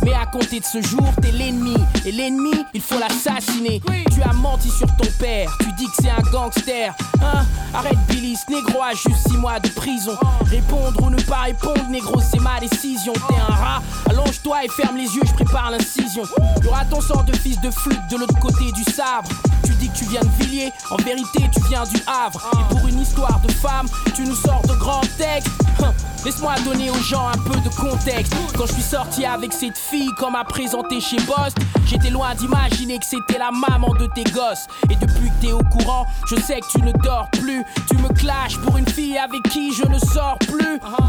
Mais 0.05 0.13
à 0.13 0.27
compter 0.27 0.61
de 0.61 0.65
ce 0.65 0.83
jour 0.83 1.09
t'es 1.23 1.33
l'ennemi. 1.33 1.77
Et 2.05 2.13
l'ennemi 2.13 2.53
il 2.75 2.83
faut 2.83 2.99
l'assassiner. 2.99 3.81
Tu 4.13 4.23
as 4.23 4.33
menti 4.35 4.71
sur 4.71 4.89
ton 4.97 5.11
père. 5.19 5.51
Tu 5.61 5.73
dis 5.73 5.87
que 5.87 6.03
c'est 6.03 6.11
un 6.11 6.31
gangster. 6.31 6.95
Hein? 7.23 7.45
Arrête 7.75 7.99
Billy 8.09 8.37
ce 8.37 8.53
négro 8.53 8.83
a 8.83 8.93
juste 8.93 9.29
6 9.29 9.37
mois 9.39 9.59
de 9.59 9.69
prison. 9.69 10.17
Répondre 10.51 11.03
ou 11.03 11.11
ne 11.11 11.21
pas 11.23 11.46
répondre 11.47 11.89
négro 11.89 12.21
c'est 12.21 12.41
ma 12.41 12.59
décision 12.59 13.13
T'es 13.13 13.37
un 13.37 13.55
rat 13.55 13.83
Allonge-toi 14.11 14.65
et 14.65 14.69
ferme 14.69 14.97
les 14.97 15.15
yeux, 15.15 15.23
je 15.25 15.33
prépare 15.33 15.71
l'incision. 15.71 16.23
Y 16.63 16.67
aura 16.67 16.85
ton 16.85 17.01
sang 17.01 17.23
de 17.23 17.35
fils 17.37 17.61
de 17.61 17.71
flûte 17.71 18.01
de 18.11 18.17
l'autre 18.17 18.39
côté 18.39 18.71
du 18.73 18.83
sabre. 18.85 19.29
Tu 19.65 19.73
dis 19.75 19.89
que 19.89 19.99
tu 19.99 20.05
viens 20.07 20.21
de 20.21 20.45
Villiers, 20.45 20.73
en 20.91 20.97
vérité 20.97 21.49
tu 21.53 21.61
viens 21.69 21.85
du 21.85 22.01
Havre. 22.07 22.41
Et 22.55 22.75
pour 22.75 22.87
une 22.87 23.01
histoire 23.01 23.41
de 23.41 23.51
femme, 23.53 23.87
tu 24.15 24.23
nous 24.23 24.35
sors 24.35 24.63
de 24.63 24.75
grands 24.75 25.01
textes. 25.19 25.51
Hein, 25.83 25.93
Laisse-moi 26.25 26.55
donner 26.65 26.91
aux 26.91 27.03
gens 27.03 27.29
un 27.29 27.39
peu 27.39 27.59
de 27.61 27.69
contexte. 27.69 28.35
Quand 28.57 28.67
je 28.67 28.73
suis 28.73 28.83
sorti 28.83 29.25
avec 29.25 29.53
cette 29.53 29.79
fille, 29.79 30.11
comme 30.19 30.35
à 30.35 30.45
présenter 30.45 31.01
chez 31.01 31.19
Boss, 31.19 31.53
j'étais 31.87 32.11
loin 32.11 32.35
d'imaginer 32.35 32.99
que 32.99 33.07
c'était 33.07 33.39
la 33.39 33.51
maman 33.53 33.95
de 33.95 34.07
tes 34.07 34.25
gosses. 34.25 34.67
Et 34.91 34.97
depuis 34.97 35.31
que 35.31 35.47
t'es 35.47 35.53
au 35.53 35.63
courant, 35.63 36.07
je 36.29 36.37
sais 36.37 36.61
que 36.61 36.67
tu 36.69 36.83
ne 36.83 36.93
dors 36.93 37.29
plus. 37.31 37.65
Tu 37.89 37.97
me 37.99 38.09
clashes 38.09 38.59
pour 38.59 38.77
une 38.77 38.89
fille 38.89 39.19
avec 39.19 39.43
qui 39.51 39.73
je 39.73 39.85
ne. 39.87 39.99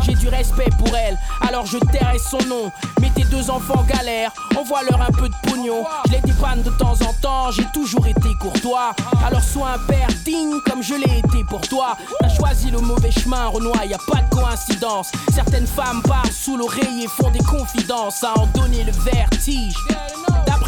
J'ai 0.05 0.13
du 0.13 0.27
respect 0.29 0.69
pour 0.77 0.95
elle, 0.95 1.17
alors 1.47 1.65
je 1.65 1.77
tairai 1.77 2.17
son 2.19 2.37
nom. 2.47 2.71
Mais 3.01 3.09
tes 3.09 3.23
deux 3.25 3.49
enfants 3.49 3.83
galèrent, 3.87 4.31
envoie-leur 4.57 5.01
un 5.01 5.11
peu 5.11 5.29
de 5.29 5.35
pognon. 5.49 5.83
Je 6.07 6.13
les 6.13 6.21
dépanne 6.21 6.63
de 6.63 6.69
temps 6.71 6.95
en 7.07 7.13
temps, 7.21 7.51
j'ai 7.51 7.65
toujours 7.73 8.07
été 8.07 8.29
courtois. 8.39 8.91
Alors 9.25 9.41
sois 9.41 9.71
un 9.75 9.79
père 9.79 10.07
digne 10.25 10.59
comme 10.65 10.81
je 10.81 10.95
l'ai 10.95 11.19
été 11.19 11.43
pour 11.43 11.61
toi. 11.61 11.97
T'as 12.19 12.29
choisi 12.29 12.71
le 12.71 12.79
mauvais 12.79 13.11
chemin, 13.11 13.47
Renoir, 13.47 13.83
y 13.85 13.93
a 13.93 13.99
pas 14.07 14.21
de 14.21 14.35
coïncidence. 14.35 15.11
Certaines 15.33 15.67
femmes 15.67 16.01
parlent 16.03 16.31
sous 16.31 16.57
l'oreille 16.57 17.03
et 17.03 17.07
font 17.07 17.29
des 17.29 17.43
confidences 17.43 18.23
à 18.23 18.37
en 18.39 18.47
donner 18.47 18.83
le 18.83 18.91
vertige. 18.91 19.75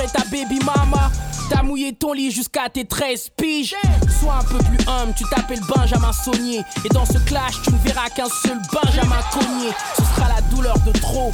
Ta 0.08 0.24
baby 0.32 0.60
mama, 0.60 1.12
t'as 1.50 1.62
mouillé 1.62 1.94
ton 1.94 2.14
lit 2.14 2.32
jusqu'à 2.32 2.70
tes 2.70 2.86
13 2.86 3.32
piges. 3.36 3.76
Sois 4.20 4.36
un 4.36 4.44
peu 4.44 4.58
plus 4.60 4.78
humble, 4.88 5.14
tu 5.16 5.26
t'appelles 5.26 5.60
Benjamin 5.68 6.14
Saunier. 6.14 6.64
Et 6.86 6.90
dans 6.90 7.06
ce 7.06 7.18
clash, 7.20 7.62
tu 7.64 7.74
ne 7.74 7.78
verras 7.80 8.08
qu'un 8.10 8.30
seul 8.30 8.58
Benjamin 8.72 9.20
Cognier. 9.34 9.72
Ce 9.98 10.04
sera 10.04 10.30
la 10.30 10.42
douleur 10.56 10.80
de 10.80 10.92
trop. 10.94 11.32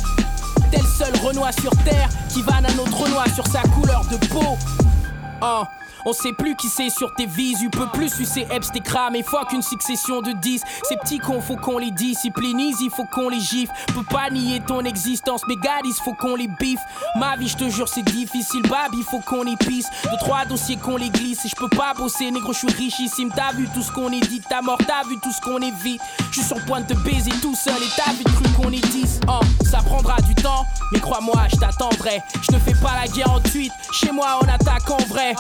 Tel 0.72 0.82
seul 0.82 1.16
Renoir 1.24 1.54
sur 1.54 1.72
terre 1.84 2.10
qui 2.30 2.42
vanne 2.42 2.66
un 2.66 2.80
autre 2.80 3.04
Renoir 3.04 3.28
sur 3.34 3.46
sa 3.46 3.62
couleur 3.62 4.04
de 4.12 4.18
peau. 4.28 4.58
Oh. 5.42 5.64
On 6.08 6.14
sait 6.14 6.34
plus 6.34 6.56
qui 6.56 6.70
c'est 6.70 6.92
sur 6.92 7.14
tes 7.16 7.26
vies, 7.26 7.56
peut 7.72 7.88
plus 7.92 8.10
sucer 8.10 8.48
Epps 8.52 8.72
tes 8.72 8.84
et 9.16 9.24
fois 9.24 9.46
qu'une 9.46 9.64
succession 9.64 10.22
de 10.22 10.34
10 10.34 10.62
Ces 10.88 10.98
petits 10.98 11.18
cons 11.18 11.42
faut 11.42 11.56
qu'on 11.56 11.80
les 11.80 11.90
disciplinise, 11.90 12.78
il 12.82 12.92
faut 12.92 13.06
qu'on 13.06 13.28
les 13.28 13.40
gifle. 13.40 13.74
Peux 13.88 14.04
pas 14.04 14.30
nier 14.30 14.62
ton 14.68 14.82
existence, 14.82 15.42
mais 15.48 15.56
il 15.84 15.94
faut 15.94 16.14
qu'on 16.14 16.36
les 16.36 16.48
biffe. 16.48 16.80
Ma 17.16 17.36
vie 17.36 17.48
je 17.48 17.58
te 17.58 17.70
jure 17.70 17.88
c'est 17.88 18.04
difficile, 18.04 18.62
bab 18.64 18.94
il 18.94 19.04
faut 19.04 19.20
qu'on 19.20 19.46
y 19.46 19.56
pisse 19.56 19.88
De 20.04 20.18
trois 20.20 20.46
dossiers 20.46 20.78
qu'on 20.78 20.98
les 20.98 21.10
glisse. 21.10 21.44
Et 21.46 21.50
je 21.50 21.56
peux 21.56 21.70
pas 21.70 21.94
bosser 21.96 22.30
négro 22.30 22.54
je 22.54 22.60
suis 22.60 22.72
richissime. 22.72 23.32
T'as 23.36 23.54
vu 23.54 23.68
tout 23.74 23.82
ce 23.82 23.92
qu'on 23.92 24.12
est 24.12 24.28
dit, 24.28 24.42
t'as 24.48 24.62
mort, 24.62 24.78
t'as 24.78 25.08
vu 25.10 25.18
tout 25.24 25.32
ce 25.32 25.42
qu'on 25.42 25.58
évite 25.58 26.02
Je 26.30 26.40
suis 26.40 26.48
sur 26.48 26.58
le 26.58 26.66
point 26.66 26.82
de 26.82 26.94
te 26.94 27.00
baiser 27.00 27.32
tout 27.42 27.56
seul. 27.56 27.82
Et 27.82 27.90
t'as 27.96 28.14
vu 28.14 28.24
cru 28.24 28.44
qu'on 28.56 28.72
est 28.72 28.88
10 28.92 29.22
Oh, 29.28 29.40
ça 29.66 29.80
prendra 29.80 30.22
du 30.22 30.36
temps, 30.36 30.66
mais 30.92 31.00
crois-moi 31.00 31.48
je 31.52 31.58
t'attendrai. 31.58 32.22
Je 32.48 32.52
ne 32.52 32.60
fais 32.60 32.76
pas 32.76 32.94
la 33.02 33.08
guerre 33.08 33.32
en 33.32 33.40
tweet, 33.40 33.72
chez 33.92 34.12
moi 34.12 34.40
on 34.42 34.48
attaque 34.48 34.90
en 34.92 35.04
vrai 35.06 35.34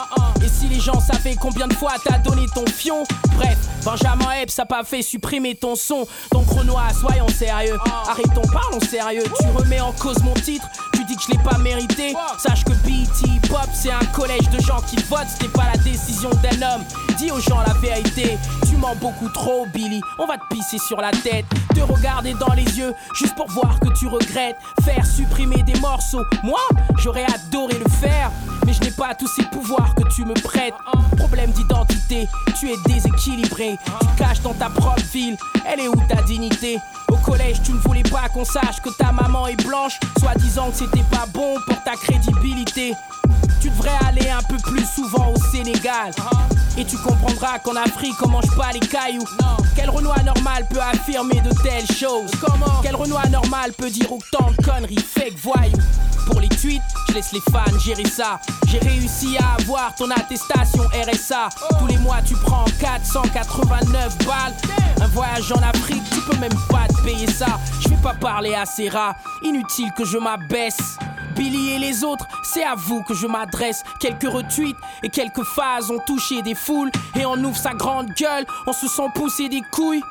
si 0.60 0.68
les 0.68 0.80
gens 0.80 1.00
savaient 1.00 1.36
combien 1.36 1.68
de 1.68 1.74
fois 1.74 1.94
t'as 2.04 2.18
donné 2.20 2.46
ton 2.54 2.66
fion. 2.66 3.04
Bref, 3.36 3.58
Benjamin 3.84 4.32
Epps 4.42 4.54
ça 4.54 4.66
pas 4.66 4.84
fait 4.84 5.02
supprimer 5.02 5.56
ton 5.56 5.76
son. 5.76 6.08
Donc 6.32 6.48
Renoir, 6.50 6.92
soyons 6.94 7.28
sérieux. 7.28 7.78
Arrêtons, 8.08 8.48
parlons 8.54 8.80
sérieux. 8.80 9.24
Tu 9.40 9.48
remets 9.58 9.82
en 9.82 9.92
cause 9.94 10.22
mon 10.24 10.34
titre. 10.34 10.66
Tu 10.94 11.04
dis 11.06 11.16
que 11.16 11.24
je 11.24 11.32
l'ai 11.32 11.44
pas 11.44 11.58
mérité. 11.58 12.14
Sache 12.38 12.64
que 12.64 12.72
BT 12.72 13.48
Pop 13.50 13.68
c'est 13.74 13.92
un 13.92 14.06
collège 14.14 14.50
de 14.50 14.62
gens 14.62 14.82
qui 14.88 14.96
votent. 15.10 15.28
C'était 15.30 15.52
pas 15.52 15.66
la 15.74 15.78
décision 15.78 16.30
d'un 16.30 16.62
homme 16.62 16.84
Dis 17.18 17.32
aux 17.32 17.40
gens 17.40 17.62
la 17.66 17.74
vérité. 17.74 18.38
Tu 18.70 18.76
mens 18.78 18.96
beaucoup 18.96 19.30
trop 19.30 19.66
Billy. 19.74 20.02
On 20.20 20.26
va 20.26 20.38
te 20.38 20.54
pisser 20.54 20.78
sur 20.78 21.00
la 21.00 21.12
tête. 21.12 21.46
Te 21.74 21.82
regarder 21.82 22.34
dans 22.34 22.54
les 22.54 22.78
yeux 22.78 22.94
Juste 23.14 23.36
pour 23.36 23.48
voir 23.50 23.80
que 23.80 23.90
tu 23.98 24.08
regrettes. 24.08 24.58
Faire 24.84 25.06
supprimer 25.06 25.64
des 25.64 25.80
morceaux. 25.80 26.26
Moi, 26.44 26.60
j'aurais 26.98 27.26
adoré 27.26 27.78
le 27.78 27.90
faire. 27.90 28.32
Mais 28.66 28.74
je 28.74 28.82
n'ai 28.82 28.92
pas 28.92 29.16
tous 29.16 29.28
ces 29.28 29.44
pouvoirs 29.44 29.94
que 29.96 30.04
tu 30.14 30.26
me 30.26 30.34
prêtes. 30.34 30.74
Problème 31.18 31.52
d'identité, 31.52 32.28
tu 32.60 32.70
es 32.70 32.76
déséquilibré. 32.86 33.78
Tu 34.02 34.08
caches 34.18 34.42
dans 34.42 34.54
ta 34.54 34.70
propre 34.70 35.02
ville, 35.14 35.38
elle 35.66 35.80
est 35.80 35.88
où 35.88 35.96
ta 36.08 36.22
dignité? 36.24 36.80
Au 37.10 37.16
collège, 37.18 37.62
tu 37.64 37.72
ne 37.74 37.78
voulais 37.78 38.04
pas 38.04 38.28
qu'on 38.30 38.46
sache 38.46 38.82
que 38.84 38.90
ta 38.90 39.12
maman 39.12 39.48
est 39.48 39.64
blanche, 39.64 40.00
soit 40.20 40.36
disant 40.36 40.70
que 40.72 40.78
c'était 40.78 41.06
pas 41.12 41.26
bon 41.34 41.56
pour 41.68 41.82
ta 41.84 41.94
crédibilité. 41.94 42.94
Tu 43.62 43.70
devrais 43.70 43.98
aller 44.08 44.30
un 44.30 44.42
peu 44.44 44.58
plus 44.58 44.86
souvent 44.86 45.15
Et 46.78 46.86
tu 46.86 46.96
comprendras 46.98 47.58
qu'en 47.58 47.76
Afrique, 47.76 48.16
on 48.24 48.28
mange 48.28 48.56
pas 48.56 48.72
les 48.72 48.80
cailloux. 48.80 49.26
Quel 49.76 49.90
Renoir 49.90 50.24
normal 50.24 50.68
peut 50.70 50.80
affirmer 50.80 51.42
de 51.42 51.50
telles 51.64 51.88
choses? 51.88 52.30
Comment? 52.40 52.82
Quel 52.84 52.96
Renoir 52.96 53.28
normal 53.30 53.74
peut 53.74 53.90
dire 53.90 54.12
autant 54.12 54.52
de 54.52 54.64
conneries? 54.64 54.98
Fake 54.98 55.38
voyous 55.42 55.78
Pour 56.28 56.40
les 56.40 56.50
tweets, 56.50 56.84
je 57.10 57.14
laisse 57.14 57.32
les 57.32 57.42
fans 57.52 57.80
gérer 57.80 58.06
ça. 58.06 58.40
J'ai 58.68 58.78
réussi 58.78 59.38
à 59.40 59.60
avoir 59.60 59.96
ton 59.96 60.12
attestation 60.12 60.84
RSA. 60.84 61.50
Tous 61.80 61.88
les 61.88 61.98
mois, 61.98 62.22
tu 62.24 62.36
prends 62.36 62.66
489 62.80 64.18
balles. 64.20 64.54
Un 65.02 65.08
voyage 65.08 65.52
en 65.52 65.64
Afrique, 65.64 66.04
tu 66.12 66.20
peux 66.22 66.38
même 66.38 66.54
pas 66.70 66.88
te 66.88 67.02
payer 67.02 67.28
ça. 67.28 67.60
Je 67.82 67.90
vais 67.90 68.02
pas 68.04 68.14
parler 68.14 68.54
à 68.54 68.66
ces 68.66 68.92
inutile 69.42 69.92
que 69.98 70.06
je 70.06 70.20
m'abaisse. 70.20 70.98
Billy 71.36 71.72
et 71.72 71.80
les 71.80 72.04
autres, 72.04 72.26
c'est 72.44 72.64
à 72.64 72.76
vous 72.76 73.04
que 73.04 73.14
je 73.14 73.28
m'adresse. 73.28 73.84
Quelques 74.00 74.30
retweets 74.30 74.78
et 75.04 75.10
quelques 75.10 75.44
phases 75.44 75.92
ont 75.92 76.00
touché 76.06 76.42
des 76.42 76.56
foules. 76.56 76.92
Et 77.20 77.26
on 77.26 77.36
ouvre 77.36 77.58
sa 77.58 77.74
grande 77.74 78.10
gueule, 78.12 78.46
on 78.68 78.74
se 78.74 78.88
sent 78.88 79.08
pousser 79.14 79.50
des 79.50 79.62
couilles. 79.72 80.02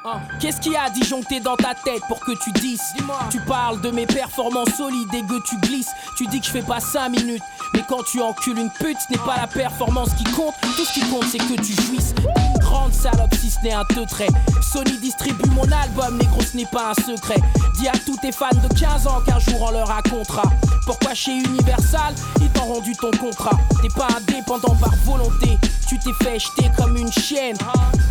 Qu'est-ce 0.40 0.60
qu'il 0.60 0.72
y 0.72 0.76
a 0.76 0.88
disjoncté 0.90 1.40
dans 1.40 1.56
ta 1.56 1.74
tête 1.74 2.02
pour 2.08 2.20
que 2.20 2.32
tu 2.42 2.52
dises 2.52 2.82
Tu 3.30 3.40
parles 3.40 3.80
de 3.80 3.90
mes 3.90 4.06
performances 4.06 4.74
solides 4.76 5.12
et 5.14 5.22
que 5.22 5.42
tu 5.42 5.56
glisses. 5.58 5.90
Tu 6.16 6.26
dis 6.26 6.40
que 6.40 6.46
je 6.46 6.52
fais 6.52 6.62
pas 6.62 6.80
5 6.80 7.08
minutes. 7.08 7.42
Mais 7.74 7.82
quand 7.88 8.02
tu 8.04 8.20
encules 8.20 8.58
une 8.58 8.70
pute, 8.70 8.98
ce 9.06 9.12
n'est 9.12 9.24
pas 9.24 9.36
la 9.36 9.46
performance 9.46 10.10
qui 10.14 10.24
compte. 10.24 10.54
Tout 10.76 10.84
ce 10.84 10.92
qui 10.92 11.08
compte, 11.10 11.24
c'est 11.24 11.38
que 11.38 11.60
tu 11.60 11.72
jouisses. 11.82 12.14
Une 12.36 12.58
grande 12.60 12.92
salope, 12.92 13.34
si 13.34 13.50
ce 13.50 13.60
n'est 13.62 13.72
un 13.72 13.84
trait. 14.06 14.28
Sony 14.60 14.98
distribue 14.98 15.48
mon 15.50 15.70
album, 15.70 16.18
négro, 16.18 16.40
ce 16.40 16.56
n'est 16.56 16.66
pas 16.66 16.90
un 16.90 16.94
secret. 16.94 17.40
Dis 17.78 17.88
à 17.88 17.92
tous 18.04 18.16
tes 18.16 18.32
fans 18.32 18.48
de 18.50 18.74
15 18.78 19.06
ans 19.06 19.20
qu'un 19.26 19.38
jour 19.38 19.62
on 19.62 19.70
leur 19.70 19.88
racontera. 19.88 20.42
Pourquoi 20.86 21.13
Universal, 21.14 22.14
ils 22.40 22.50
t'ont 22.50 22.64
rendu 22.64 22.92
ton 22.96 23.10
contrat. 23.12 23.56
T'es 23.80 23.88
pas 23.96 24.08
indépendant 24.16 24.74
par 24.74 24.94
volonté. 25.04 25.56
Tu 25.88 25.96
t'es 25.98 26.12
fait 26.24 26.38
jeter 26.40 26.70
comme 26.76 26.96
une 26.96 27.12
chienne. 27.12 27.56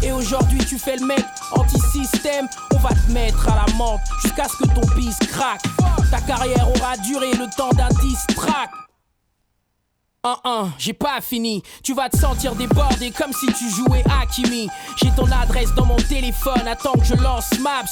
Et 0.02 0.12
aujourd'hui, 0.14 0.60
tu 0.60 0.80
fais 0.80 0.96
le 0.96 1.06
mec 1.06 1.26
anti-système. 1.52 2.48
On 2.74 2.78
va 2.78 2.90
te 2.90 3.12
mettre 3.12 3.50
à 3.50 3.66
la 3.66 3.74
menthe 3.74 4.00
jusqu'à 4.22 4.46
ce 4.48 4.56
que 4.56 4.74
ton 4.74 4.88
bis 4.96 5.18
craque. 5.28 5.64
Ta 6.12 6.22
carrière 6.22 6.68
aura 6.70 6.96
duré 6.98 7.32
le 7.34 7.54
temps 7.56 7.72
d'un 7.72 7.90
diss 8.02 8.26
track. 8.36 8.70
Un, 10.24 10.38
un, 10.46 10.72
j'ai 10.78 10.94
pas 10.94 11.20
fini. 11.20 11.62
Tu 11.84 11.94
vas 11.94 12.08
te 12.08 12.18
sentir 12.18 12.56
débordé 12.56 13.12
comme 13.12 13.34
si 13.34 13.48
tu 13.48 13.70
jouais 13.70 14.06
à 14.06 14.26
Kimi. 14.26 14.70
J'ai 14.96 15.12
ton 15.12 15.30
adresse 15.30 15.74
dans 15.74 15.86
mon 15.86 15.98
téléphone. 15.98 16.66
Attends 16.66 16.94
que 16.94 17.04
je 17.04 17.16
lance 17.16 17.60
Maps. 17.60 17.84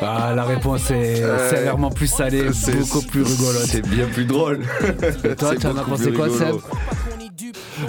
Ah, 0.00 0.32
la 0.34 0.44
réponse 0.44 0.90
est 0.90 1.22
Euh, 1.22 1.50
sévèrement 1.50 1.90
plus 1.90 2.06
salée, 2.06 2.44
c'est- 2.52 2.72
beaucoup 2.72 3.02
plus 3.02 3.22
rigolote. 3.22 3.62
C'est 3.66 3.86
bien 3.88 4.06
plus 4.06 4.24
drôle. 4.24 4.60
Et 5.24 5.34
toi, 5.34 5.54
tu 5.56 5.66
en 5.66 5.76
as 5.76 5.82
pensé 5.82 6.12
quoi, 6.12 6.28
Seb. 6.30 6.56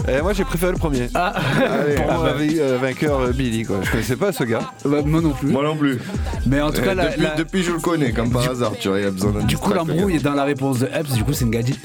Euh, 0.08 0.22
moi 0.22 0.34
j'ai 0.34 0.44
préféré 0.46 0.72
le 0.72 0.78
premier. 0.78 1.10
Ah, 1.16 1.34
Pour 1.34 2.06
Ah 2.12 2.18
bah. 2.24 2.34
euh, 2.40 2.78
vainqueur 2.80 3.20
euh, 3.20 3.32
Billy 3.32 3.64
quoi. 3.66 3.78
Je 3.82 3.90
connaissais 3.92 4.16
pas 4.16 4.32
ce 4.32 4.44
gars. 4.44 4.72
Bah, 4.86 5.00
moi 5.04 5.22
non 5.22 5.32
plus. 5.32 5.50
Moi 5.50 5.64
non 5.64 5.76
plus. 5.76 6.00
Mais 6.46 6.62
en 6.62 6.72
tout 6.72 6.82
cas, 6.82 6.92
Euh, 6.92 6.96
la- 6.96 7.06
depuis, 7.10 7.22
la- 7.24 7.36
depuis, 7.36 7.64
je 7.64 7.72
le 7.72 7.80
connais, 7.80 8.12
comme 8.12 8.32
par 8.32 8.48
hasard, 8.50 8.74
tu 8.80 8.88
vois, 8.90 9.00
il 9.00 9.04
y 9.04 9.08
a 9.08 9.12
besoin 9.12 9.32
d'un 9.32 9.44
du 9.44 9.58
coup, 9.58 9.74
l'embrouille 9.74 10.16
est 10.18 10.24
dans 10.24 10.34
la 10.36 10.44
réponse 10.44 10.80
de 10.80 10.86
Epps, 10.88 11.14
du 11.14 11.24
coup, 11.24 11.34
c'est 11.34 11.46
une 11.46 11.52
gadie. 11.52 11.80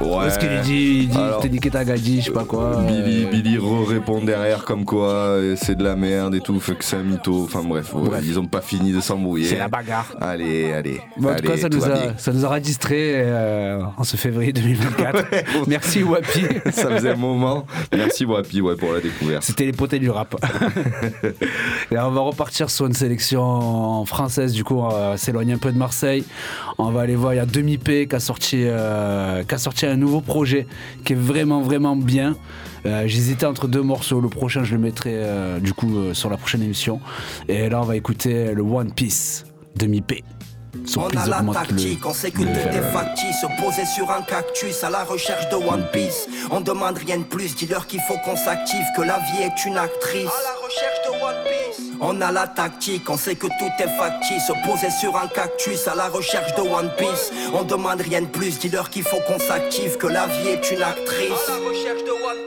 Ouais. 0.00 0.08
Parce 0.10 0.38
qu'il 0.38 0.60
dit, 0.62 0.98
il 1.02 1.08
dit 1.08 1.16
Alors, 1.16 1.40
je 1.40 1.48
t'ai 1.48 1.52
niqué 1.52 1.70
ta 1.70 1.84
gadie, 1.84 2.20
je 2.20 2.26
sais 2.26 2.30
pas 2.30 2.44
quoi. 2.44 2.82
Billy, 2.86 3.24
euh, 3.24 3.30
Billy 3.30 3.58
re-répond 3.58 4.22
derrière 4.22 4.64
comme 4.64 4.84
quoi 4.84 5.08
euh, 5.08 5.56
c'est 5.56 5.74
de 5.74 5.82
la 5.82 5.96
merde 5.96 6.34
et 6.34 6.40
tout, 6.40 6.58
fait 6.60 6.74
que 6.74 6.84
c'est 6.84 6.96
un 6.96 7.02
mytho. 7.02 7.44
Enfin 7.44 7.62
bref, 7.62 7.94
ouais, 7.94 8.08
Bref. 8.08 8.24
ils 8.26 8.38
ont 8.38 8.46
pas 8.46 8.60
fini 8.60 8.92
de 8.92 9.00
s'embrouiller. 9.00 9.48
C'est 9.48 9.58
la 9.58 9.68
bagarre. 9.68 10.12
Allez, 10.20 10.72
allez. 10.72 11.00
Bon, 11.16 11.32
en 11.32 11.36
tout 11.36 11.44
cas, 11.44 11.56
ça 11.56 11.68
nous, 11.68 11.84
a, 11.84 12.16
ça 12.18 12.32
nous 12.32 12.44
aura 12.44 12.60
distrait 12.60 13.12
euh, 13.14 13.80
en 13.96 14.04
ce 14.04 14.16
février 14.16 14.52
2024. 14.52 15.24
Merci 15.66 16.02
Wapi. 16.02 16.44
Ça 16.72 16.90
faisait 16.90 17.12
un 17.12 17.16
moment. 17.16 17.66
Merci 17.94 18.24
Wapi 18.24 18.60
ouais, 18.60 18.76
pour 18.76 18.92
la 18.92 19.00
découverte. 19.00 19.44
C'était 19.44 19.64
les 19.64 19.72
potés 19.72 19.98
du 19.98 20.10
rap. 20.10 20.34
Et 21.90 21.98
on 21.98 22.10
va 22.10 22.20
repartir 22.20 22.68
sur 22.70 22.86
une 22.86 22.94
sélection 22.94 24.04
française, 24.04 24.52
du 24.52 24.64
coup, 24.64 24.76
on 24.76 24.88
va 24.88 25.16
s'éloigner 25.16 25.54
un 25.54 25.58
peu 25.58 25.72
de 25.72 25.78
Marseille. 25.78 26.24
On 26.78 26.90
va 26.90 27.02
aller 27.02 27.16
voir, 27.16 27.32
il 27.32 27.36
y 27.36 27.40
a 27.40 27.46
Demi 27.46 27.78
P 27.78 28.06
qui 28.06 28.16
a 28.16 28.20
sorti, 28.20 28.64
euh, 28.66 29.42
qui 29.44 29.54
a 29.54 29.58
sorti 29.58 29.85
un 29.86 29.96
nouveau 29.96 30.20
projet 30.20 30.66
qui 31.04 31.12
est 31.12 31.16
vraiment, 31.16 31.60
vraiment 31.60 31.96
bien. 31.96 32.36
Euh, 32.84 33.04
J'hésitais 33.06 33.46
entre 33.46 33.66
deux 33.68 33.82
morceaux. 33.82 34.20
Le 34.20 34.28
prochain, 34.28 34.62
je 34.64 34.74
le 34.74 34.80
mettrai 34.80 35.12
euh, 35.14 35.58
du 35.58 35.72
coup 35.72 35.96
euh, 35.96 36.14
sur 36.14 36.30
la 36.30 36.36
prochaine 36.36 36.62
émission. 36.62 37.00
Et 37.48 37.68
là, 37.68 37.80
on 37.80 37.84
va 37.84 37.96
écouter 37.96 38.52
le 38.54 38.62
One 38.62 38.92
Piece 38.92 39.44
Demi 39.76 40.00
P. 40.00 40.22
Sur 40.84 41.02
On 41.04 41.06
a 41.08 41.26
la 41.26 41.40
le- 41.40 41.52
tactique, 41.52 42.04
on 42.04 42.12
sait 42.12 42.30
que 42.30 42.42
le- 42.42 42.46
tout 42.52 42.68
est 42.68 42.92
factice 42.92 43.40
Se 43.40 43.62
poser 43.62 43.86
sur 43.86 44.10
un 44.10 44.20
cactus 44.20 44.84
à 44.84 44.90
la 44.90 45.04
recherche 45.04 45.48
de 45.48 45.54
One 45.56 45.86
Piece 45.90 46.28
On 46.50 46.60
demande 46.60 46.98
rien 46.98 47.16
de 47.16 47.24
plus, 47.24 47.56
dis-leur 47.56 47.86
qu'il 47.86 48.00
faut 48.00 48.18
qu'on 48.22 48.36
s'active 48.36 48.84
Que 48.94 49.00
la 49.00 49.16
vie 49.18 49.42
est 49.42 49.64
une 49.66 49.78
actrice 49.78 50.26
À 50.26 50.42
la 50.42 50.54
recherche 50.62 51.00
de 51.06 51.24
One 51.24 51.44
Piece 51.44 51.55
On 52.00 52.20
a 52.20 52.30
la 52.30 52.46
tactique, 52.46 53.08
on 53.08 53.16
sait 53.16 53.36
que 53.36 53.46
tout 53.46 53.72
est 53.78 53.98
factice. 53.98 54.46
Se 54.46 54.52
poser 54.68 54.90
sur 54.90 55.16
un 55.16 55.28
cactus 55.28 55.88
à 55.88 55.94
la 55.94 56.08
recherche 56.08 56.54
de 56.54 56.60
One 56.60 56.90
Piece. 56.98 57.32
On 57.54 57.62
demande 57.62 58.00
rien 58.00 58.20
de 58.22 58.26
plus, 58.26 58.58
dis-leur 58.58 58.90
qu'il 58.90 59.02
faut 59.02 59.20
qu'on 59.26 59.38
s'active, 59.38 59.96
que 59.96 60.06
la 60.06 60.26
vie 60.26 60.48
est 60.48 60.70
une 60.70 60.82
actrice. 60.82 61.50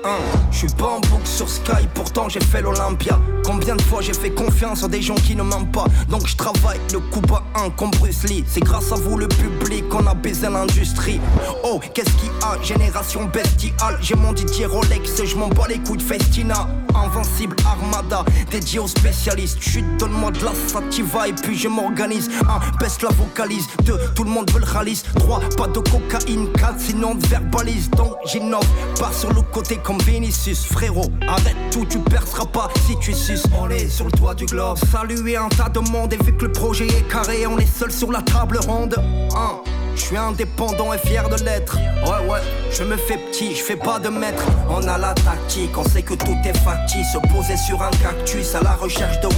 Hein, 0.06 0.18
Je 0.52 0.58
suis 0.60 0.68
pas 0.76 0.86
en 0.86 1.00
boucle 1.00 1.28
sur 1.28 1.50
Sky, 1.50 1.88
pourtant 1.94 2.30
j'ai 2.30 2.40
fait 2.40 2.62
l'Olympia. 2.62 3.20
Combien 3.44 3.76
de 3.76 3.82
fois 3.82 4.02
j'ai 4.02 4.14
fait 4.14 4.30
confiance 4.30 4.84
en 4.84 4.88
des 4.88 5.02
gens 5.02 5.16
qui 5.16 5.36
ne 5.36 5.42
mentent 5.42 5.72
pas? 5.72 5.86
Donc 6.10 6.28
je 6.28 6.36
travaille 6.38 6.80
le 6.94 7.00
coup 7.00 7.22
bas 7.22 7.44
1 7.56 7.72
comme 7.72 7.92
Bruce 7.92 8.24
Lee. 8.24 8.44
C'est 8.48 8.62
grâce 8.62 8.92
à 8.92 8.96
vous 8.96 9.18
le 9.18 9.28
public 9.28 9.90
qu'on 9.90 10.06
a 10.06 10.14
baisé 10.14 10.48
l'industrie. 10.50 11.20
Oh, 11.64 11.80
qu'est-ce 11.94 12.12
qu'il 12.12 12.28
y 12.28 12.44
a? 12.44 12.62
Génération 12.62 13.26
bestiale. 13.26 13.98
J'ai 14.02 14.16
mon 14.16 14.34
Didier 14.34 14.68
Rolex 14.68 15.20
et 15.20 15.26
je 15.26 15.36
m'en 15.36 15.48
bats 15.48 15.68
les 15.68 15.80
couilles 15.80 15.98
de 15.98 16.04
Festina. 16.04 16.68
Invincible 16.94 17.56
Armada, 17.66 18.24
dédié 18.52 18.80
aux 18.80 18.88
spécialistes. 18.88 19.39
Chut, 19.48 19.86
donne-moi 19.98 20.32
de 20.32 20.44
la 20.44 20.52
sativa 20.54 21.28
et 21.28 21.34
puis 21.34 21.58
je 21.58 21.68
m'organise. 21.68 22.30
Un, 22.42 22.60
baisse 22.78 23.02
la 23.02 23.10
vocalise. 23.10 23.68
Deux, 23.84 23.98
tout 24.16 24.24
le 24.24 24.30
monde 24.30 24.52
veut 24.52 24.60
le 24.60 24.66
ralice. 24.66 25.04
Trois, 25.18 25.40
pas 25.56 25.68
de 25.68 25.80
cocaïne. 25.80 26.52
Quatre, 26.54 26.80
sinon 26.80 27.12
on 27.12 27.28
verbalise. 27.28 27.90
Donc 27.92 28.16
j'innove, 28.26 28.68
pas 29.00 29.12
sur 29.14 29.32
le 29.34 29.42
côté 29.42 29.78
comme 29.78 30.00
Vinicius. 30.00 30.66
Frérot, 30.66 31.10
arrête 31.28 31.56
tout, 31.72 31.86
tu 31.86 32.00
perceras 32.00 32.46
pas 32.48 32.70
si 32.86 32.98
tu 33.00 33.14
suces. 33.14 33.46
On 33.58 33.70
est 33.70 33.88
sur 33.88 34.06
le 34.06 34.12
toit 34.12 34.36
du 34.36 34.46
globe. 34.46 34.78
Saluer 34.92 35.38
un 35.38 35.50
tas 35.50 35.70
de 35.70 35.80
monde 35.80 36.14
et 36.14 36.18
vu 36.24 36.36
que 36.36 36.46
le 36.46 36.52
projet 36.52 36.88
est 36.88 37.08
carré, 37.10 37.48
on 37.48 37.58
est 37.58 37.78
seul 37.78 37.92
sur 37.92 38.12
la 38.12 38.22
table 38.22 38.60
ronde. 38.68 38.96
Un, 39.36 39.62
je 39.96 40.02
suis 40.02 40.18
indépendant 40.18 40.94
et 40.94 40.98
fier 40.98 41.28
de 41.30 41.44
l'être. 41.44 41.78
Ouais, 41.78 42.30
ouais, 42.30 42.42
je 42.72 42.84
me 42.84 42.98
fais 42.98 43.18
petit, 43.18 43.56
je 43.56 43.64
fais 43.64 43.76
pas 43.76 44.00
de 44.00 44.10
maître. 44.10 44.44
On 44.70 44.86
a 44.88 44.98
la 44.98 45.14
tactique, 45.14 45.78
on 45.78 45.84
sait 45.84 46.04
que 46.04 46.14
tout 46.14 46.38
est 46.44 46.58
factice. 46.58 47.08
Se 47.14 47.18
poser 47.34 47.58
sur 47.58 47.82
un 47.82 47.92
cactus 47.92 48.54
à 48.56 48.62
la 48.62 48.74
recherche 48.74 49.20
de 49.22 49.29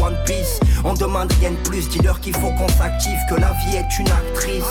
On 0.83 0.93
demande 0.93 1.31
rien 1.39 1.51
de 1.51 1.57
plus, 1.57 1.87
dis-leur 1.89 2.19
qu'il 2.19 2.35
faut 2.35 2.51
qu'on 2.51 2.67
s'active, 2.67 3.19
que 3.29 3.35
la 3.35 3.51
vie 3.51 3.77
est 3.77 3.99
une 3.99 4.07
actrice. 4.07 4.63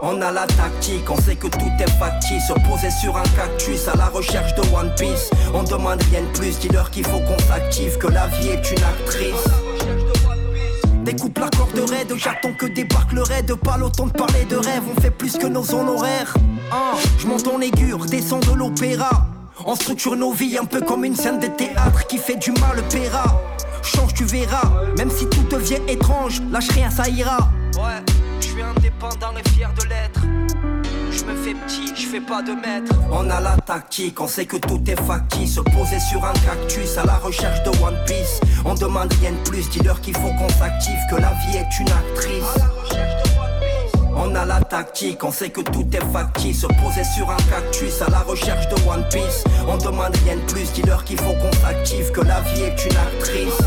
On 0.00 0.22
a 0.22 0.32
la 0.32 0.46
tactique, 0.46 1.10
on 1.10 1.16
sait 1.20 1.36
que 1.36 1.48
tout 1.48 1.70
est 1.78 1.90
factice. 1.98 2.46
Se 2.46 2.52
poser 2.54 2.90
sur 2.90 3.16
un 3.16 3.22
cactus 3.36 3.86
à 3.88 3.96
la 3.96 4.06
recherche 4.06 4.54
de 4.54 4.62
One 4.74 4.92
Piece. 4.96 5.30
On 5.52 5.64
demande 5.64 6.02
rien 6.10 6.22
de 6.22 6.38
plus, 6.38 6.58
dis-leur 6.58 6.90
qu'il 6.90 7.04
faut 7.04 7.20
qu'on 7.20 7.38
s'active, 7.38 7.98
que 7.98 8.06
la 8.06 8.26
vie 8.28 8.48
est 8.48 8.70
une 8.70 8.82
actrice. 8.82 9.44
Découpe 11.04 11.38
la 11.38 11.48
corde 11.50 11.90
raide, 11.90 12.14
j'attends 12.16 12.52
que 12.52 12.66
débarque 12.66 13.12
le 13.12 13.22
raid. 13.22 13.54
Pas 13.54 13.78
temps 13.96 14.06
de 14.06 14.12
parler 14.12 14.44
de 14.46 14.56
rêve, 14.56 14.82
on 14.96 15.00
fait 15.00 15.10
plus 15.10 15.36
que 15.36 15.46
nos 15.46 15.74
honoraires. 15.74 16.34
Hein, 16.72 16.96
je 17.18 17.26
monte 17.26 17.46
en 17.48 17.60
aiguë, 17.60 17.94
descends 18.08 18.40
de 18.40 18.52
l'opéra. 18.52 19.26
On 19.70 19.74
structure 19.74 20.16
nos 20.16 20.32
vies 20.32 20.56
un 20.56 20.64
peu 20.64 20.80
comme 20.80 21.04
une 21.04 21.14
scène 21.14 21.40
de 21.40 21.46
théâtre 21.46 22.06
qui 22.06 22.16
fait 22.16 22.36
du 22.36 22.52
mal 22.52 22.82
paiera. 22.90 23.38
Change, 23.82 24.14
tu 24.14 24.24
verras, 24.24 24.62
même 24.96 25.10
si 25.10 25.28
tout 25.28 25.42
devient 25.42 25.82
étrange, 25.86 26.40
lâche 26.50 26.70
rien, 26.70 26.88
ça 26.88 27.06
ira. 27.06 27.36
Ouais, 27.74 28.00
je 28.40 28.46
suis 28.46 28.62
indépendant 28.62 29.34
et 29.38 29.46
fier 29.50 29.70
de 29.78 29.86
l'être. 29.86 30.22
Je 31.10 31.22
me 31.22 31.36
fais 31.36 31.52
petit, 31.52 31.94
je 31.94 32.06
fais 32.06 32.20
pas 32.22 32.40
de 32.40 32.52
maître. 32.52 32.96
On 33.12 33.28
a 33.28 33.42
la 33.42 33.58
tactique, 33.58 34.18
on 34.22 34.26
sait 34.26 34.46
que 34.46 34.56
tout 34.56 34.80
est 34.86 35.02
factice. 35.02 35.56
Se 35.56 35.60
poser 35.60 36.00
sur 36.00 36.24
un 36.24 36.32
cactus 36.32 36.96
à 36.96 37.04
la 37.04 37.16
recherche 37.16 37.62
de 37.64 37.68
One 37.84 37.98
Piece. 38.06 38.40
On 38.64 38.72
demande 38.72 39.12
rien 39.20 39.32
de 39.32 39.50
plus, 39.50 39.68
dis-leur 39.68 40.00
qu'il 40.00 40.16
faut 40.16 40.32
qu'on 40.38 40.48
s'active, 40.48 40.98
que 41.10 41.16
la 41.16 41.34
vie 41.44 41.58
est 41.58 41.78
une 41.78 41.90
actrice. 41.90 43.17
On 44.20 44.34
a 44.34 44.44
la 44.44 44.60
tactique, 44.60 45.22
on 45.22 45.30
sait 45.30 45.50
que 45.50 45.60
tout 45.60 45.86
est 45.92 46.12
factice. 46.12 46.62
Se 46.62 46.66
poser 46.66 47.04
sur 47.04 47.30
un 47.30 47.36
cactus 47.36 48.02
à 48.02 48.10
la 48.10 48.18
recherche 48.20 48.68
de 48.68 48.74
One 48.88 49.04
Piece. 49.10 49.44
On 49.68 49.76
demande 49.76 50.16
rien 50.24 50.36
de 50.36 50.52
plus, 50.52 50.72
dis-leur 50.72 51.04
qu'il 51.04 51.18
faut 51.18 51.34
qu'on 51.34 51.52
s'active, 51.52 52.10
que 52.10 52.22
la 52.22 52.40
vie 52.40 52.62
est 52.62 52.84
une 52.84 52.96
actrice. 52.96 53.58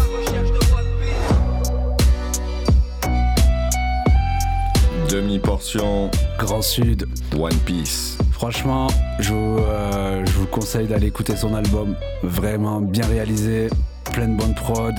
Demi-portion. 5.10 6.12
Grand 6.38 6.62
Sud. 6.62 7.08
One 7.40 7.58
Piece. 7.66 8.18
Franchement, 8.32 8.88
je 9.20 9.34
vous, 9.34 9.60
euh, 9.60 10.26
je 10.26 10.32
vous 10.32 10.48
conseille 10.48 10.88
d'aller 10.88 11.08
écouter 11.08 11.36
son 11.38 11.54
album. 11.54 11.96
Vraiment 12.24 12.82
bien 12.82 13.06
réalisé, 13.06 13.70
plein 14.12 14.28
de 14.28 14.36
bonnes 14.36 14.56
prod, 14.56 14.96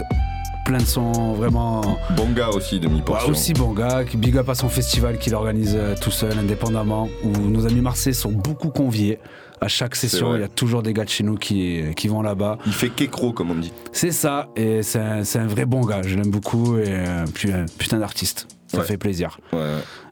plein 0.65 0.79
de 0.79 0.85
sons 0.85 1.33
vraiment. 1.35 1.83
Bon 2.17 2.31
gars 2.31 2.51
aussi, 2.51 2.81
demi-portion. 2.81 3.27
Ouais, 3.29 3.33
aussi 3.33 3.53
bon 3.53 3.73
gars, 3.73 4.05
big 4.15 4.37
up 4.37 4.49
à 4.49 4.55
son 4.55 4.69
festival 4.69 5.19
qu'il 5.19 5.35
organise 5.35 5.75
euh, 5.77 5.95
tout 6.01 6.11
seul, 6.11 6.39
indépendamment, 6.39 7.09
où 7.25 7.31
nos 7.49 7.67
amis 7.67 7.81
marseillais 7.81 8.15
sont 8.15 8.33
beaucoup 8.33 8.71
conviés. 8.71 9.19
À 9.61 9.69
chaque 9.69 9.95
session, 9.95 10.35
il 10.35 10.41
y 10.41 10.45
a 10.45 10.49
toujours 10.49 10.83
des 10.83 10.93
gars 10.93 11.05
de 11.05 11.09
chez 11.09 11.23
nous 11.23 11.37
qui, 11.37 11.83
qui 11.95 12.09
vont 12.09 12.21
là-bas. 12.21 12.59
Il 12.67 12.73
fait 12.73 12.89
kékro, 12.89 13.33
comme 13.33 13.53
on 13.53 13.55
dit. 13.55 13.73
C'est 13.93 14.11
ça, 14.11 14.49
et 14.57 14.83
c'est 14.83 14.99
un, 14.99 15.23
un 15.23 15.47
vrai 15.47 15.67
bon 15.67 15.83
gars, 15.83 16.03
je 16.03 16.17
l'aime 16.17 16.31
beaucoup, 16.31 16.79
et 16.79 16.85
euh, 16.89 17.25
puis 17.33 17.53
un 17.53 17.67
putain 17.79 17.99
d'artiste. 17.99 18.49
Ça 18.73 18.79
Ouais. 18.79 18.85
fait 18.85 18.97
plaisir. 18.97 19.39
Ouais. 19.53 19.59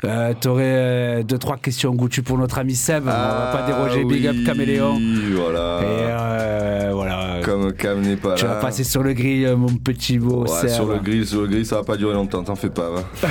Euh, 0.05 0.35
T'aurais 0.39 0.65
euh, 0.67 1.23
deux, 1.23 1.39
trois 1.39 1.57
questions 1.57 1.95
goûtues 1.95 2.23
pour 2.23 2.37
notre 2.37 2.59
ami 2.59 2.75
Seb. 2.75 3.05
on 3.05 3.07
va 3.07 3.51
pas 3.53 3.67
déroger 3.67 4.05
Big 4.05 4.27
Up 4.27 4.35
Ah 4.37 4.39
oui, 4.41 4.45
Caméléon. 4.45 5.01
Voilà. 5.35 5.81
Et 5.83 5.87
euh, 5.87 6.91
voilà. 6.93 7.39
Comme 7.43 7.73
Cam 7.73 8.01
n'est 8.03 8.17
pas 8.17 8.35
tu 8.35 8.45
là. 8.45 8.55
vas 8.55 8.61
passer 8.61 8.85
sur 8.85 9.03
le 9.03 9.15
grill, 9.15 9.47
euh, 9.47 9.57
mon 9.57 9.69
petit 9.75 10.19
beau 10.19 10.43
Ouais, 10.43 10.49
Seb. 10.49 10.69
sur 10.71 10.85
le 10.87 10.99
grill, 10.99 11.27
sur 11.27 11.41
le 11.41 11.47
grill, 11.49 11.65
ça 11.65 11.77
va 11.77 11.85
pas 11.85 11.97
durer 11.97 12.13
longtemps, 12.15 12.43
t'en 12.43 12.55
fais 12.55 12.69
pas. 12.71 12.91
va. 12.91 13.29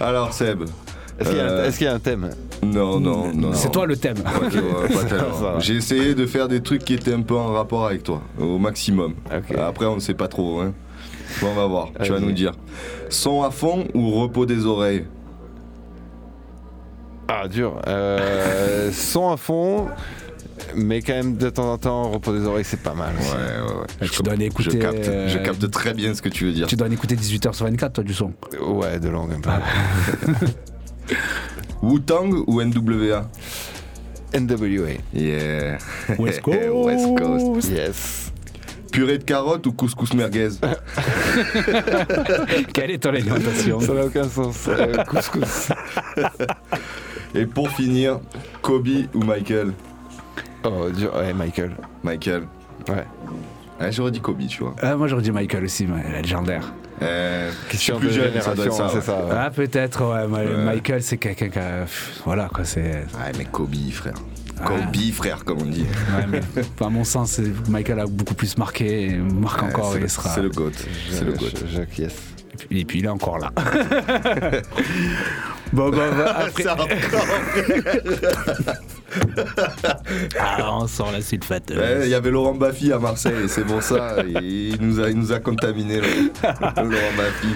Alors 0.00 0.32
Seb. 0.32 0.64
Est-ce 1.20 1.28
qu'il 1.28 1.38
y 1.38 1.40
a 1.40 1.44
un- 1.44 1.48
euh, 1.48 1.66
est-ce 1.68 1.78
qu'il 1.78 1.86
y 1.86 1.90
a 1.90 1.94
un 1.94 1.98
thème? 2.00 2.30
Non, 2.62 2.98
non, 2.98 3.32
non. 3.34 3.50
C'est 3.52 3.70
toi 3.70 3.86
le 3.86 3.96
thème. 3.96 4.16
Ok, 4.18 4.52
ouais, 4.54 4.94
pas 4.94 5.04
tellement. 5.04 5.32
Ça 5.38 5.42
va. 5.52 5.58
J'ai 5.60 5.74
essayé 5.76 6.14
de 6.14 6.26
faire 6.26 6.48
des 6.48 6.60
trucs 6.62 6.84
qui 6.84 6.94
étaient 6.94 7.12
un 7.12 7.20
peu 7.22 7.36
en 7.36 7.52
rapport 7.52 7.86
avec 7.86 8.02
toi, 8.02 8.22
au 8.40 8.58
maximum. 8.58 9.14
Après, 9.30 9.86
on 9.86 9.96
ne 9.96 10.00
sait 10.00 10.14
pas 10.14 10.26
trop. 10.28 10.60
Hein. 10.60 10.72
Bon, 11.40 11.48
on 11.50 11.54
va 11.54 11.66
voir, 11.66 11.88
tu 12.02 12.10
vas 12.12 12.20
nous 12.20 12.32
dire. 12.32 12.52
Son 13.08 13.42
à 13.42 13.50
fond 13.50 13.86
ou 13.94 14.10
repos 14.20 14.46
des 14.46 14.64
oreilles 14.66 15.04
Ah, 17.28 17.48
dur. 17.48 17.80
Euh, 17.86 18.90
son 18.92 19.30
à 19.30 19.36
fond, 19.36 19.88
mais 20.74 21.02
quand 21.02 21.14
même 21.14 21.36
de 21.36 21.50
temps 21.50 21.72
en 21.72 21.78
temps, 21.78 22.10
repos 22.10 22.32
des 22.32 22.46
oreilles, 22.46 22.64
c'est 22.64 22.80
pas 22.82 22.94
mal. 22.94 23.14
aussi. 23.18 23.30
Ouais, 23.30 23.36
ouais, 23.36 23.80
ouais. 24.02 24.08
tu 24.08 24.22
dois 24.22 24.32
aller 24.34 24.46
écouter. 24.46 24.70
Je 24.72 24.78
capte, 24.78 25.04
je 25.04 25.38
euh, 25.38 25.42
capte 25.42 25.70
très 25.70 25.94
bien 25.94 26.14
ce 26.14 26.22
que 26.22 26.28
tu 26.28 26.46
veux 26.46 26.52
dire. 26.52 26.66
Tu 26.66 26.76
dois 26.76 26.88
en 26.88 26.92
écouter 26.92 27.16
18h 27.16 27.52
sur 27.54 27.66
24, 27.66 27.92
toi, 27.92 28.04
du 28.04 28.14
son. 28.14 28.32
Ouais, 28.60 28.98
de 28.98 29.08
langue 29.08 29.32
un 29.34 29.40
peu. 29.40 29.50
Wu-Tang 31.82 32.44
ou 32.46 32.62
NWA 32.62 33.28
NWA. 34.34 34.96
Yeah. 35.12 35.78
West 36.18 36.40
Coast. 36.42 36.58
West 36.72 37.18
Coast. 37.18 37.68
Yes. 37.70 38.21
Purée 38.92 39.18
de 39.18 39.24
carottes 39.24 39.66
ou 39.66 39.72
couscous 39.72 40.12
merguez 40.14 40.50
Quelle 42.74 42.90
est 42.90 42.98
ton 42.98 43.08
alimentation? 43.08 43.80
Ça 43.80 43.94
n'a 43.94 44.04
aucun 44.04 44.28
sens. 44.28 44.68
Euh, 44.68 45.02
couscous. 45.04 45.70
Et 47.34 47.46
pour 47.46 47.70
finir, 47.70 48.20
Kobe 48.60 48.88
ou 49.14 49.24
Michael? 49.24 49.72
Oh, 50.64 50.90
dur. 50.90 51.14
Ouais, 51.14 51.32
Michael. 51.32 51.72
Michael. 52.02 52.42
Ouais. 52.88 53.06
Ouais, 53.80 53.90
J'aurais 53.90 54.10
dit 54.10 54.20
Kobe, 54.20 54.46
tu 54.46 54.62
vois. 54.62 54.76
Ah, 54.82 54.94
moi, 54.96 55.08
j'aurais 55.08 55.22
dit 55.22 55.32
Michael 55.32 55.64
aussi, 55.64 55.86
mais 55.86 56.20
légendaire. 56.20 56.70
Euh, 57.00 57.50
Question 57.70 57.98
je 57.98 58.06
suis 58.06 58.08
plus 58.08 58.18
de 58.18 58.22
jeune, 58.30 58.40
ça 58.42 58.54
doit 58.54 58.66
être 58.66 58.72
génération, 58.72 59.00
ça. 59.00 59.16
ouais. 59.16 59.22
ça. 59.22 59.24
ouais. 59.24 59.40
Ah, 59.46 59.50
peut-être, 59.50 60.04
ouais. 60.28 60.64
Michael, 60.64 61.02
c'est 61.02 61.16
quelqu'un 61.16 61.48
qui 61.48 61.58
a. 61.58 61.86
Voilà, 62.24 62.48
quoi, 62.52 62.64
c'est. 62.64 62.80
Ouais, 62.82 63.32
mais 63.38 63.46
Kobe, 63.46 63.74
frère. 63.90 64.14
Ah. 64.62 64.66
Kobe, 64.68 64.96
frère, 65.12 65.44
comme 65.44 65.62
on 65.62 65.66
dit. 65.66 65.84
Ouais, 66.16 66.26
mais, 66.30 66.40
à 66.84 66.88
mon 66.88 67.04
sens, 67.04 67.32
c'est- 67.32 67.68
Michael 67.68 68.00
a 68.00 68.06
beaucoup 68.06 68.34
plus 68.34 68.56
marqué, 68.58 69.04
et 69.06 69.16
marque 69.16 69.62
Ouais, 69.62 69.68
encore, 69.68 69.96
et 69.96 70.00
le- 70.00 70.08
sera. 70.08 70.30
C'est 70.30 70.42
le 70.42 70.50
GOAT. 70.50 70.70
C'est 71.10 71.24
le 71.24 71.32
GOAT. 71.32 71.48
J'acquiesce. 71.72 72.16
Et 72.70 72.84
puis 72.84 72.98
il 73.00 73.04
est 73.06 73.08
encore 73.08 73.38
là. 73.38 73.50
bon, 75.72 75.90
bah, 75.90 76.10
bah, 76.16 76.36
après. 76.46 76.64
ah, 80.38 80.70
on 80.80 80.86
sort 80.86 81.12
la 81.12 81.20
sulfate. 81.20 81.70
Ouais, 81.70 82.00
Il 82.04 82.08
y 82.10 82.14
avait 82.14 82.30
Laurent 82.30 82.54
Baffy 82.54 82.92
à 82.92 82.98
Marseille, 82.98 83.48
c'est 83.48 83.64
pour 83.64 83.82
ça. 83.82 84.16
il, 84.42 84.76
nous 84.80 85.00
a, 85.00 85.10
il 85.10 85.18
nous 85.18 85.32
a 85.32 85.40
contaminé, 85.40 86.00
le- 86.00 86.06
Laurent 86.76 87.14
Baffy. 87.16 87.48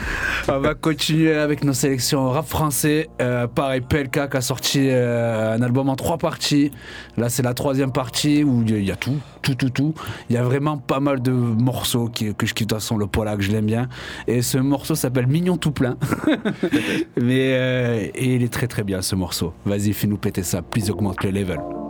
On 0.49 0.59
va 0.61 0.75
continuer 0.75 1.35
avec 1.35 1.65
nos 1.65 1.73
sélections 1.73 2.31
rap 2.31 2.47
français. 2.47 3.09
Euh, 3.21 3.47
pareil, 3.47 3.81
PLK 3.81 4.29
qui 4.31 4.37
a 4.37 4.41
sorti 4.41 4.89
euh, 4.89 5.55
un 5.57 5.63
album 5.63 5.89
en 5.89 5.97
trois 5.97 6.19
parties. 6.19 6.71
Là, 7.17 7.29
c'est 7.29 7.43
la 7.43 7.55
troisième 7.55 7.93
partie 7.93 8.45
où 8.45 8.63
il 8.63 8.71
y 8.71 8.75
a- 8.75 8.79
il 8.79 8.85
y 8.87 8.93
a 8.93 8.97
tout, 8.97 9.17
tout, 9.43 9.55
tout, 9.55 9.71
tout. 9.71 9.95
Il 10.31 10.35
y 10.37 10.39
a 10.39 10.43
vraiment 10.43 10.77
pas 10.79 11.01
mal 11.01 11.21
de 11.23 11.31
morceaux 11.31 12.09
qui- 12.09 12.35
que 12.35 12.47
je 12.47 12.55
kiffe. 12.55 12.67
De 12.67 12.75
toute 12.75 12.81
façon, 12.83 12.97
le 12.97 13.07
Polak, 13.07 13.41
je 13.43 13.53
l'aime 13.53 13.67
bien. 13.67 13.89
Et 14.27 14.43
ce 14.43 14.59
morceau 14.59 14.95
s'appelle 14.97 15.27
Mignon 15.29 15.57
tout 15.57 15.71
plein. 15.73 15.97
Mais 17.21 17.55
euh, 17.57 18.07
et 18.15 18.35
il 18.35 18.43
est 18.43 18.53
très 18.53 18.67
très 18.67 18.83
bien 18.83 19.03
ce 19.03 19.15
morceau. 19.15 19.53
Vas-y, 19.65 19.93
fais-nous 19.93 20.17
péter 20.17 20.43
ça. 20.43 20.63
Please 20.63 20.91
augmente 20.91 21.23
le 21.25 21.31
level. 21.31 21.46
huvud. 21.47 21.86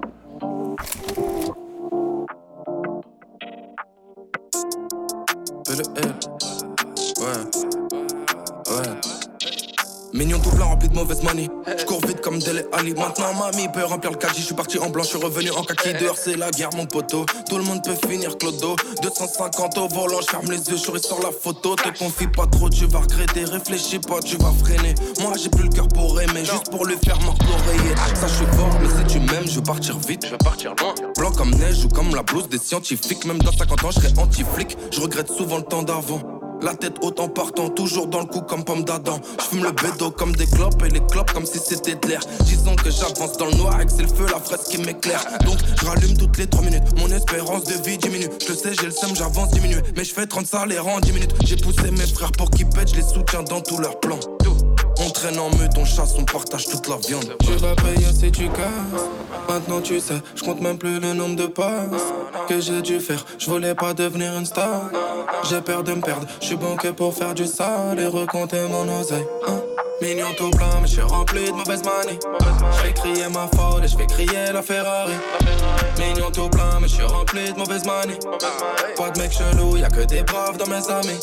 Mignon 10.17 10.39
tout 10.39 10.49
plein 10.49 10.65
rempli 10.65 10.89
de 10.89 10.95
mauvaise 10.95 11.23
manie. 11.23 11.51
Je 11.79 11.85
cours 11.85 12.01
vite 12.07 12.23
comme 12.23 12.39
Dele 12.39 12.65
Ali. 12.73 12.95
Maintenant 12.95 13.35
mamie 13.35 13.69
peut 13.69 13.85
remplir 13.85 14.13
le 14.13 14.17
caddie. 14.17 14.41
Je 14.41 14.47
suis 14.47 14.55
parti 14.55 14.79
en 14.79 14.89
blanc, 14.89 15.03
je 15.03 15.11
suis 15.11 15.19
revenu 15.19 15.51
en 15.51 15.63
kaki. 15.63 15.93
Dehors 16.01 16.17
c'est 16.17 16.37
la 16.37 16.51
guerre 16.51 16.71
mon 16.75 16.87
poteau. 16.87 17.27
Tout 17.51 17.59
le 17.59 17.65
monde 17.65 17.85
peut 17.85 18.09
finir 18.09 18.39
clodo. 18.39 18.77
250 19.03 19.77
au 19.77 19.89
volant, 19.89 20.23
je 20.23 20.31
ferme 20.31 20.51
les 20.51 20.57
yeux, 20.57 20.79
je 20.79 20.99
sur 20.99 21.21
la 21.21 21.31
photo. 21.31 21.77
Te 21.77 21.99
confie 21.99 22.29
pas 22.29 22.47
trop, 22.47 22.71
tu 22.71 22.87
vas 22.87 23.01
regretter. 23.01 23.45
Réfléchis 23.45 23.99
pas, 23.99 24.21
tu 24.21 24.39
vas 24.39 24.53
freiner. 24.65 24.95
Moi 25.21 25.33
j'ai 25.39 25.51
plus 25.51 25.65
le 25.65 25.69
cœur 25.69 25.89
pour 25.89 26.19
aimer, 26.19 26.47
juste 26.47 26.71
pour 26.71 26.87
lui 26.87 26.97
faire 27.05 27.21
mordre 27.21 27.45
l'oreiller. 27.45 27.95
Ça 28.15 28.27
je 28.27 28.35
suis 28.37 28.47
fort, 28.57 28.71
mais 28.81 28.89
si 28.89 29.13
tu 29.13 29.21
m'aimes, 29.21 29.47
je 29.47 29.57
veux 29.57 29.63
partir 29.63 29.99
vite. 29.99 30.25
Je 30.25 30.31
veux 30.31 30.39
partir 30.39 30.75
loin. 30.81 30.95
Blanc 31.19 31.33
comme 31.33 31.51
neige 31.51 31.85
ou 31.85 31.89
comme 31.89 32.15
la 32.15 32.23
blouse 32.23 32.49
des 32.49 32.59
scientifiques. 32.59 33.27
Même 33.27 33.43
dans 33.43 33.53
50 33.53 33.85
ans, 33.85 33.91
je 33.91 34.01
serai 34.01 34.19
anti-flic. 34.19 34.79
Je 34.91 34.99
regrette 34.99 35.31
souvent 35.31 35.59
le 35.59 35.65
temps 35.65 35.83
d'avant. 35.83 36.36
La 36.63 36.75
tête 36.75 36.97
haute 37.03 37.21
en 37.21 37.29
partant, 37.29 37.69
toujours 37.69 38.07
dans 38.07 38.21
le 38.21 38.27
coup 38.27 38.41
comme 38.41 38.65
pomme 38.65 38.85
d'Adam. 38.85 39.21
Je 39.39 39.45
fume 39.45 39.65
le 39.65 39.73
bédo 39.73 40.11
comme 40.11 40.35
des 40.35 40.47
clopes 40.47 40.83
et 40.85 40.89
les 40.89 41.05
clopes 41.07 41.33
comme 41.33 41.47
si 41.47 41.59
c'était 41.59 41.95
de 41.95 42.09
l'air. 42.09 42.21
Disons 42.45 42.75
que 42.75 42.91
j'avance 42.91 43.37
dans 43.37 43.47
le 43.47 43.55
noir 43.57 43.81
et 43.81 43.87
que 43.87 43.93
c'est 43.93 44.03
le 44.03 44.09
feu, 44.09 44.27
la 44.33 44.41
fraise 44.41 44.65
qui 44.69 44.79
m'éclaire. 44.79 45.25
Donc 45.45 45.59
je 45.81 45.87
rallume 45.87 46.17
toutes 46.17 46.37
les 46.39 46.47
3 46.47 46.65
minutes, 46.65 46.83
mon 46.99 47.09
espérance 47.09 47.65
de 47.65 47.75
vie 47.85 47.99
diminue. 47.99 48.29
Je 48.47 48.53
sais, 48.53 48.75
j'ai 48.75 48.87
le 48.87 48.93
seum, 48.93 49.15
j'avance 49.15 49.51
diminuer. 49.51 49.83
Mais 49.97 50.05
je 50.05 50.13
fais 50.13 50.27
30 50.27 50.47
salaires 50.47 50.87
en 50.87 51.01
10 51.01 51.13
minutes. 51.13 51.35
J'ai 51.45 51.57
poussé 51.57 51.91
mes 51.91 52.07
frères 52.07 52.33
pour 52.33 52.51
qu'ils 52.51 52.69
pètent, 52.69 52.91
je 52.91 52.97
les 52.97 53.03
soutiens 53.03 53.43
dans 53.43 53.61
tous 53.61 53.79
leurs 53.79 54.01
plans. 54.01 54.21
On 55.07 55.11
traîne 55.11 55.39
en 55.39 55.51
meute, 55.51 55.73
on 55.79 55.85
chasse, 55.85 56.15
on 56.19 56.25
partage 56.25 56.67
toute 56.67 56.89
la 56.89 56.97
viande. 56.97 57.37
Tu 57.41 57.53
vas 57.53 57.75
payer 57.77 58.13
si 58.13 58.31
tu 58.33 58.49
casses. 58.49 59.05
Maintenant 59.49 59.81
tu 59.81 60.01
sais, 60.01 60.21
je 60.35 60.43
compte 60.43 60.61
même 60.61 60.79
plus 60.79 60.99
le 60.99 61.13
nombre 61.15 61.37
de 61.37 61.47
passes 61.47 62.13
que 62.49 62.61
j'ai 62.61 62.83
dû 62.83 62.99
faire. 62.99 63.25
Je 63.39 63.49
voulais 63.49 63.75
pas 63.75 63.95
devenir 63.95 64.37
une 64.37 64.47
star. 64.47 64.91
J'ai 65.49 65.61
peur 65.61 65.85
de 65.85 65.95
me 65.95 66.01
perdre. 66.01 66.27
Je 66.41 66.47
suis 66.47 66.57
bon 66.57 66.75
que 66.77 66.89
pour 66.89 67.15
faire 67.15 67.35
du 67.35 67.47
sale 67.47 68.01
et 68.01 68.07
recompter 68.07 68.67
mon 68.69 69.01
oseille. 69.01 69.27
hein? 69.47 69.61
Mignon 70.03 70.27
tout 70.37 70.51
plein, 70.51 70.69
mais 70.83 70.89
je 70.89 70.93
suis 70.95 71.03
rempli 71.03 71.47
de 71.47 71.53
mauvaise 71.53 71.83
manie. 71.83 72.19
Je 72.73 72.77
fais 72.83 72.93
crier 72.93 73.29
ma 73.33 73.49
folle 73.57 73.85
et 73.85 73.89
je 73.89 73.97
fais 73.97 74.07
crier 74.07 74.53
la 74.53 74.61
Ferrari. 74.61 75.13
Mignon 75.99 76.31
tout 76.31 76.51
plein, 76.51 76.81
mais 76.81 76.89
je 76.89 76.95
suis 76.95 77.05
rempli 77.05 77.51
de 77.53 77.59
mauvaise 77.59 77.85
manie. 77.87 78.19
Pas 78.97 79.11
de 79.11 79.21
mec 79.21 79.33
chelou, 79.33 79.77
y'a 79.79 79.89
que 79.89 80.01
des 80.05 80.23
braves 80.23 80.59
dans 80.59 80.67
mes 80.67 80.87
amis. 80.91 81.19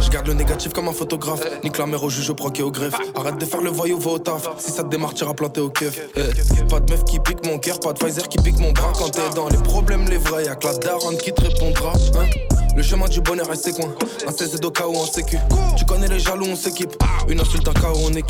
Je 0.00 0.10
garde 0.10 0.26
le 0.26 0.34
négatif 0.34 0.72
comme 0.72 0.88
un 0.88 0.92
photographe. 0.92 1.40
Nique 1.62 1.78
la 1.78 1.86
mère 1.86 2.02
au 2.02 2.10
juge, 2.10 2.30
au 2.30 2.34
proc 2.34 2.58
au 2.60 2.70
greffe. 2.72 2.93
Arrête 3.14 3.38
de 3.38 3.44
faire 3.44 3.60
le 3.60 3.70
voyou, 3.70 3.98
va 3.98 4.10
au 4.12 4.18
taf. 4.18 4.48
Si 4.58 4.70
ça 4.70 4.82
te 4.84 4.88
démarre, 4.88 5.14
t'iras 5.14 5.34
planter 5.34 5.60
au 5.60 5.68
keuf. 5.70 5.98
Eh, 6.16 6.64
Pas 6.68 6.80
de 6.80 6.90
meuf 6.92 7.04
qui 7.04 7.18
pique 7.18 7.44
mon 7.46 7.58
cœur, 7.58 7.78
pas 7.80 7.92
de 7.92 7.98
Pfizer 7.98 8.28
qui 8.28 8.38
pique 8.38 8.58
mon 8.58 8.72
bras 8.72 8.92
quand 8.98 9.10
t'es 9.10 9.28
dans 9.34 9.48
les 9.48 9.58
problèmes, 9.58 10.06
les 10.08 10.18
vrais. 10.18 10.44
Y'a 10.44 10.54
que 10.56 10.66
la 10.66 10.74
daronne 10.74 11.16
qui 11.16 11.32
te 11.32 11.40
répondra. 11.42 11.92
hein. 12.18 12.53
Le 12.76 12.82
chemin 12.82 13.06
du 13.06 13.20
bonheur 13.20 13.50
est 13.52 13.56
ses 13.56 13.72
coins. 13.72 13.94
Un 14.26 14.32
CZ 14.32 14.58
au 14.64 14.88
où 14.88 14.96
en 14.96 15.06
sécu. 15.06 15.38
Tu 15.76 15.84
connais 15.84 16.08
les 16.08 16.18
jaloux, 16.18 16.46
on 16.48 16.56
s'équipe. 16.56 16.92
Une 17.28 17.40
insulte, 17.40 17.68
un 17.68 17.72
où 17.72 17.98
on 18.06 18.10
est. 18.12 18.24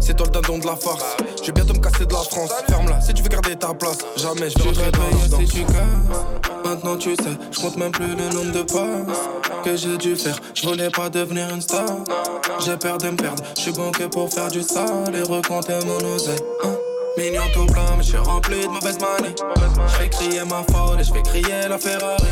C'est 0.00 0.16
toi 0.16 0.26
le 0.26 0.32
dindon 0.40 0.58
de 0.58 0.66
la 0.66 0.76
farce. 0.76 1.04
Je 1.40 1.46
vais 1.46 1.52
bientôt 1.52 1.74
me 1.74 1.80
casser 1.80 2.06
de 2.06 2.12
la 2.12 2.20
France. 2.20 2.50
Ferme-la 2.68 3.00
si 3.00 3.12
tu 3.12 3.22
veux 3.22 3.28
garder 3.28 3.56
ta 3.56 3.74
place. 3.74 3.98
Jamais 4.16 4.48
je 4.50 4.58
vais 4.58 4.90
dans 4.90 5.38
la 5.38 5.46
si 5.46 5.46
tu. 5.46 5.64
Maintenant 6.64 6.96
tu 6.96 7.14
sais, 7.16 7.36
je 7.50 7.60
compte 7.60 7.76
même 7.76 7.90
plus 7.92 8.06
le 8.14 8.28
nombre 8.30 8.52
de 8.52 8.62
pas 8.62 8.86
que 9.64 9.76
j'ai 9.76 9.96
dû 9.98 10.16
faire. 10.16 10.38
Je 10.54 10.66
voulais 10.66 10.90
pas 10.90 11.10
devenir 11.10 11.50
une 11.50 11.60
star. 11.60 11.84
J'ai 12.64 12.76
peur 12.76 12.98
de 12.98 13.10
me 13.10 13.16
perdre. 13.16 13.42
Je 13.56 13.62
suis 13.62 13.72
bon 13.72 13.90
que 13.90 14.04
pour 14.04 14.30
faire 14.32 14.48
du 14.48 14.62
sale 14.62 15.14
et 15.14 15.22
recompter 15.22 15.78
mon 15.84 16.14
oseille. 16.14 16.38
hein. 16.64 16.76
Mignon 17.18 17.42
tout 17.52 17.66
plein, 17.66 17.84
mais 17.96 18.02
je 18.02 18.08
suis 18.08 18.16
rempli 18.16 18.62
de 18.62 18.68
mauvaise 18.68 18.98
manie. 18.98 19.34
Je 19.86 19.92
fais 19.96 20.08
crier 20.08 20.44
ma 20.48 20.62
folle 20.72 21.00
et 21.00 21.04
je 21.04 21.12
fais 21.12 21.22
crier 21.22 21.68
la 21.68 21.76
Ferrari. 21.76 22.22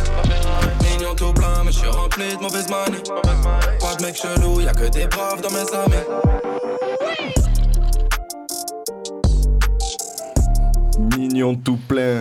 Mignon 1.00 1.14
tout 1.14 1.32
plein, 1.32 1.64
mais 1.64 1.72
je 1.72 1.78
suis 1.78 1.88
rempli 1.88 2.36
de 2.36 2.42
mauvaise 2.42 2.68
manie. 2.68 3.02
Pas 3.80 3.94
de 3.94 4.02
mec 4.04 4.14
chelou, 4.14 4.60
y'a 4.60 4.74
que 4.74 4.86
des 4.90 5.06
braves 5.06 5.40
dans 5.40 5.48
mes 5.48 5.60
amis. 5.72 6.04
Mignon 11.16 11.54
tout 11.54 11.78
plein. 11.88 12.20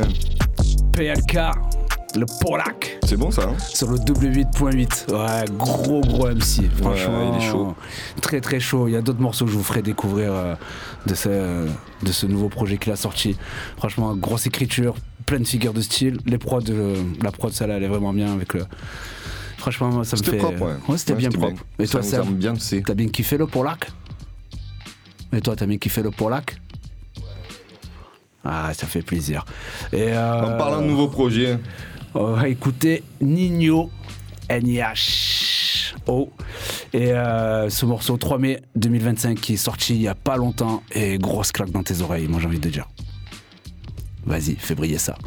PLK, 0.93 1.39
le 2.15 2.25
Polak. 2.39 2.99
C'est 3.05 3.17
bon 3.17 3.31
ça, 3.31 3.49
hein? 3.49 3.57
Sur 3.57 3.91
le 3.91 3.97
W8.8. 3.97 5.11
Ouais, 5.11 5.45
gros 5.57 5.99
gros 5.99 6.29
MC. 6.29 6.71
Franchement, 6.81 7.33
il 7.33 7.43
est 7.43 7.49
chaud. 7.49 7.75
Très 8.21 8.39
très 8.39 8.61
chaud. 8.61 8.87
Il 8.87 8.93
y 8.93 8.95
a 8.97 9.01
d'autres 9.01 9.19
morceaux 9.19 9.43
que 9.43 9.51
je 9.51 9.57
vous 9.57 9.63
ferai 9.63 9.81
découvrir 9.81 10.31
euh, 10.31 10.55
de, 11.05 11.15
ce, 11.15 11.67
de 12.01 12.11
ce 12.13 12.25
nouveau 12.27 12.47
projet 12.47 12.77
qu'il 12.77 12.93
a 12.93 12.95
sorti. 12.95 13.35
Franchement, 13.75 14.15
grosse 14.15 14.47
écriture, 14.47 14.95
pleine 15.29 15.45
figure 15.45 15.73
de 15.73 15.81
style. 15.81 16.17
Les 16.25 16.39
prods, 16.39 16.61
euh, 16.71 16.95
la 17.21 17.31
prod, 17.31 17.51
celle-là, 17.53 17.77
elle 17.77 17.83
est 17.83 17.87
vraiment 17.87 18.13
bien 18.13 18.33
avec 18.33 18.55
le. 18.55 18.65
Franchement, 19.57 19.89
moi, 19.89 20.03
ça 20.03 20.15
me 20.15 20.23
C'était 20.23 20.31
fait. 20.31 20.37
propre, 20.37 20.61
ouais. 20.89 20.97
c'était 20.97 21.13
Ouais, 21.13 21.19
bien 21.19 21.29
propre. 21.29 21.53
bien. 21.77 21.85
Et 21.85 21.87
toi, 21.87 22.01
Ça 22.01 22.23
me 22.23 22.31
bien, 22.31 22.55
c'est. 22.57 22.81
T'as 22.81 22.95
bien 22.95 23.07
kiffé 23.09 23.37
le 23.37 23.45
Polak 23.45 23.91
Et 25.31 25.39
toi, 25.41 25.55
t'as 25.55 25.67
bien 25.67 25.77
kiffé 25.77 26.01
le 26.01 26.09
Polak 26.09 26.59
Ah, 28.43 28.71
ça 28.73 28.87
fait 28.87 29.03
plaisir. 29.03 29.45
Et 29.93 30.13
euh, 30.13 30.55
En 30.55 30.57
parlant 30.57 30.81
de 30.81 30.87
nouveaux 30.87 31.09
projets. 31.09 31.59
on 32.15 32.31
va 32.33 32.47
écouter 32.49 33.03
Nino 33.21 33.91
NIH. 34.49 35.93
Et 36.93 37.11
euh, 37.13 37.69
ce 37.69 37.85
morceau 37.85 38.17
3 38.17 38.39
mai 38.39 38.61
2025 38.75 39.39
qui 39.39 39.53
est 39.53 39.57
sorti 39.57 39.93
il 39.93 40.01
y 40.01 40.07
a 40.07 40.15
pas 40.15 40.37
longtemps 40.37 40.81
et 40.91 41.19
grosse 41.19 41.51
claque 41.51 41.69
dans 41.69 41.83
tes 41.83 42.01
oreilles, 42.01 42.27
moi 42.27 42.39
j'ai 42.39 42.47
envie 42.47 42.59
de 42.59 42.69
dire. 42.69 42.87
Vas-y, 44.29 44.55
fais 44.57 44.75
briller 44.75 44.99
ça. 44.99 45.17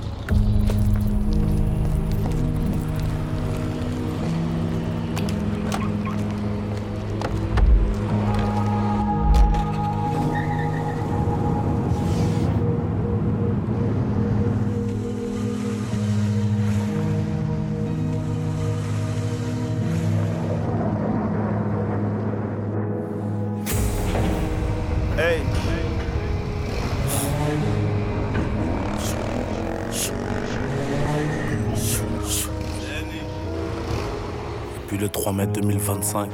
2025. 36.12 36.28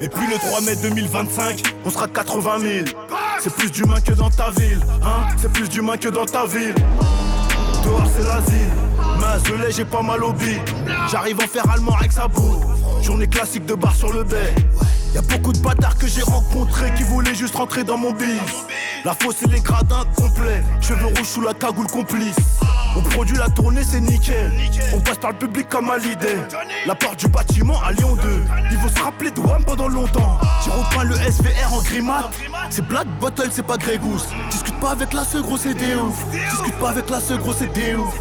Et 0.00 0.08
puis 0.08 0.26
le 0.26 0.36
3 0.36 0.60
mai 0.60 0.76
2025, 0.76 1.62
on 1.84 1.90
sera 1.90 2.06
80 2.06 2.58
000. 2.60 2.84
C'est 3.40 3.54
plus 3.54 3.70
d'humains 3.70 4.00
que 4.00 4.12
dans 4.12 4.30
ta 4.30 4.50
ville, 4.50 4.80
hein 5.02 5.26
C'est 5.36 5.50
plus 5.50 5.68
d'humains 5.68 5.96
que 5.96 6.08
dans 6.08 6.26
ta 6.26 6.46
ville. 6.46 6.74
Dehors 7.84 8.06
c'est 8.14 8.24
l'asile, 8.24 8.68
mais 9.58 9.72
j'ai 9.72 9.84
pas 9.84 10.02
mal 10.02 10.22
au 10.24 10.32
bide. 10.32 10.60
J'arrive 11.10 11.38
en 11.40 11.46
faire 11.46 11.68
allemand 11.70 11.96
avec 11.96 12.12
sa 12.12 12.28
boue. 12.28 12.60
Journée 13.02 13.26
classique 13.26 13.64
de 13.64 13.74
bar 13.74 13.94
sur 13.94 14.12
le 14.12 14.24
bay. 14.24 14.54
Y'a 15.14 15.22
beaucoup 15.22 15.52
de 15.52 15.58
bâtards 15.58 15.96
que 15.96 16.06
j'ai 16.06 16.22
rencontrés 16.22 16.92
qui 16.96 17.02
voulaient 17.04 17.34
juste 17.34 17.54
rentrer 17.54 17.82
dans 17.82 17.96
mon 17.96 18.12
bis. 18.12 18.66
La 19.04 19.14
fosse 19.14 19.42
et 19.42 19.48
les 19.48 19.60
gradins 19.60 20.04
complets. 20.16 20.62
Cheveux 20.80 21.06
rouges 21.06 21.26
sous 21.26 21.40
la 21.40 21.54
cagoule 21.54 21.86
complice. 21.86 22.36
On 22.98 23.02
produit 23.02 23.36
la 23.36 23.48
tournée, 23.48 23.82
c'est 23.84 24.00
nickel. 24.00 24.52
On 24.92 24.98
passe 24.98 25.18
par 25.18 25.30
le 25.30 25.36
public 25.36 25.68
comme 25.68 25.88
à 25.88 25.98
l'idée. 25.98 26.36
La 26.84 26.96
porte 26.96 27.20
du 27.20 27.28
bâtiment 27.28 27.80
à 27.80 27.92
Lyon 27.92 28.16
2. 28.16 28.22
Il 28.72 28.78
faut 28.78 28.88
se 28.88 29.00
rappeler 29.00 29.30
de 29.30 29.38
WAM 29.38 29.62
pendant 29.62 29.86
longtemps. 29.86 30.36
J'ai 30.64 30.72
repeint 30.72 31.04
le 31.04 31.14
SVR 31.14 31.72
en 31.72 31.80
grimate. 31.80 32.34
C'est 32.70 32.84
Black 32.84 33.06
Bottle, 33.20 33.50
c'est 33.52 33.64
pas 33.64 33.76
Grey. 33.76 34.00
Discute 34.50 34.80
pas 34.80 34.90
avec 34.90 35.12
la 35.12 35.22
ce 35.22 35.38
gros, 35.38 35.56
c'est 35.56 35.74
des 35.74 35.94
ouf. 35.94 36.24
Discute 36.32 36.74
pas 36.80 36.90
avec 36.90 37.08
la 37.08 37.20
ce 37.20 37.34
gros, 37.34 37.52
c'est 37.52 37.72
des 37.72 37.94
ouf. 37.94 38.12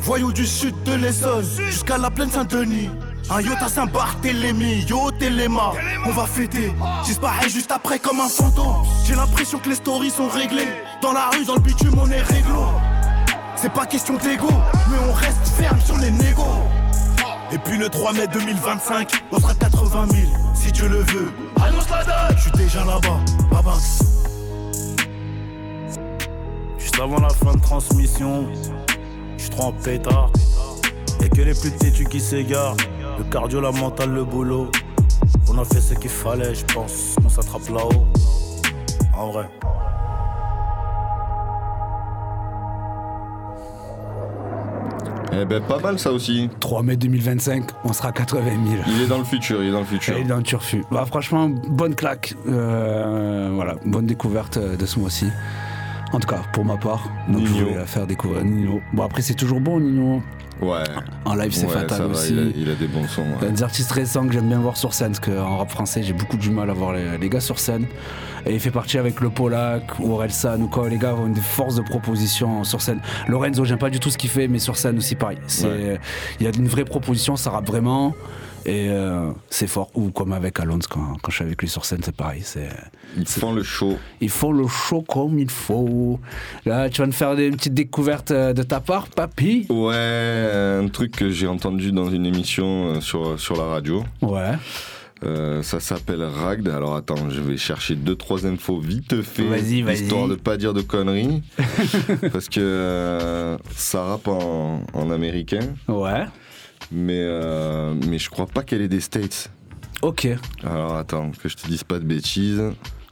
Voyous 0.00 0.32
du 0.32 0.46
sud 0.46 0.74
de 0.82 0.92
l'Essonne 0.92 1.46
jusqu'à 1.70 1.96
la 1.96 2.10
plaine 2.10 2.30
Saint-Denis. 2.30 2.90
Un 3.30 3.40
yacht 3.40 3.62
à 3.62 3.68
Saint-Barthélemy, 3.68 4.84
yo 4.86 5.10
Téléma, 5.12 5.72
on 6.04 6.10
va 6.10 6.26
fêter. 6.26 6.74
J'isparais 7.06 7.48
juste 7.48 7.72
après 7.72 7.98
comme 7.98 8.20
un 8.20 8.28
fantôme. 8.28 8.84
J'ai 9.06 9.14
l'impression 9.14 9.58
que 9.58 9.70
les 9.70 9.76
stories 9.76 10.10
sont 10.10 10.28
réglées. 10.28 10.68
Dans 11.00 11.12
la 11.12 11.30
rue, 11.30 11.46
dans 11.46 11.54
le 11.54 11.60
bitume, 11.60 11.94
on 11.98 12.10
est 12.10 12.22
réglo. 12.22 12.66
C'est 13.60 13.72
pas 13.72 13.86
question 13.86 14.14
d'ego, 14.18 14.46
mais 14.88 14.98
on 15.08 15.12
reste 15.12 15.48
ferme 15.56 15.80
sur 15.80 15.96
les 15.96 16.12
négos. 16.12 16.44
Et 17.50 17.58
puis 17.58 17.76
le 17.76 17.88
3 17.88 18.12
mai 18.12 18.28
2025, 18.28 19.10
on 19.32 19.40
sera 19.40 19.52
80 19.52 20.06
000, 20.12 20.22
si 20.54 20.70
Dieu 20.70 20.88
le 20.88 20.98
veut. 20.98 21.32
Annonce 21.60 21.90
la 21.90 22.04
date, 22.04 22.36
je 22.36 22.42
suis 22.42 22.50
déjà 22.52 22.84
là-bas, 22.84 23.18
Babanks. 23.50 23.82
Juste 26.78 27.00
avant 27.00 27.18
la 27.18 27.30
fin 27.30 27.52
de 27.52 27.60
transmission, 27.60 28.46
je 29.36 29.42
suis 29.42 29.50
trop 29.50 29.64
en 29.64 29.72
pétard. 29.72 30.30
Et 31.20 31.28
que 31.28 31.42
les 31.42 31.54
plus 31.54 31.72
têtus 31.72 32.04
qui 32.04 32.20
s'égarent. 32.20 32.76
Le 33.18 33.24
cardio, 33.24 33.60
la 33.60 33.72
mentale, 33.72 34.10
le 34.10 34.24
boulot. 34.24 34.70
On 35.48 35.58
a 35.58 35.64
fait 35.64 35.80
ce 35.80 35.94
qu'il 35.94 36.10
fallait, 36.10 36.54
je 36.54 36.64
pense 36.66 37.16
qu'on 37.20 37.28
s'attrape 37.28 37.68
là-haut. 37.70 38.06
En 39.16 39.30
vrai. 39.32 39.50
Eh 45.40 45.44
ben 45.44 45.62
pas 45.62 45.78
mal 45.78 45.98
ça 45.98 46.12
aussi. 46.12 46.48
3 46.60 46.82
mai 46.82 46.96
2025, 46.96 47.64
on 47.84 47.92
sera 47.92 48.08
à 48.08 48.12
80 48.12 48.42
000. 48.44 48.82
Il 48.88 49.02
est 49.02 49.06
dans 49.06 49.18
le 49.18 49.24
futur, 49.24 49.62
il 49.62 49.68
est 49.68 49.72
dans 49.72 49.80
le 49.80 49.84
futur. 49.84 50.14
Il 50.18 50.22
est 50.24 50.28
dans 50.28 50.36
le 50.38 50.42
turfu. 50.42 50.84
Bah, 50.90 51.04
franchement, 51.06 51.48
bonne 51.48 51.94
claque. 51.94 52.34
Euh, 52.48 53.50
voilà, 53.54 53.76
bonne 53.84 54.06
découverte 54.06 54.58
de 54.58 54.86
ce 54.86 54.98
mois-ci. 54.98 55.26
En 56.12 56.20
tout 56.20 56.28
cas, 56.28 56.40
pour 56.54 56.64
ma 56.64 56.76
part, 56.78 57.04
donc 57.28 57.44
je 57.46 57.52
Nino. 57.52 57.64
voulais 57.66 57.76
la 57.78 57.86
faire 57.86 58.06
découvrir 58.06 58.42
Nino. 58.44 58.80
Bon, 58.94 59.02
après, 59.04 59.20
c'est 59.22 59.34
toujours 59.34 59.60
bon, 59.60 59.78
Nino. 59.78 60.22
Ouais. 60.62 60.82
En 61.24 61.34
live, 61.34 61.52
c'est 61.52 61.66
Ouais, 61.66 61.72
fatal 61.72 62.00
va, 62.02 62.06
aussi. 62.08 62.32
il, 62.32 62.38
a, 62.38 62.42
il 62.56 62.70
a 62.70 62.74
des 62.74 62.88
bons 62.88 63.06
sons. 63.06 63.22
Il 63.26 63.42
y 63.42 63.44
a 63.44 63.48
ouais. 63.48 63.52
des 63.52 63.62
artistes 63.62 63.92
récents 63.92 64.26
que 64.26 64.32
j'aime 64.32 64.48
bien 64.48 64.58
voir 64.58 64.76
sur 64.78 64.94
scène, 64.94 65.12
parce 65.12 65.20
qu'en 65.20 65.58
rap 65.58 65.70
français, 65.70 66.02
j'ai 66.02 66.14
beaucoup 66.14 66.36
du 66.38 66.50
mal 66.50 66.70
à 66.70 66.72
voir 66.72 66.94
les, 66.94 67.18
les 67.18 67.28
gars 67.28 67.40
sur 67.40 67.58
scène. 67.58 67.86
Et 68.48 68.54
il 68.54 68.60
fait 68.60 68.70
partie 68.70 68.96
avec 68.96 69.20
le 69.20 69.28
Polak 69.28 69.98
ou 70.00 70.12
Orelsan 70.12 70.62
ou 70.62 70.68
quoi. 70.68 70.88
Les 70.88 70.96
gars 70.96 71.14
ont 71.14 71.28
des 71.28 71.40
forces 71.40 71.74
de 71.74 71.82
proposition 71.82 72.64
sur 72.64 72.80
scène. 72.80 73.00
Lorenzo, 73.28 73.64
j'aime 73.66 73.78
pas 73.78 73.90
du 73.90 74.00
tout 74.00 74.08
ce 74.10 74.16
qu'il 74.16 74.30
fait, 74.30 74.48
mais 74.48 74.58
sur 74.58 74.76
scène 74.78 74.96
aussi, 74.96 75.14
pareil. 75.16 75.36
Ouais. 75.64 76.00
Il 76.40 76.44
y 76.44 76.48
a 76.48 76.52
une 76.56 76.66
vraie 76.66 76.86
proposition, 76.86 77.36
ça 77.36 77.50
rappe 77.50 77.66
vraiment. 77.66 78.14
Et 78.64 78.88
euh, 78.88 79.30
c'est 79.50 79.66
fort. 79.66 79.90
Ou 79.94 80.10
comme 80.10 80.32
avec 80.32 80.58
Alonso, 80.60 80.88
quand, 80.90 81.16
quand 81.22 81.30
je 81.30 81.36
suis 81.36 81.44
avec 81.44 81.60
lui 81.60 81.68
sur 81.68 81.84
scène, 81.84 82.00
c'est 82.02 82.14
pareil. 82.16 82.40
C'est, 82.42 82.68
Ils 83.18 83.26
font 83.26 83.52
le 83.52 83.62
show. 83.62 83.98
ils 84.20 84.30
font 84.30 84.52
le 84.52 84.66
show 84.66 85.02
comme 85.02 85.38
il 85.38 85.50
faut. 85.50 86.18
Là, 86.64 86.88
tu 86.88 87.00
vas 87.02 87.06
me 87.06 87.12
faire 87.12 87.36
des 87.36 87.50
petites 87.50 87.74
découvertes 87.74 88.30
euh, 88.30 88.52
de 88.54 88.62
ta 88.62 88.80
part, 88.80 89.08
papy? 89.08 89.66
Ouais, 89.70 90.50
un 90.82 90.88
truc 90.88 91.12
que 91.16 91.30
j'ai 91.30 91.46
entendu 91.46 91.92
dans 91.92 92.10
une 92.10 92.24
émission 92.26 92.94
euh, 92.94 93.00
sur, 93.00 93.38
sur 93.38 93.56
la 93.56 93.64
radio. 93.64 94.04
Ouais. 94.22 94.52
Euh, 95.24 95.62
ça 95.62 95.80
s'appelle 95.80 96.22
Ragd. 96.22 96.68
Alors 96.68 96.94
attends, 96.94 97.28
je 97.30 97.40
vais 97.40 97.56
chercher 97.56 97.96
deux 97.96 98.14
trois 98.14 98.46
infos 98.46 98.78
vite 98.78 99.20
fait, 99.22 99.42
Vas-y, 99.42 99.82
vas-y. 99.82 100.02
histoire 100.02 100.28
de 100.28 100.36
pas 100.36 100.56
dire 100.56 100.74
de 100.74 100.80
conneries, 100.82 101.42
parce 102.32 102.48
que 102.48 102.60
euh, 102.60 103.58
ça 103.74 104.02
rappe 104.04 104.28
en, 104.28 104.82
en 104.92 105.10
américain. 105.10 105.60
Ouais. 105.88 106.24
Mais 106.92 107.20
euh, 107.20 107.94
mais 108.08 108.18
je 108.18 108.30
crois 108.30 108.46
pas 108.46 108.62
qu'elle 108.62 108.80
est 108.80 108.88
des 108.88 109.00
States. 109.00 109.50
Ok. 110.02 110.28
Alors 110.62 110.94
attends, 110.96 111.32
que 111.32 111.48
je 111.48 111.56
te 111.56 111.66
dise 111.66 111.82
pas 111.84 111.98
de 111.98 112.04
bêtises. 112.04 112.62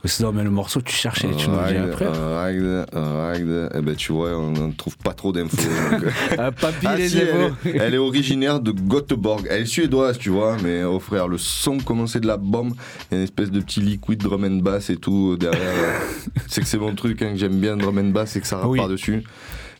Sinon, 0.06 0.32
mais 0.32 0.44
le 0.44 0.50
morceau, 0.50 0.80
tu 0.80 0.94
cherchais, 0.94 1.28
tu 1.36 1.48
le 1.50 1.56
dis 1.68 1.76
Ragd, 1.76 1.90
après. 1.90 2.06
Ragd, 2.06 2.86
Ragd. 2.92 3.70
Eh 3.74 3.80
ben 3.82 3.94
tu 3.96 4.12
vois, 4.12 4.36
on 4.38 4.50
ne 4.52 4.72
trouve 4.72 4.96
pas 4.98 5.12
trop 5.12 5.32
d'infos. 5.32 5.56
euh. 5.92 6.10
Ah, 6.38 6.52
papy, 6.52 6.86
Ah 6.86 6.96
les 6.96 7.08
si, 7.08 7.18
elle, 7.18 7.28
est, 7.74 7.76
elle 7.76 7.94
est 7.94 7.98
originaire 7.98 8.60
de 8.60 8.72
Göteborg. 8.72 9.46
Elle 9.50 9.62
est 9.62 9.66
suédoise, 9.66 10.18
tu 10.18 10.30
vois, 10.30 10.56
mais 10.62 10.84
oh 10.84 11.00
frère, 11.00 11.28
le 11.28 11.38
son 11.38 11.78
commençait 11.78 12.20
de 12.20 12.26
la 12.26 12.36
bombe. 12.36 12.74
Il 13.10 13.14
y 13.14 13.14
a 13.14 13.18
une 13.18 13.24
espèce 13.24 13.50
de 13.50 13.60
petit 13.60 13.80
liquid 13.80 14.18
drum 14.20 14.44
and 14.44 14.62
bass 14.62 14.90
et 14.90 14.96
tout 14.96 15.32
euh, 15.32 15.36
derrière. 15.36 16.00
c'est 16.48 16.60
que 16.60 16.66
c'est 16.66 16.78
mon 16.78 16.94
truc, 16.94 17.20
hein, 17.22 17.32
que 17.32 17.38
j'aime 17.38 17.58
bien 17.58 17.76
drum 17.76 17.98
and 17.98 18.10
bass 18.10 18.36
et 18.36 18.40
que 18.40 18.46
ça 18.46 18.58
rappe 18.58 18.70
Oui. 18.70 18.78
par-dessus. 18.78 19.24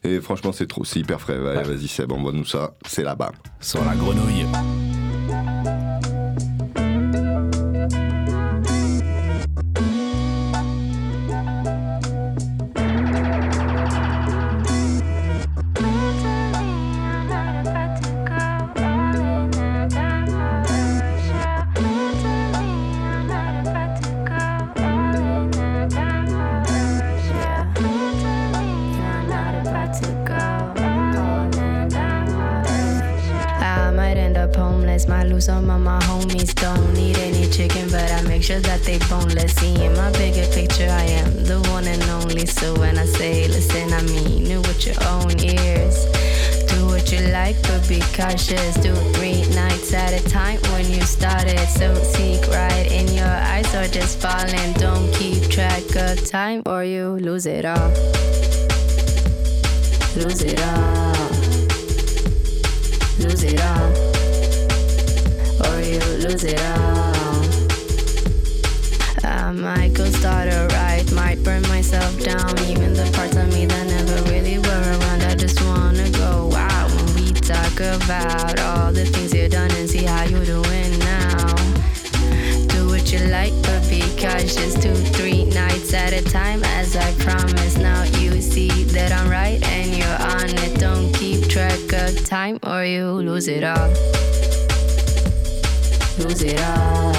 Et 0.05 0.20
franchement, 0.20 0.53
c'est 0.53 0.66
trop, 0.66 0.85
c'est 0.85 1.01
hyper 1.01 1.20
frais. 1.20 1.37
Allez, 1.57 1.68
vas-y, 1.68 1.89
Seb, 1.89 2.12
envoie-nous 2.12 2.45
ça. 2.45 2.74
C'est 2.87 3.03
là-bas. 3.03 3.33
Sur 3.61 3.85
la 3.85 3.95
grenouille. 3.97 4.47
Be 83.89 84.01
cautious. 84.21 84.75
Two, 84.75 84.95
three 85.17 85.45
nights 85.45 85.93
at 85.95 86.12
a 86.12 86.23
time, 86.23 86.62
as 86.64 86.97
I 86.97 87.12
promised. 87.14 87.79
Now 87.79 88.05
you 88.21 88.41
see 88.41 88.85
that 88.85 89.12
I'm 89.12 89.29
right 89.29 89.62
and 89.62 89.97
you're 89.97 90.21
on 90.35 90.49
it. 90.64 90.79
Don't 90.81 91.12
keep 91.14 91.49
track 91.49 91.81
of 91.93 92.25
time 92.25 92.59
or 92.62 92.85
you 92.85 93.07
lose 93.11 93.49
it 93.49 93.64
all. 93.64 93.89
Lose 96.19 96.43
it 96.43 96.61
all. 96.61 97.12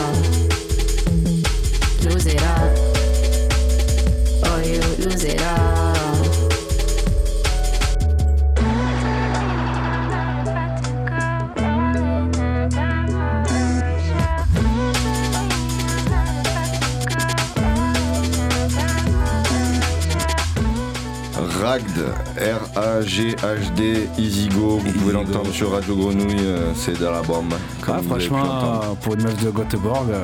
Lose 2.04 2.26
it 2.26 2.42
all. 2.44 2.70
Or 4.48 4.62
you 4.64 4.80
lose 5.04 5.24
it 5.24 5.42
all. 5.42 5.97
Ragd, 21.68 22.00
R-A-G-H-D, 22.38 24.08
Easygo. 24.18 24.78
Vous 24.78 24.92
pouvez 24.94 25.12
l'entendre 25.12 25.52
sur 25.52 25.72
Radio 25.74 25.98
Grenouille. 25.98 26.38
euh, 26.40 26.72
C'est 26.74 26.98
de 26.98 27.04
la 27.04 27.22
bombe. 27.22 27.54
Ah, 27.86 28.00
franchement, 28.08 28.96
pour 29.02 29.16
une 29.16 29.24
meuf 29.24 29.44
de 29.44 29.52
Göteborg, 29.52 30.10
euh, 30.10 30.24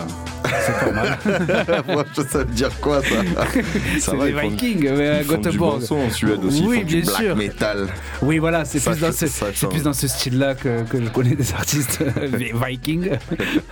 c'est 0.65 0.79
pas 0.85 0.91
mal. 0.93 1.17
Franchement, 1.19 2.23
ça 2.29 2.37
veut 2.39 2.45
dire 2.45 2.69
quoi 2.79 3.01
ça 3.01 3.09
C'est 3.99 4.17
des 4.17 4.29
ils 4.29 4.33
font- 4.39 4.49
Vikings, 4.51 4.89
mais 4.95 5.07
à 5.09 5.17
ils 5.19 5.25
font 5.25 5.35
du 5.35 5.41
Göteborg. 5.49 5.79
bon 5.81 5.85
son 5.85 5.95
en 5.97 6.09
Suède 6.09 6.45
aussi. 6.45 6.63
Oui, 6.65 6.77
ils 6.77 6.81
font 6.83 6.87
du 6.87 7.01
black 7.01 7.21
sûr. 7.21 7.35
metal. 7.35 7.87
Oui, 8.21 8.37
voilà, 8.37 8.63
c'est 8.63 8.79
plus, 8.81 8.99
dans 9.01 9.11
ce- 9.11 9.65
plus 9.67 9.83
dans 9.83 9.91
style-là 9.91 10.55
que, 10.55 10.83
que 10.83 11.03
je 11.03 11.09
connais 11.09 11.35
des 11.35 11.51
artistes 11.53 11.99
euh, 12.01 12.27
Vikings. 12.65 13.09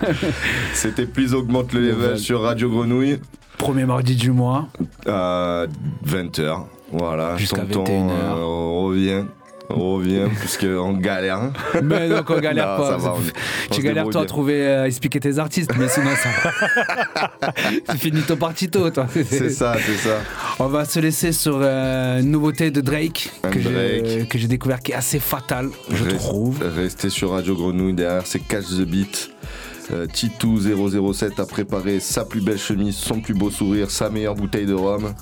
C'était 0.73 1.05
Please 1.05 1.33
Augmente 1.33 1.71
le 1.71 1.79
level 1.87 2.19
sur 2.19 2.41
Radio 2.41 2.69
Grenouille. 2.69 3.19
Premier 3.57 3.85
mardi 3.85 4.17
du 4.17 4.31
mois. 4.31 4.67
À 5.07 5.67
20h. 6.05 6.63
Voilà. 6.91 7.37
Jusqu'à 7.37 7.61
Tonton 7.61 8.07
21h. 8.07 8.11
euh, 8.11 8.85
revient. 8.87 9.23
Revient, 9.69 10.27
puisqu'on 10.37 10.91
galère. 10.97 11.53
Mais 11.81 12.09
donc 12.09 12.29
on 12.29 12.39
galère 12.41 12.71
Non, 12.71 12.77
pas. 12.77 12.89
ça 12.89 12.97
va, 12.97 13.13
on- 13.13 13.15
on 13.19 13.21
tu 13.69 13.75
se 13.77 13.81
galères 13.81 14.03
débrouille 14.03 14.11
toi 14.11 14.21
à 14.21 14.23
bien. 14.25 14.27
trouver, 14.27 14.67
euh, 14.67 14.83
à 14.83 14.87
expliquer 14.87 15.21
tes 15.21 15.39
artistes, 15.39 15.71
mais 15.79 15.87
sinon 15.87 16.09
ça. 16.21 16.51
c'est 17.89 17.97
finito 17.97 18.35
partito, 18.35 18.89
toi. 18.89 19.07
C'est 19.13 19.49
ça, 19.49 19.75
c'est 19.79 19.95
ça. 20.09 20.17
On 20.59 20.67
va 20.67 20.83
se 20.83 20.99
laisser 20.99 21.31
sur 21.31 21.57
euh, 21.61 22.19
une 22.19 22.31
nouveauté 22.31 22.69
de 22.69 22.81
Drake 22.81 23.31
Un 23.45 23.49
que 23.49 23.61
j'ai 23.61 24.01
Drake. 24.01 24.27
que 24.27 24.37
j'ai 24.37 24.47
découvert 24.47 24.81
qui 24.81 24.91
est 24.91 24.95
assez 24.95 25.19
fatal, 25.19 25.69
je 25.89 26.03
trouve. 26.15 26.59
Restez 26.75 27.09
sur 27.09 27.31
Radio 27.31 27.55
Grenouille 27.55 27.93
derrière, 27.93 28.23
c'est 28.27 28.39
Catch 28.39 28.65
the 28.77 28.81
Beat. 28.85 29.29
Euh, 29.91 30.05
Titou007 30.05 31.41
a 31.41 31.45
préparé 31.45 31.99
sa 31.99 32.23
plus 32.23 32.41
belle 32.41 32.59
chemise, 32.59 32.95
son 32.95 33.19
plus 33.19 33.33
beau 33.33 33.49
sourire, 33.49 33.89
sa 33.91 34.09
meilleure 34.09 34.35
bouteille 34.35 34.65
de 34.65 34.73
rhum. 34.73 35.13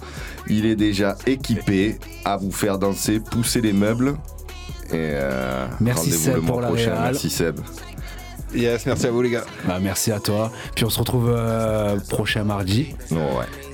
Il 0.48 0.66
est 0.66 0.76
déjà 0.76 1.18
équipé 1.26 1.98
à 2.26 2.38
vous 2.38 2.52
faire 2.52 2.78
danser, 2.78 3.20
pousser 3.20 3.62
les 3.62 3.74
meubles. 3.74 4.16
Et 4.92 4.94
euh, 4.96 5.68
Merci 5.80 6.06
rendez-vous 6.12 6.24
Seb 6.24 6.36
le 6.36 6.42
mois 6.42 6.52
pour 6.52 6.62
la 6.62 6.68
prochain. 6.68 6.92
réal. 6.94 7.04
Merci 7.04 7.30
Seb. 7.30 7.60
Yes, 8.54 8.86
merci 8.86 9.06
à 9.08 9.12
vous 9.12 9.22
les 9.22 9.30
gars. 9.30 9.46
Bah, 9.68 9.78
merci 9.80 10.12
à 10.12 10.20
toi. 10.20 10.52
Puis 10.76 10.84
on 10.84 10.90
se 10.90 11.00
retrouve 11.00 11.30
euh, 11.34 11.98
prochain 12.10 12.44
mardi. 12.44 12.96
ouais. 13.12 13.18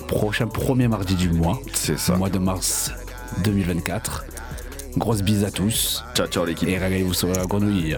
Prochain 0.08 0.46
premier 0.48 0.88
mardi 0.88 1.16
du 1.16 1.30
mois. 1.32 1.60
C'est 1.74 1.98
ça. 1.98 2.16
Mois 2.16 2.30
de 2.30 2.38
mars 2.38 2.92
2024. 3.44 4.26
Grosse 4.98 5.24
bise 5.24 5.44
à 5.44 5.52
tous. 5.52 6.04
Ciao, 6.14 6.28
ciao 6.28 6.46
l'équipe. 6.46 6.70
Et 6.70 6.78
régalez-vous 6.78 7.14
sur 7.14 7.28
la 7.30 7.46
grenouille. 7.46 7.98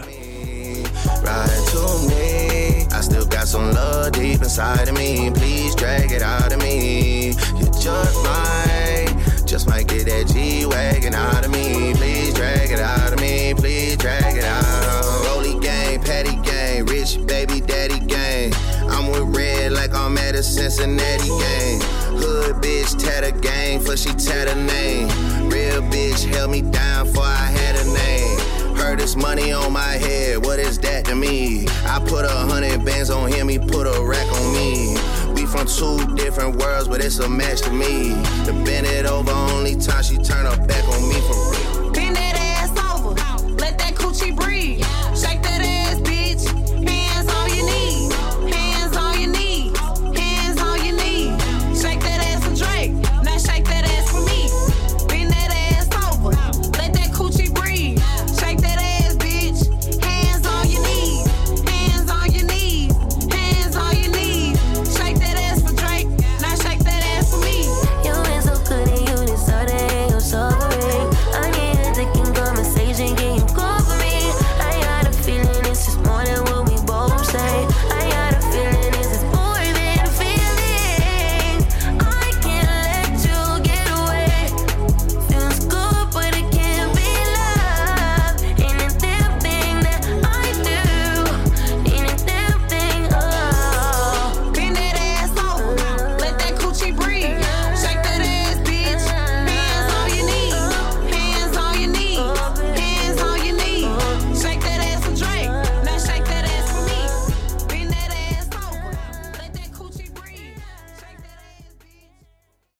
I 2.98 3.02
still 3.02 3.28
got 3.28 3.48
some 3.48 3.74
love 3.74 4.14
deep 4.14 4.41
inside 4.41 4.88
of 4.88 4.95
me. 4.95 5.30
Please 5.30 5.76
drag 5.76 6.12
it 6.12 6.24
out 6.24 6.52
of 6.52 6.60
me. 6.60 7.28
You 7.28 7.66
just 7.80 8.24
might, 8.24 9.43
just 9.45 9.70
might 9.70 9.88
get 9.88 10.08
that 10.08 10.26
G 10.34 10.66
wagon 10.66 11.14
out 11.14 11.45
of 11.45 11.52
me. 11.52 11.93
Please 11.93 12.34
drag 12.34 12.72
it 12.72 12.80
out 12.80 13.14
of 13.14 13.22
me. 13.22 13.54
Please 13.54 13.98
drag 13.98 14.36
it 14.36 14.43
out. 14.43 15.26
Rolly 15.28 15.60
gang, 15.60 16.02
patty 16.02 16.38
gang, 16.38 16.88
rich 16.88 17.24
baby 17.28 17.62
daddy 17.62 18.00
gang. 18.00 18.52
I'm 18.89 19.12
with 19.12 19.38
red 19.38 19.74
like 19.74 19.93
I'm 19.93 20.18
at 20.18 20.34
a 20.34 20.41
Cincinnati 20.41 21.28
game. 21.28 21.80
Hood 22.18 22.56
bitch 22.56 22.98
tatted 22.98 23.43
gang 23.43 23.80
for 23.80 23.95
she 23.95 24.10
tatted 24.14 24.58
name. 24.58 25.08
Real 25.52 25.84
bitch 25.84 26.26
held 26.34 26.50
me 26.50 26.64
down 26.64 27.06
for 27.06 27.22
I 27.22 27.45
had 27.45 27.76
a 27.76 27.86
name. 27.93 28.37
This 28.96 29.16
money 29.16 29.52
on 29.52 29.74
my 29.74 29.82
head, 29.82 30.44
what 30.44 30.60
is 30.60 30.80
that 30.80 31.06
to 31.06 31.16
me? 31.16 31.68
I 31.86 32.00
put 32.08 32.26
a 32.26 32.30
hundred 32.30 32.84
bands 32.84 33.10
on 33.10 33.32
him, 33.32 33.48
he 33.48 33.60
put 33.60 33.86
a 33.86 34.04
rack 34.04 34.26
on 34.32 34.54
me. 34.54 34.98
We 35.34 35.46
from 35.46 35.68
two 35.68 36.16
different 36.16 36.56
worlds, 36.56 36.88
but 36.88 37.02
it's 37.02 37.20
a 37.20 37.30
match 37.30 37.62
to 37.62 37.72
me. 37.72 38.10
To 38.46 38.54
bend 38.66 38.88
it 38.88 39.06
over, 39.06 39.32
only 39.32 39.76
time 39.76 40.04
she 40.04 40.18
turn 40.18 40.46
her 40.46 40.58
back 40.66 40.87